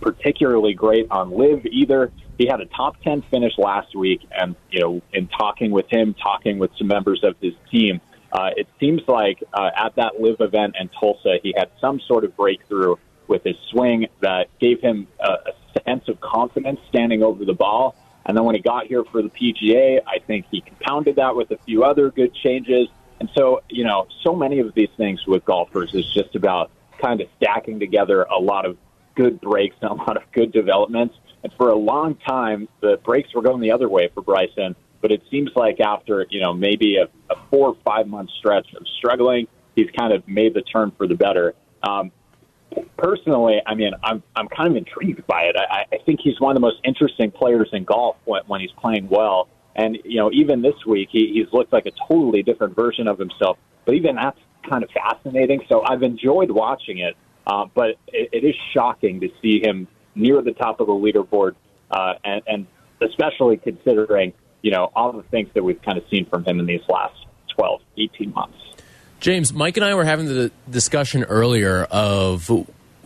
particularly 0.00 0.74
great 0.74 1.06
on 1.10 1.30
LIV 1.30 1.66
either. 1.66 2.12
He 2.38 2.46
had 2.46 2.60
a 2.60 2.66
top 2.66 3.00
10 3.02 3.22
finish 3.30 3.52
last 3.58 3.94
week, 3.94 4.20
and 4.30 4.56
you 4.70 4.80
know, 4.80 5.02
in 5.12 5.28
talking 5.28 5.70
with 5.70 5.86
him, 5.90 6.14
talking 6.14 6.58
with 6.58 6.70
some 6.78 6.86
members 6.86 7.22
of 7.22 7.36
his 7.40 7.54
team, 7.70 8.00
uh, 8.32 8.50
it 8.56 8.68
seems 8.78 9.02
like 9.08 9.42
uh, 9.52 9.70
at 9.76 9.96
that 9.96 10.20
LIV 10.20 10.40
event 10.40 10.76
in 10.78 10.88
Tulsa, 10.88 11.38
he 11.42 11.52
had 11.56 11.70
some 11.80 12.00
sort 12.00 12.24
of 12.24 12.36
breakthrough 12.36 12.96
with 13.26 13.44
his 13.44 13.56
swing 13.70 14.06
that 14.20 14.48
gave 14.58 14.80
him 14.80 15.06
a, 15.20 15.30
a 15.30 15.80
sense 15.84 16.08
of 16.08 16.20
confidence 16.20 16.80
standing 16.88 17.22
over 17.22 17.44
the 17.44 17.54
ball. 17.54 17.94
And 18.26 18.36
then 18.36 18.44
when 18.44 18.54
he 18.54 18.60
got 18.60 18.86
here 18.86 19.04
for 19.04 19.22
the 19.22 19.30
PGA, 19.30 20.00
I 20.06 20.18
think 20.18 20.46
he 20.50 20.60
compounded 20.60 21.16
that 21.16 21.34
with 21.34 21.50
a 21.50 21.58
few 21.58 21.84
other 21.84 22.10
good 22.10 22.34
changes. 22.34 22.88
And 23.18 23.28
so, 23.36 23.62
you 23.68 23.84
know, 23.84 24.06
so 24.22 24.34
many 24.34 24.60
of 24.60 24.74
these 24.74 24.90
things 24.96 25.26
with 25.26 25.44
golfers 25.44 25.94
is 25.94 26.04
just 26.12 26.34
about 26.34 26.70
kind 27.00 27.20
of 27.20 27.28
stacking 27.36 27.80
together 27.80 28.22
a 28.22 28.38
lot 28.38 28.66
of 28.66 28.76
good 29.20 29.40
breaks 29.40 29.76
and 29.82 29.90
a 29.90 29.94
lot 29.94 30.16
of 30.16 30.22
good 30.32 30.52
developments. 30.52 31.14
And 31.42 31.52
for 31.54 31.68
a 31.70 31.76
long 31.76 32.16
time, 32.16 32.68
the 32.80 32.98
breaks 33.04 33.34
were 33.34 33.42
going 33.42 33.60
the 33.60 33.72
other 33.72 33.88
way 33.88 34.08
for 34.14 34.22
Bryson. 34.22 34.74
But 35.00 35.12
it 35.12 35.22
seems 35.30 35.50
like 35.56 35.80
after, 35.80 36.26
you 36.30 36.40
know, 36.40 36.52
maybe 36.52 36.96
a, 36.96 37.04
a 37.32 37.36
four 37.50 37.68
or 37.68 37.76
five 37.84 38.06
month 38.06 38.30
stretch 38.38 38.66
of 38.74 38.86
struggling, 38.98 39.46
he's 39.74 39.90
kind 39.98 40.12
of 40.12 40.26
made 40.28 40.54
the 40.54 40.62
turn 40.62 40.92
for 40.96 41.06
the 41.06 41.14
better. 41.14 41.54
Um, 41.82 42.12
personally, 42.96 43.60
I 43.66 43.74
mean, 43.74 43.92
I'm 44.02 44.22
I'm 44.36 44.48
kind 44.48 44.70
of 44.70 44.76
intrigued 44.76 45.26
by 45.26 45.44
it. 45.44 45.56
I, 45.56 45.86
I 45.92 45.98
think 46.04 46.20
he's 46.22 46.38
one 46.38 46.54
of 46.54 46.60
the 46.60 46.60
most 46.60 46.80
interesting 46.84 47.30
players 47.30 47.70
in 47.72 47.84
golf 47.84 48.16
when, 48.24 48.42
when 48.46 48.60
he's 48.60 48.72
playing 48.72 49.08
well. 49.08 49.48
And 49.74 49.98
you 50.04 50.16
know, 50.16 50.30
even 50.32 50.60
this 50.60 50.84
week, 50.86 51.08
he, 51.10 51.32
he's 51.32 51.50
looked 51.52 51.72
like 51.72 51.86
a 51.86 51.92
totally 52.08 52.42
different 52.42 52.76
version 52.76 53.08
of 53.08 53.18
himself. 53.18 53.56
But 53.86 53.94
even 53.94 54.16
that's 54.16 54.38
kind 54.68 54.84
of 54.84 54.90
fascinating. 54.90 55.62
So 55.68 55.82
I've 55.82 56.02
enjoyed 56.02 56.50
watching 56.50 56.98
it. 56.98 57.16
Uh, 57.46 57.66
but 57.74 57.90
it, 58.08 58.30
it 58.32 58.44
is 58.44 58.54
shocking 58.72 59.20
to 59.20 59.28
see 59.42 59.60
him 59.60 59.88
near 60.14 60.42
the 60.42 60.52
top 60.52 60.80
of 60.80 60.86
the 60.86 60.92
leaderboard, 60.92 61.54
uh, 61.90 62.14
and, 62.24 62.42
and 62.46 62.66
especially 63.00 63.56
considering 63.56 64.32
you 64.62 64.70
know, 64.70 64.90
all 64.94 65.12
the 65.12 65.22
things 65.24 65.48
that 65.54 65.64
we've 65.64 65.80
kind 65.82 65.98
of 65.98 66.04
seen 66.10 66.26
from 66.26 66.44
him 66.44 66.60
in 66.60 66.66
these 66.66 66.82
last 66.88 67.14
12, 67.56 67.80
18 67.98 68.32
months. 68.32 68.56
James, 69.20 69.52
Mike 69.52 69.76
and 69.76 69.84
I 69.84 69.94
were 69.94 70.04
having 70.04 70.26
the 70.26 70.50
discussion 70.68 71.24
earlier 71.24 71.84
of 71.90 72.50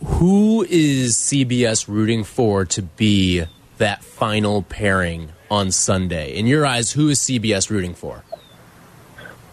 who 0.03 0.65
is 0.69 1.15
CBS 1.15 1.87
rooting 1.87 2.23
for 2.23 2.65
to 2.65 2.81
be 2.81 3.43
that 3.77 4.03
final 4.03 4.61
pairing 4.61 5.31
on 5.51 5.71
Sunday? 5.71 6.35
In 6.35 6.47
your 6.47 6.65
eyes, 6.65 6.91
who 6.91 7.09
is 7.09 7.19
CBS 7.19 7.69
rooting 7.69 7.93
for? 7.93 8.23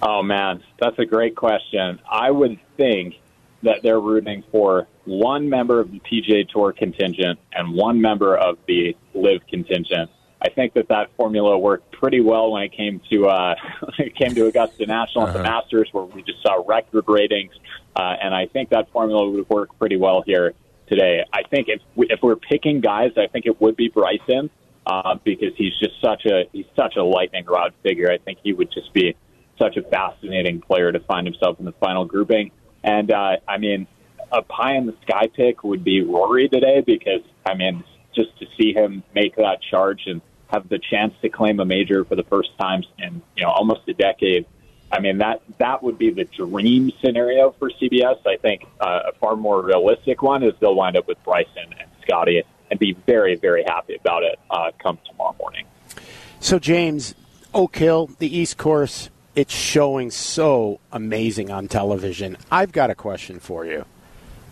Oh, 0.00 0.22
man, 0.22 0.62
that's 0.80 0.98
a 0.98 1.04
great 1.04 1.36
question. 1.36 2.00
I 2.10 2.30
would 2.30 2.58
think 2.76 3.14
that 3.62 3.82
they're 3.82 4.00
rooting 4.00 4.42
for 4.50 4.88
one 5.04 5.48
member 5.48 5.80
of 5.80 5.90
the 5.90 6.00
PGA 6.00 6.48
Tour 6.48 6.72
contingent 6.72 7.38
and 7.52 7.74
one 7.74 8.00
member 8.00 8.36
of 8.36 8.58
the 8.66 8.96
LIV 9.14 9.46
contingent 9.48 10.10
I 10.44 10.50
think 10.50 10.74
that 10.74 10.88
that 10.88 11.10
formula 11.16 11.56
worked 11.56 11.92
pretty 11.92 12.20
well 12.20 12.50
when 12.50 12.62
it 12.62 12.72
came 12.72 13.00
to 13.10 13.26
uh, 13.26 13.54
it 13.98 14.16
came 14.16 14.34
to 14.34 14.46
Augusta 14.46 14.86
National 14.86 15.24
uh-huh. 15.24 15.36
and 15.36 15.46
the. 15.46 15.48
Masters, 15.48 15.88
where 15.92 16.04
we 16.04 16.22
just 16.22 16.42
saw 16.42 16.62
record 16.66 17.04
ratings, 17.06 17.52
uh, 17.94 18.16
and 18.20 18.34
I 18.34 18.46
think 18.46 18.70
that 18.70 18.90
formula 18.90 19.30
would 19.30 19.48
work 19.48 19.78
pretty 19.78 19.96
well 19.96 20.22
here 20.26 20.54
today. 20.88 21.24
I 21.32 21.42
think 21.44 21.68
if 21.68 21.80
we, 21.94 22.06
if 22.10 22.20
we're 22.22 22.36
picking 22.36 22.80
guys, 22.80 23.12
I 23.16 23.28
think 23.28 23.46
it 23.46 23.60
would 23.60 23.76
be 23.76 23.88
Bryson 23.88 24.50
uh, 24.86 25.16
because 25.22 25.52
he's 25.56 25.78
just 25.78 26.00
such 26.02 26.26
a 26.26 26.44
he's 26.52 26.66
such 26.76 26.96
a 26.96 27.04
lightning 27.04 27.44
rod 27.46 27.72
figure. 27.84 28.10
I 28.10 28.18
think 28.18 28.38
he 28.42 28.52
would 28.52 28.72
just 28.72 28.92
be 28.92 29.14
such 29.60 29.76
a 29.76 29.82
fascinating 29.82 30.60
player 30.60 30.90
to 30.90 30.98
find 31.00 31.24
himself 31.24 31.60
in 31.60 31.66
the 31.66 31.72
final 31.72 32.04
grouping. 32.04 32.50
And 32.84 33.10
uh, 33.10 33.36
I 33.46 33.58
mean, 33.58 33.86
a 34.30 34.42
pie 34.42 34.76
in 34.76 34.86
the 34.86 34.96
sky 35.02 35.28
pick 35.34 35.62
would 35.62 35.84
be 35.84 36.02
Rory 36.02 36.48
today 36.48 36.80
because 36.80 37.22
I 37.46 37.54
mean, 37.54 37.84
just 38.14 38.38
to 38.38 38.46
see 38.58 38.72
him 38.72 39.02
make 39.14 39.36
that 39.36 39.60
charge 39.62 40.02
and 40.06 40.20
have 40.48 40.68
the 40.68 40.78
chance 40.78 41.14
to 41.22 41.28
claim 41.28 41.60
a 41.60 41.64
major 41.64 42.04
for 42.04 42.14
the 42.14 42.24
first 42.24 42.50
time 42.58 42.82
in 42.98 43.22
you 43.36 43.42
know 43.42 43.50
almost 43.50 43.88
a 43.88 43.94
decade. 43.94 44.46
I 44.90 45.00
mean 45.00 45.18
that 45.18 45.42
that 45.58 45.82
would 45.82 45.98
be 45.98 46.10
the 46.10 46.24
dream 46.24 46.92
scenario 47.02 47.54
for 47.58 47.70
CBS. 47.70 48.26
I 48.26 48.36
think 48.36 48.66
uh, 48.80 49.10
a 49.10 49.12
far 49.18 49.36
more 49.36 49.62
realistic 49.62 50.22
one 50.22 50.42
is 50.42 50.52
they'll 50.60 50.74
wind 50.74 50.96
up 50.96 51.08
with 51.08 51.22
Bryson 51.24 51.74
and 51.78 51.90
Scottie 52.02 52.42
and 52.70 52.78
be 52.78 52.92
very 53.06 53.36
very 53.36 53.64
happy 53.64 53.96
about 53.96 54.22
it 54.22 54.38
uh, 54.50 54.70
come 54.78 54.98
tomorrow 55.10 55.34
morning. 55.38 55.66
So 56.40 56.58
James, 56.58 57.14
Oak 57.54 57.76
Hill, 57.76 58.10
the 58.18 58.36
East 58.36 58.58
Course, 58.58 59.10
it's 59.34 59.54
showing 59.54 60.10
so 60.10 60.80
amazing 60.92 61.50
on 61.50 61.68
television. 61.68 62.36
I've 62.50 62.72
got 62.72 62.90
a 62.90 62.94
question 62.94 63.40
for 63.40 63.64
you. 63.64 63.84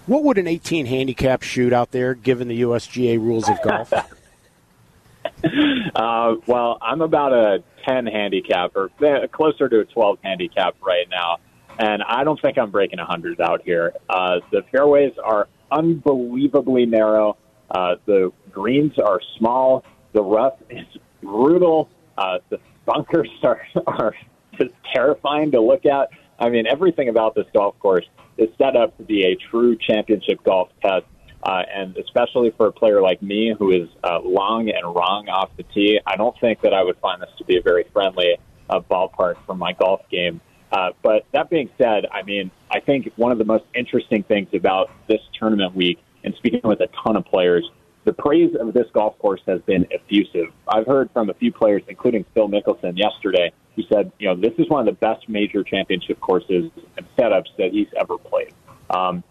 What 0.07 0.25
would 0.25 0.39
an 0.39 0.47
18 0.47 0.87
handicap 0.87 1.43
shoot 1.43 1.73
out 1.73 1.91
there, 1.91 2.15
given 2.15 2.49
the 2.49 2.63
USGA 2.63 3.19
rules 3.19 3.49
of 3.49 3.61
golf? 3.63 3.93
uh, 5.95 6.35
well, 6.47 6.79
I'm 6.81 7.03
about 7.03 7.33
a 7.33 7.63
10 7.87 8.07
handicap, 8.07 8.75
or 8.75 8.91
eh, 9.03 9.27
closer 9.29 9.69
to 9.69 9.81
a 9.81 9.85
12 9.85 10.19
handicap 10.23 10.75
right 10.85 11.09
now, 11.11 11.39
and 11.79 12.03
I 12.03 12.25
don't 12.25 12.41
think 12.41 12.59
I'm 12.59 12.71
breaking 12.71 12.99
100 12.99 13.41
out 13.41 13.63
here. 13.63 13.93
Uh, 14.09 14.41
the 14.51 14.63
fairways 14.73 15.13
are 15.23 15.49
unbelievably 15.71 16.87
narrow. 16.87 17.37
Uh, 17.71 17.97
the 18.07 18.33
greens 18.51 18.99
are 18.99 19.21
small. 19.39 19.85
The 20.13 20.23
rough 20.23 20.59
is 20.69 20.87
brutal. 21.23 21.89
Uh, 22.19 22.39
the 22.49 22.59
bunkers 22.85 23.31
are, 23.45 23.61
are 23.87 24.15
just 24.61 24.75
terrifying 24.95 25.51
to 25.53 25.61
look 25.61 25.87
at. 25.87 26.11
I 26.39 26.49
mean, 26.49 26.67
everything 26.67 27.09
about 27.09 27.35
this 27.35 27.47
golf 27.53 27.79
course 27.79 28.07
is 28.39 28.49
set 28.59 28.77
up 28.77 28.97
to 28.99 29.05
be 29.05 29.25
a 29.25 29.37
true 29.51 29.77
championship 29.77 30.43
golf 30.45 30.71
test. 30.83 31.07
Uh, 31.43 31.63
and 31.75 31.97
especially 31.97 32.51
for 32.51 32.67
a 32.67 32.73
player 32.73 33.01
like 33.01 33.23
me 33.23 33.55
who 33.59 33.71
is 33.71 33.89
uh, 34.05 34.21
long 34.21 34.69
and 34.69 34.85
wrong 34.95 35.27
off 35.31 35.51
the 35.57 35.63
tee, 35.63 35.99
I 36.07 36.17
don't 36.17 36.39
think 36.39 36.61
that 36.61 36.75
I 36.75 36.83
would 36.83 36.99
find 36.99 37.23
this 37.23 37.31
to 37.39 37.45
be 37.45 37.57
a 37.57 37.63
very 37.63 37.85
friendly 37.95 38.37
uh, 38.69 38.81
ballpark 38.81 39.37
for 39.47 39.55
my 39.55 39.73
golf 39.73 40.03
game. 40.11 40.41
Uh, 40.71 40.91
but 41.03 41.25
that 41.33 41.49
being 41.49 41.71
said, 41.79 42.07
I 42.13 42.23
mean, 42.23 42.51
I 42.71 42.81
think 42.81 43.11
one 43.17 43.33
of 43.33 43.39
the 43.39 43.45
most 43.45 43.65
interesting 43.75 44.23
things 44.23 44.49
about 44.53 44.91
this 45.09 45.21
tournament 45.39 45.75
week, 45.75 45.99
and 46.25 46.35
speaking 46.37 46.61
with 46.63 46.81
a 46.81 46.89
ton 47.05 47.17
of 47.17 47.25
players, 47.25 47.69
the 48.05 48.13
praise 48.13 48.55
of 48.59 48.73
this 48.73 48.87
golf 48.93 49.19
course 49.19 49.41
has 49.47 49.61
been 49.63 49.87
effusive. 49.91 50.53
I've 50.69 50.87
heard 50.87 51.11
from 51.13 51.31
a 51.31 51.35
few 51.35 51.53
players, 51.53 51.83
including 51.89 52.25
Phil 52.35 52.49
Mickelson 52.49 52.97
yesterday, 52.97 53.53
who 53.77 53.83
said, 53.93 54.13
you 54.19 54.29
know, 54.29 54.35
this 54.35 54.53
is 54.59 54.69
one 54.69 54.87
of 54.87 54.95
the 54.95 54.99
best 54.99 55.29
major 55.29 55.63
championship 55.63 56.21
courses 56.21 56.71
and 56.97 57.07
setups 57.17 57.49
that 57.59 57.73
he's 57.73 57.89
ever 57.99 58.19
played. 58.19 58.53
Um, 58.91 59.23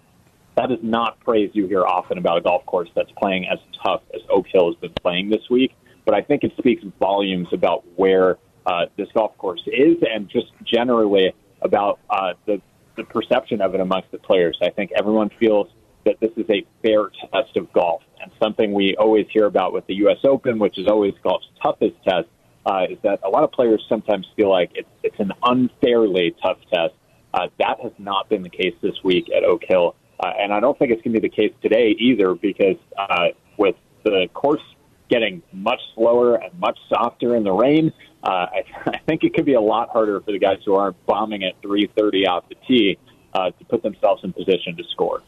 that 0.56 0.72
is 0.72 0.80
not 0.82 1.20
praise 1.22 1.52
you 1.54 1.68
hear 1.68 1.86
often 1.86 2.18
about 2.18 2.38
a 2.38 2.42
golf 2.42 2.66
course 2.66 2.90
that's 2.96 3.12
playing 3.12 3.48
as 3.48 3.60
tough 3.84 4.02
as 4.14 4.22
Oak 4.30 4.48
Hill 4.48 4.72
has 4.72 4.76
been 4.76 4.94
playing 5.02 5.30
this 5.30 5.50
week. 5.50 5.74
But 6.06 6.16
I 6.16 6.22
think 6.22 6.44
it 6.44 6.52
speaks 6.58 6.84
volumes 7.00 7.48
about 7.54 7.86
where 7.96 8.38
uh, 8.66 8.86
this 8.98 9.08
golf 9.14 9.38
course 9.38 9.62
is 9.68 9.98
and 10.02 10.28
just 10.30 10.48
generally 10.64 11.34
about 11.62 12.00
uh, 12.10 12.34
the, 12.46 12.62
the 12.98 13.04
perception 13.04 13.62
of 13.62 13.74
it 13.74 13.82
amongst 13.82 14.12
the 14.12 14.18
players. 14.18 14.58
I 14.62 14.70
think 14.70 14.92
everyone 14.98 15.30
feels 15.40 15.68
that 16.06 16.20
this 16.20 16.32
is 16.38 16.50
a 16.50 16.66
fair 16.82 17.10
test 17.32 17.56
of 17.58 17.72
golf 17.72 18.02
and 18.22 18.32
something 18.42 18.74
we 18.74 18.96
always 18.98 19.28
hear 19.32 19.46
about 19.46 19.74
with 19.74 19.86
the 19.88 19.96
U.S. 19.96 20.18
Open, 20.24 20.60
which 20.60 20.78
is 20.78 20.88
always 20.88 21.14
golf's 21.24 21.48
toughest 21.62 21.96
test, 22.04 22.28
uh, 22.70 22.86
is 22.90 22.98
that 23.04 23.20
a 23.24 23.30
lot 23.30 23.44
of 23.44 23.52
players 23.52 23.84
sometimes 23.90 24.28
feel 24.36 24.50
like 24.50 24.72
it's, 24.76 24.90
it's 25.02 25.20
an 25.20 25.32
unfairly 25.44 26.36
tough 26.42 26.60
test. 26.72 26.94
Uh, 27.34 27.48
that 27.58 27.80
has 27.82 27.92
not 27.98 28.30
been 28.30 28.44
the 28.44 28.50
case 28.50 28.76
this 28.82 29.04
week 29.04 29.26
at 29.36 29.44
Oak 29.44 29.62
Hill. 29.68 29.96
Uh, 30.20 30.32
and 30.40 30.54
I 30.54 30.60
don't 30.60 30.78
think 30.78 30.92
it's 30.92 31.02
going 31.02 31.14
to 31.14 31.22
be 31.22 31.28
the 31.28 31.36
case 31.36 31.54
today 31.62 31.96
either 32.00 32.36
because 32.36 32.76
uh, 32.98 33.30
with 33.58 33.76
the 34.04 34.28
course 34.34 34.62
getting 35.10 35.42
much 35.52 35.80
slower 35.96 36.36
and 36.36 36.58
much 36.60 36.78
softer 36.90 37.36
in 37.36 37.44
the 37.44 37.52
rain, 37.52 37.92
uh, 38.24 38.30
I, 38.30 38.64
I 38.86 38.98
think 39.08 39.24
it 39.24 39.34
could 39.34 39.46
be 39.46 39.56
a 39.56 39.62
lot 39.62 39.90
harder 39.90 40.22
for 40.22 40.32
the 40.32 40.40
guys 40.40 40.60
who 40.64 40.76
aren't 40.76 41.04
bombing 41.08 41.44
at 41.44 41.60
330 41.64 42.28
off 42.28 42.50
the 42.50 42.56
tee 42.68 43.00
uh, 43.34 43.50
to 43.50 43.66
put 43.66 43.82
themselves 43.82 44.24
in 44.24 44.32
position 44.32 44.76
to 44.78 44.84
score. 44.92 45.24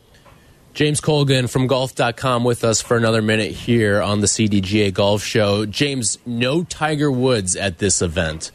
James 0.73 1.01
Colgan 1.01 1.47
from 1.47 1.67
golf.com 1.67 2.45
with 2.45 2.63
us 2.63 2.81
for 2.81 2.95
another 2.95 3.21
minute 3.21 3.51
here 3.51 4.01
on 4.01 4.21
the 4.21 4.27
CDGA 4.27 4.93
Golf 4.93 5.21
Show. 5.21 5.65
James, 5.65 6.17
no 6.25 6.63
Tiger 6.63 7.11
Woods 7.11 7.57
at 7.57 7.79
this 7.79 8.01
event. 8.01 8.51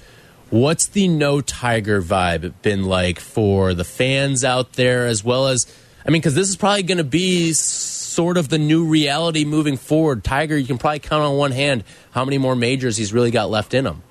What's 0.49 0.87
the 0.87 1.09
no 1.09 1.43
Tiger 1.43 2.01
vibe 2.01 2.55
been 2.63 2.85
like 2.85 3.21
for 3.21 3.75
the 3.75 3.85
fans 3.85 4.45
out 4.45 4.75
there, 4.75 5.07
as 5.07 5.23
well 5.23 5.49
as, 5.49 5.67
I 6.07 6.11
mean, 6.11 6.23
because 6.23 6.35
this 6.35 6.49
is 6.49 6.57
probably 6.57 6.85
going 6.85 6.99
to 6.99 7.05
be 7.05 7.53
sort 7.53 8.39
of 8.39 8.49
the 8.49 8.59
new 8.59 8.87
reality 8.87 9.45
moving 9.45 9.77
forward. 9.77 10.25
Tiger, 10.25 10.57
you 10.57 10.67
can 10.67 10.79
probably 10.79 11.01
count 11.01 11.23
on 11.23 11.37
one 11.37 11.53
hand 11.53 11.85
how 12.13 12.25
many 12.25 12.39
more 12.39 12.57
majors 12.57 12.97
he's 12.97 13.13
really 13.13 13.31
got 13.31 13.51
left 13.51 13.75
in 13.75 13.87
him. 13.87 14.03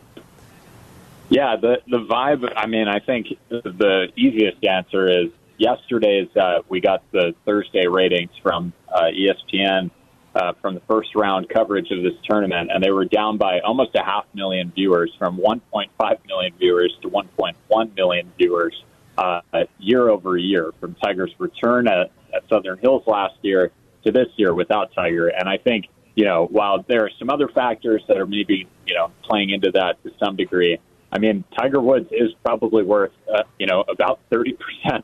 Yeah, 1.29 1.55
the 1.55 1.81
the 1.87 1.97
vibe. 1.97 2.53
I 2.55 2.67
mean, 2.67 2.87
I 2.87 2.99
think 2.99 3.29
the 3.49 4.09
easiest 4.15 4.63
answer 4.63 5.09
is 5.09 5.31
yesterday's 5.57 6.29
uh, 6.35 6.59
we 6.69 6.81
got 6.81 7.03
the 7.11 7.33
Thursday 7.45 7.87
ratings 7.87 8.31
from 8.41 8.73
uh, 8.93 9.03
ESPN 9.03 9.91
uh, 10.35 10.53
from 10.61 10.75
the 10.75 10.81
first 10.81 11.15
round 11.15 11.47
coverage 11.49 11.91
of 11.91 12.03
this 12.03 12.13
tournament, 12.29 12.69
and 12.73 12.83
they 12.83 12.91
were 12.91 13.05
down 13.05 13.37
by 13.37 13.59
almost 13.61 13.95
a 13.95 14.03
half 14.03 14.25
million 14.33 14.71
viewers, 14.75 15.13
from 15.17 15.37
1.5 15.37 16.25
million 16.27 16.53
viewers 16.59 16.95
to 17.01 17.09
1.1 17.09 17.95
million 17.95 18.31
viewers 18.37 18.83
uh, 19.17 19.41
year 19.79 20.09
over 20.09 20.37
year, 20.37 20.73
from 20.79 20.95
Tiger's 20.95 21.33
return 21.39 21.87
at, 21.87 22.11
at 22.33 22.47
Southern 22.49 22.77
Hills 22.79 23.03
last 23.07 23.35
year 23.41 23.71
to 24.03 24.11
this 24.11 24.27
year 24.35 24.53
without 24.53 24.93
Tiger. 24.93 25.27
And 25.29 25.47
I 25.47 25.57
think 25.57 25.87
you 26.15 26.25
know 26.25 26.47
while 26.51 26.83
there 26.87 27.05
are 27.05 27.11
some 27.17 27.29
other 27.29 27.47
factors 27.47 28.03
that 28.07 28.17
are 28.17 28.25
maybe 28.25 28.67
you 28.85 28.93
know 28.93 29.11
playing 29.23 29.51
into 29.51 29.71
that 29.71 30.03
to 30.03 30.11
some 30.19 30.35
degree. 30.35 30.79
I 31.11 31.19
mean, 31.19 31.43
Tiger 31.57 31.79
Woods 31.79 32.09
is 32.11 32.33
probably 32.43 32.83
worth, 32.83 33.11
uh, 33.33 33.43
you 33.59 33.67
know, 33.67 33.81
about 33.81 34.19
30% 34.31 34.57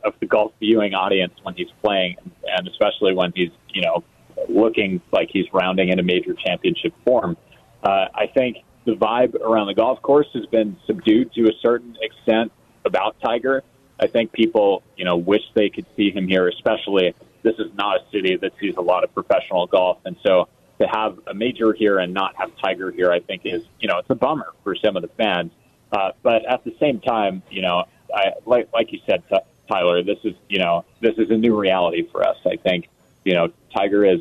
of 0.04 0.14
the 0.20 0.26
golf 0.26 0.52
viewing 0.60 0.94
audience 0.94 1.32
when 1.42 1.54
he's 1.54 1.70
playing, 1.82 2.16
and 2.46 2.68
especially 2.68 3.14
when 3.14 3.32
he's, 3.34 3.50
you 3.70 3.82
know, 3.82 4.04
looking 4.48 5.00
like 5.12 5.30
he's 5.32 5.46
rounding 5.52 5.88
in 5.88 5.98
a 5.98 6.02
major 6.02 6.34
championship 6.34 6.92
form. 7.04 7.36
Uh, 7.82 8.06
I 8.14 8.26
think 8.26 8.58
the 8.84 8.92
vibe 8.92 9.40
around 9.40 9.68
the 9.68 9.74
golf 9.74 10.02
course 10.02 10.26
has 10.34 10.46
been 10.46 10.76
subdued 10.86 11.32
to 11.34 11.44
a 11.44 11.52
certain 11.60 11.96
extent 12.00 12.52
about 12.84 13.16
Tiger. 13.24 13.62
I 14.00 14.08
think 14.08 14.32
people, 14.32 14.82
you 14.96 15.04
know, 15.04 15.16
wish 15.16 15.42
they 15.54 15.70
could 15.70 15.86
see 15.96 16.10
him 16.10 16.26
here, 16.26 16.48
especially 16.48 17.14
this 17.42 17.54
is 17.58 17.72
not 17.74 17.96
a 17.96 18.10
city 18.10 18.36
that 18.36 18.52
sees 18.60 18.74
a 18.76 18.80
lot 18.80 19.04
of 19.04 19.14
professional 19.14 19.66
golf. 19.66 19.98
And 20.04 20.16
so 20.24 20.48
to 20.80 20.86
have 20.86 21.18
a 21.26 21.34
major 21.34 21.72
here 21.72 21.98
and 21.98 22.12
not 22.12 22.34
have 22.36 22.50
Tiger 22.62 22.90
here, 22.90 23.12
I 23.12 23.20
think 23.20 23.42
is, 23.44 23.62
you 23.78 23.88
know, 23.88 23.98
it's 23.98 24.10
a 24.10 24.14
bummer 24.14 24.52
for 24.64 24.74
some 24.74 24.96
of 24.96 25.02
the 25.02 25.08
fans. 25.08 25.52
Uh, 25.92 26.12
but 26.22 26.46
at 26.46 26.64
the 26.64 26.74
same 26.80 27.00
time, 27.00 27.42
you 27.50 27.62
know, 27.62 27.84
I, 28.14 28.32
like 28.46 28.68
like 28.72 28.92
you 28.92 29.00
said, 29.06 29.22
Tyler, 29.68 30.02
this 30.02 30.18
is 30.24 30.34
you 30.48 30.58
know 30.58 30.84
this 31.00 31.16
is 31.18 31.30
a 31.30 31.36
new 31.36 31.58
reality 31.58 32.08
for 32.10 32.26
us. 32.26 32.36
I 32.46 32.56
think 32.56 32.88
you 33.24 33.34
know 33.34 33.48
Tiger 33.74 34.04
is 34.04 34.20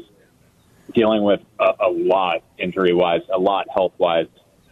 dealing 0.93 1.23
with 1.23 1.41
a, 1.59 1.71
a 1.81 1.89
lot 1.89 2.43
injury 2.57 2.93
wise, 2.93 3.21
a 3.33 3.39
lot 3.39 3.67
health 3.73 3.93
wise, 3.97 4.27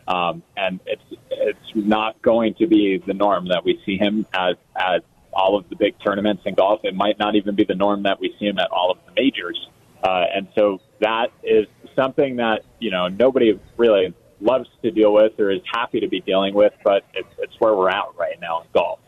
um, 0.07 0.43
and 0.57 0.79
it's 0.85 1.03
it's 1.31 1.75
not 1.75 2.21
going 2.21 2.55
to 2.55 2.67
be 2.67 2.97
the 3.05 3.13
norm 3.13 3.47
that 3.47 3.63
we 3.63 3.81
see 3.85 3.97
him 3.97 4.25
at 4.33 4.57
at 4.75 5.03
all 5.31 5.55
of 5.55 5.69
the 5.69 5.75
big 5.75 5.95
tournaments 5.99 6.43
in 6.45 6.55
golf. 6.55 6.81
It 6.83 6.95
might 6.95 7.19
not 7.19 7.35
even 7.35 7.55
be 7.55 7.63
the 7.63 7.75
norm 7.75 8.03
that 8.03 8.19
we 8.19 8.35
see 8.39 8.47
him 8.47 8.59
at 8.59 8.71
all 8.71 8.91
of 8.91 8.97
the 9.05 9.21
majors. 9.21 9.67
Uh, 10.03 10.23
and 10.33 10.47
so 10.55 10.79
that 11.01 11.27
is 11.43 11.67
something 11.95 12.37
that 12.37 12.63
you 12.79 12.91
know 12.91 13.07
nobody 13.07 13.59
really 13.77 14.13
loves 14.41 14.69
to 14.81 14.91
deal 14.91 15.13
with 15.13 15.39
or 15.39 15.51
is 15.51 15.61
happy 15.71 15.99
to 15.99 16.07
be 16.07 16.21
dealing 16.21 16.53
with, 16.53 16.73
but 16.83 17.03
it's, 17.13 17.29
it's 17.39 17.59
where 17.59 17.75
we're 17.75 17.89
at 17.89 18.05
right 18.17 18.39
now 18.39 18.61
in 18.61 18.67
golf. 18.73 18.99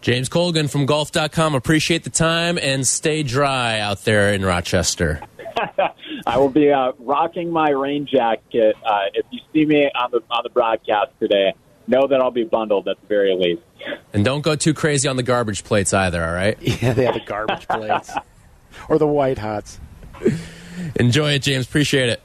James 0.00 0.28
Colgan 0.28 0.68
from 0.68 0.86
golf.com. 0.86 1.54
Appreciate 1.54 2.04
the 2.04 2.10
time 2.10 2.58
and 2.58 2.86
stay 2.86 3.22
dry 3.22 3.80
out 3.80 4.04
there 4.04 4.32
in 4.32 4.44
Rochester. 4.44 5.20
I 6.26 6.38
will 6.38 6.50
be 6.50 6.70
uh, 6.70 6.92
rocking 6.98 7.50
my 7.50 7.70
rain 7.70 8.06
jacket. 8.06 8.76
Uh, 8.84 9.06
if 9.14 9.26
you 9.30 9.40
see 9.52 9.64
me 9.64 9.90
on 9.94 10.10
the 10.10 10.20
on 10.30 10.42
the 10.44 10.50
broadcast 10.50 11.12
today, 11.18 11.54
know 11.86 12.06
that 12.06 12.20
I'll 12.20 12.30
be 12.30 12.44
bundled 12.44 12.88
at 12.88 13.00
the 13.00 13.06
very 13.06 13.34
least. 13.34 13.62
And 14.12 14.24
don't 14.24 14.42
go 14.42 14.54
too 14.54 14.74
crazy 14.74 15.08
on 15.08 15.16
the 15.16 15.22
garbage 15.22 15.64
plates 15.64 15.92
either. 15.92 16.24
All 16.24 16.32
right? 16.32 16.58
Yeah, 16.82 16.92
they 16.92 17.04
have 17.04 17.14
the 17.14 17.20
garbage 17.20 17.66
plates 17.68 18.12
or 18.88 18.98
the 18.98 19.06
white 19.06 19.38
hots. 19.38 19.80
Enjoy 20.96 21.32
it, 21.32 21.42
James. 21.42 21.66
Appreciate 21.66 22.10
it. 22.10 22.22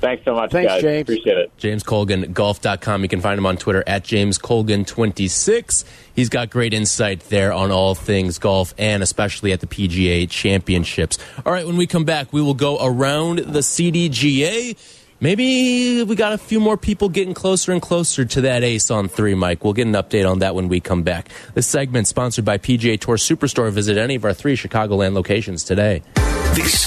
Thanks 0.00 0.24
so 0.24 0.34
much, 0.34 0.50
Thanks, 0.50 0.72
guys. 0.72 0.82
James. 0.82 1.02
Appreciate 1.02 1.36
it. 1.36 1.56
James 1.58 1.82
Colgan, 1.82 2.32
golf.com. 2.32 3.02
You 3.02 3.08
can 3.08 3.20
find 3.20 3.36
him 3.38 3.44
on 3.46 3.56
Twitter 3.58 3.84
at 3.86 4.02
James 4.02 4.38
Colgan26. 4.38 5.84
He's 6.14 6.28
got 6.28 6.48
great 6.50 6.72
insight 6.72 7.20
there 7.28 7.52
on 7.52 7.70
all 7.70 7.94
things 7.94 8.38
golf 8.38 8.74
and 8.78 9.02
especially 9.02 9.52
at 9.52 9.60
the 9.60 9.66
PGA 9.66 10.28
Championships. 10.28 11.18
All 11.44 11.52
right, 11.52 11.66
when 11.66 11.76
we 11.76 11.86
come 11.86 12.04
back, 12.04 12.32
we 12.32 12.40
will 12.40 12.54
go 12.54 12.78
around 12.80 13.40
the 13.40 13.60
CDGA. 13.60 14.76
Maybe 15.22 16.02
we 16.02 16.16
got 16.16 16.32
a 16.32 16.38
few 16.38 16.60
more 16.60 16.78
people 16.78 17.10
getting 17.10 17.34
closer 17.34 17.72
and 17.72 17.82
closer 17.82 18.24
to 18.24 18.40
that 18.40 18.64
ace 18.64 18.90
on 18.90 19.06
three, 19.08 19.34
Mike. 19.34 19.62
We'll 19.62 19.74
get 19.74 19.86
an 19.86 19.92
update 19.92 20.28
on 20.28 20.38
that 20.38 20.54
when 20.54 20.68
we 20.68 20.80
come 20.80 21.02
back. 21.02 21.28
This 21.52 21.66
segment 21.66 22.06
sponsored 22.06 22.46
by 22.46 22.56
PGA 22.56 22.98
Tour 22.98 23.16
Superstore. 23.16 23.70
Visit 23.70 23.98
any 23.98 24.14
of 24.14 24.24
our 24.24 24.32
three 24.32 24.56
Chicagoland 24.56 25.12
locations 25.12 25.62
today. 25.62 26.02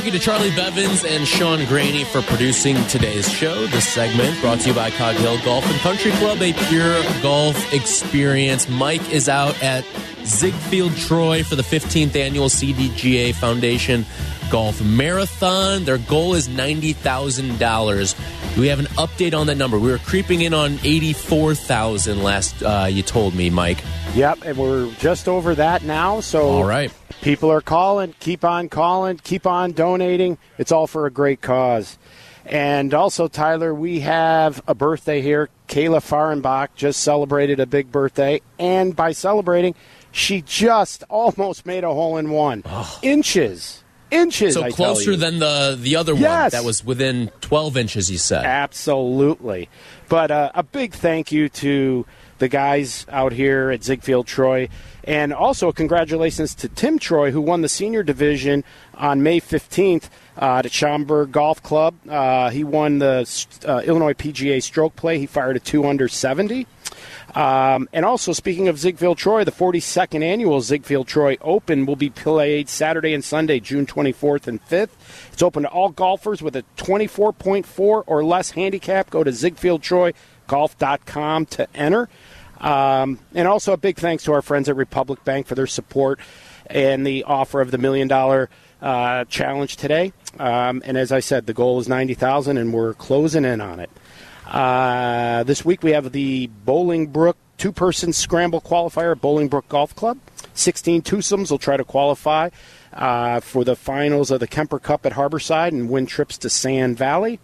Thank 0.00 0.14
you 0.14 0.18
to 0.18 0.24
Charlie 0.24 0.50
Bevins 0.56 1.04
and 1.04 1.28
Sean 1.28 1.62
Graney 1.66 2.04
for 2.04 2.22
producing 2.22 2.74
today's 2.86 3.30
show. 3.30 3.66
This 3.66 3.86
segment 3.86 4.40
brought 4.40 4.60
to 4.60 4.70
you 4.70 4.74
by 4.74 4.90
Cog 4.90 5.14
Hill 5.16 5.38
Golf 5.44 5.70
and 5.70 5.78
Country 5.80 6.10
Club, 6.12 6.40
a 6.40 6.54
pure 6.54 7.02
golf 7.20 7.74
experience. 7.74 8.66
Mike 8.66 9.12
is 9.12 9.28
out 9.28 9.62
at 9.62 9.84
Ziegfeld 10.24 10.96
Troy 10.96 11.42
for 11.42 11.56
the 11.56 11.62
15th 11.62 12.16
annual 12.16 12.48
CDGA 12.48 13.34
Foundation 13.34 14.04
Golf 14.50 14.82
Marathon. 14.82 15.84
Their 15.84 15.98
goal 15.98 16.34
is 16.34 16.48
$90,000. 16.48 18.58
We 18.58 18.66
have 18.66 18.80
an 18.80 18.86
update 18.86 19.38
on 19.38 19.46
that 19.46 19.56
number? 19.56 19.78
We 19.78 19.90
were 19.90 19.98
creeping 19.98 20.42
in 20.42 20.52
on 20.52 20.78
84,000 20.82 22.22
last 22.22 22.62
uh, 22.62 22.88
you 22.90 23.02
told 23.02 23.34
me, 23.34 23.48
Mike. 23.48 23.78
Yep, 24.14 24.40
and 24.44 24.58
we're 24.58 24.92
just 24.94 25.28
over 25.28 25.54
that 25.54 25.84
now. 25.84 26.20
So 26.20 26.48
All 26.48 26.64
right. 26.64 26.92
people 27.22 27.50
are 27.50 27.60
calling. 27.60 28.14
Keep 28.18 28.44
on 28.44 28.68
calling. 28.68 29.18
Keep 29.18 29.46
on 29.46 29.72
donating. 29.72 30.36
It's 30.58 30.72
all 30.72 30.88
for 30.88 31.06
a 31.06 31.10
great 31.10 31.40
cause. 31.40 31.96
And 32.44 32.92
also, 32.92 33.28
Tyler, 33.28 33.72
we 33.72 34.00
have 34.00 34.60
a 34.66 34.74
birthday 34.74 35.20
here. 35.20 35.48
Kayla 35.68 36.00
Farenbach 36.00 36.68
just 36.74 37.00
celebrated 37.00 37.60
a 37.60 37.66
big 37.66 37.92
birthday, 37.92 38.40
and 38.58 38.96
by 38.96 39.12
celebrating, 39.12 39.76
she 40.12 40.42
just 40.42 41.04
almost 41.08 41.66
made 41.66 41.84
a 41.84 41.92
hole 41.92 42.16
in 42.16 42.30
one. 42.30 42.64
Inches, 43.02 43.84
inches. 44.10 44.54
So 44.54 44.62
I 44.62 44.70
closer 44.70 45.16
than 45.16 45.38
the 45.38 45.76
the 45.78 45.96
other 45.96 46.14
one 46.14 46.22
that 46.22 46.64
was 46.64 46.84
within 46.84 47.30
12 47.40 47.76
inches, 47.76 48.10
you 48.10 48.18
said. 48.18 48.44
Absolutely. 48.44 49.68
But 50.08 50.30
uh, 50.30 50.50
a 50.54 50.62
big 50.62 50.94
thank 50.94 51.30
you 51.32 51.48
to 51.48 52.06
the 52.40 52.48
guys 52.48 53.06
out 53.08 53.32
here 53.32 53.70
at 53.70 53.84
Ziegfeld 53.84 54.26
Troy. 54.26 54.68
And 55.04 55.32
also, 55.32 55.72
congratulations 55.72 56.54
to 56.56 56.68
Tim 56.68 56.98
Troy, 56.98 57.30
who 57.30 57.40
won 57.40 57.60
the 57.62 57.68
senior 57.68 58.02
division 58.02 58.64
on 58.94 59.22
May 59.22 59.40
15th 59.40 60.08
uh, 60.36 60.62
at 60.64 60.72
Schaumburg 60.72 61.32
Golf 61.32 61.62
Club. 61.62 61.94
Uh, 62.08 62.50
he 62.50 62.64
won 62.64 62.98
the 62.98 63.26
uh, 63.66 63.82
Illinois 63.84 64.14
PGA 64.14 64.62
stroke 64.62 64.96
play. 64.96 65.18
He 65.18 65.26
fired 65.26 65.56
a 65.56 65.60
2 65.60 65.86
under 65.86 66.08
70. 66.08 66.66
Um, 67.34 67.88
and 67.92 68.04
also, 68.04 68.32
speaking 68.32 68.68
of 68.68 68.78
Ziegfeld 68.78 69.18
Troy, 69.18 69.44
the 69.44 69.52
42nd 69.52 70.22
annual 70.22 70.60
Ziegfeld 70.60 71.06
Troy 71.06 71.36
Open 71.40 71.86
will 71.86 71.96
be 71.96 72.10
played 72.10 72.68
Saturday 72.68 73.14
and 73.14 73.24
Sunday, 73.24 73.60
June 73.60 73.86
24th 73.86 74.46
and 74.46 74.62
5th. 74.66 74.90
It's 75.32 75.42
open 75.42 75.62
to 75.62 75.68
all 75.68 75.88
golfers 75.90 76.42
with 76.42 76.56
a 76.56 76.64
24.4 76.76 78.04
or 78.06 78.24
less 78.24 78.50
handicap. 78.52 79.10
Go 79.10 79.24
to 79.24 79.30
ZiegfeldTroyGolf.com 79.30 81.46
to 81.46 81.68
enter. 81.74 82.08
Um, 82.60 83.18
and 83.34 83.48
also, 83.48 83.72
a 83.72 83.78
big 83.78 83.96
thanks 83.96 84.24
to 84.24 84.32
our 84.32 84.42
friends 84.42 84.68
at 84.68 84.76
Republic 84.76 85.24
Bank 85.24 85.46
for 85.46 85.54
their 85.54 85.66
support 85.66 86.20
and 86.66 87.06
the 87.06 87.24
offer 87.24 87.60
of 87.60 87.70
the 87.70 87.78
million 87.78 88.08
dollar 88.08 88.50
uh, 88.82 89.24
challenge 89.24 89.76
today. 89.76 90.12
Um, 90.38 90.82
and 90.84 90.96
as 90.96 91.12
I 91.12 91.20
said, 91.20 91.46
the 91.46 91.54
goal 91.54 91.80
is 91.80 91.88
90000 91.88 92.56
and 92.56 92.72
we're 92.72 92.94
closing 92.94 93.44
in 93.44 93.60
on 93.60 93.80
it. 93.80 93.90
Uh, 94.50 95.44
this 95.44 95.64
week 95.64 95.82
we 95.82 95.92
have 95.92 96.10
the 96.10 96.50
Bolingbrook 96.66 97.34
two 97.56 97.70
person 97.70 98.12
scramble 98.12 98.60
qualifier 98.60 99.12
at 99.12 99.20
Bolingbrook 99.22 99.68
Golf 99.68 99.94
Club. 99.94 100.18
16 100.54 101.02
twosomes 101.02 101.50
will 101.50 101.58
try 101.58 101.76
to 101.76 101.84
qualify 101.84 102.50
uh, 102.92 103.38
for 103.38 103.62
the 103.62 103.76
finals 103.76 104.30
of 104.32 104.40
the 104.40 104.48
Kemper 104.48 104.80
Cup 104.80 105.06
at 105.06 105.12
Harborside 105.12 105.68
and 105.68 105.88
win 105.88 106.06
trips 106.06 106.36
to 106.38 106.50
Sand 106.50 106.98
Valley. 106.98 107.38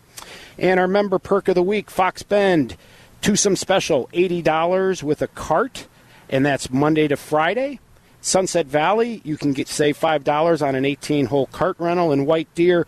And 0.59 0.81
our 0.81 0.89
member 0.89 1.21
perk 1.21 1.47
of 1.47 1.55
the 1.55 1.63
week, 1.63 1.91
Fox 1.91 2.25
Bend, 2.25 2.77
twosome 3.23 3.55
special, 3.55 4.09
$80 4.13 5.03
with 5.03 5.23
a 5.23 5.29
cart, 5.29 5.87
and 6.29 6.45
that's 6.45 6.71
Monday 6.71 7.07
to 7.07 7.17
Friday. 7.17 7.79
Sunset 8.21 8.67
Valley, 8.67 9.21
you 9.23 9.37
can 9.37 9.53
get 9.53 9.69
save 9.69 9.97
five 9.97 10.25
dollars 10.25 10.61
on 10.61 10.75
an 10.75 10.83
18-hole 10.83 11.47
cart 11.47 11.77
rental, 11.79 12.11
and 12.11 12.27
White 12.27 12.53
Deer 12.57 12.85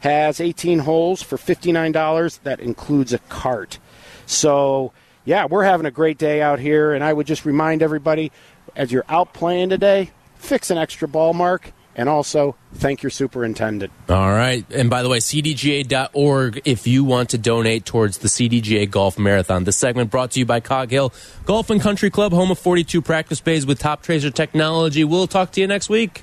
has 0.00 0.40
18 0.40 0.80
holes 0.80 1.22
for 1.22 1.36
$59. 1.36 2.40
That 2.42 2.60
includes 2.60 3.12
a 3.12 3.18
cart. 3.18 3.78
So, 4.26 4.92
yeah, 5.24 5.46
we're 5.46 5.64
having 5.64 5.86
a 5.86 5.90
great 5.90 6.18
day 6.18 6.42
out 6.42 6.58
here, 6.58 6.92
and 6.92 7.04
I 7.04 7.12
would 7.12 7.26
just 7.26 7.44
remind 7.44 7.82
everybody 7.82 8.32
as 8.76 8.92
you're 8.92 9.04
out 9.08 9.32
playing 9.34 9.70
today, 9.70 10.10
fix 10.36 10.70
an 10.70 10.78
extra 10.78 11.08
ball 11.08 11.34
mark, 11.34 11.72
and 11.96 12.08
also 12.08 12.56
thank 12.74 13.02
your 13.02 13.10
superintendent. 13.10 13.92
All 14.08 14.30
right. 14.30 14.64
And 14.70 14.88
by 14.88 15.02
the 15.02 15.08
way, 15.08 15.18
cdga.org 15.18 16.62
if 16.64 16.86
you 16.86 17.04
want 17.04 17.30
to 17.30 17.38
donate 17.38 17.84
towards 17.84 18.18
the 18.18 18.28
CDGA 18.28 18.90
Golf 18.90 19.18
Marathon. 19.18 19.64
This 19.64 19.76
segment 19.76 20.10
brought 20.10 20.30
to 20.32 20.38
you 20.38 20.46
by 20.46 20.60
Cog 20.60 20.90
Hill 20.90 21.12
Golf 21.44 21.68
and 21.68 21.80
Country 21.80 22.10
Club, 22.10 22.32
home 22.32 22.50
of 22.50 22.58
42 22.58 23.02
practice 23.02 23.40
bays 23.40 23.66
with 23.66 23.80
Toptracer 23.80 24.32
technology. 24.32 25.04
We'll 25.04 25.26
talk 25.26 25.52
to 25.52 25.60
you 25.60 25.66
next 25.66 25.88
week. 25.88 26.22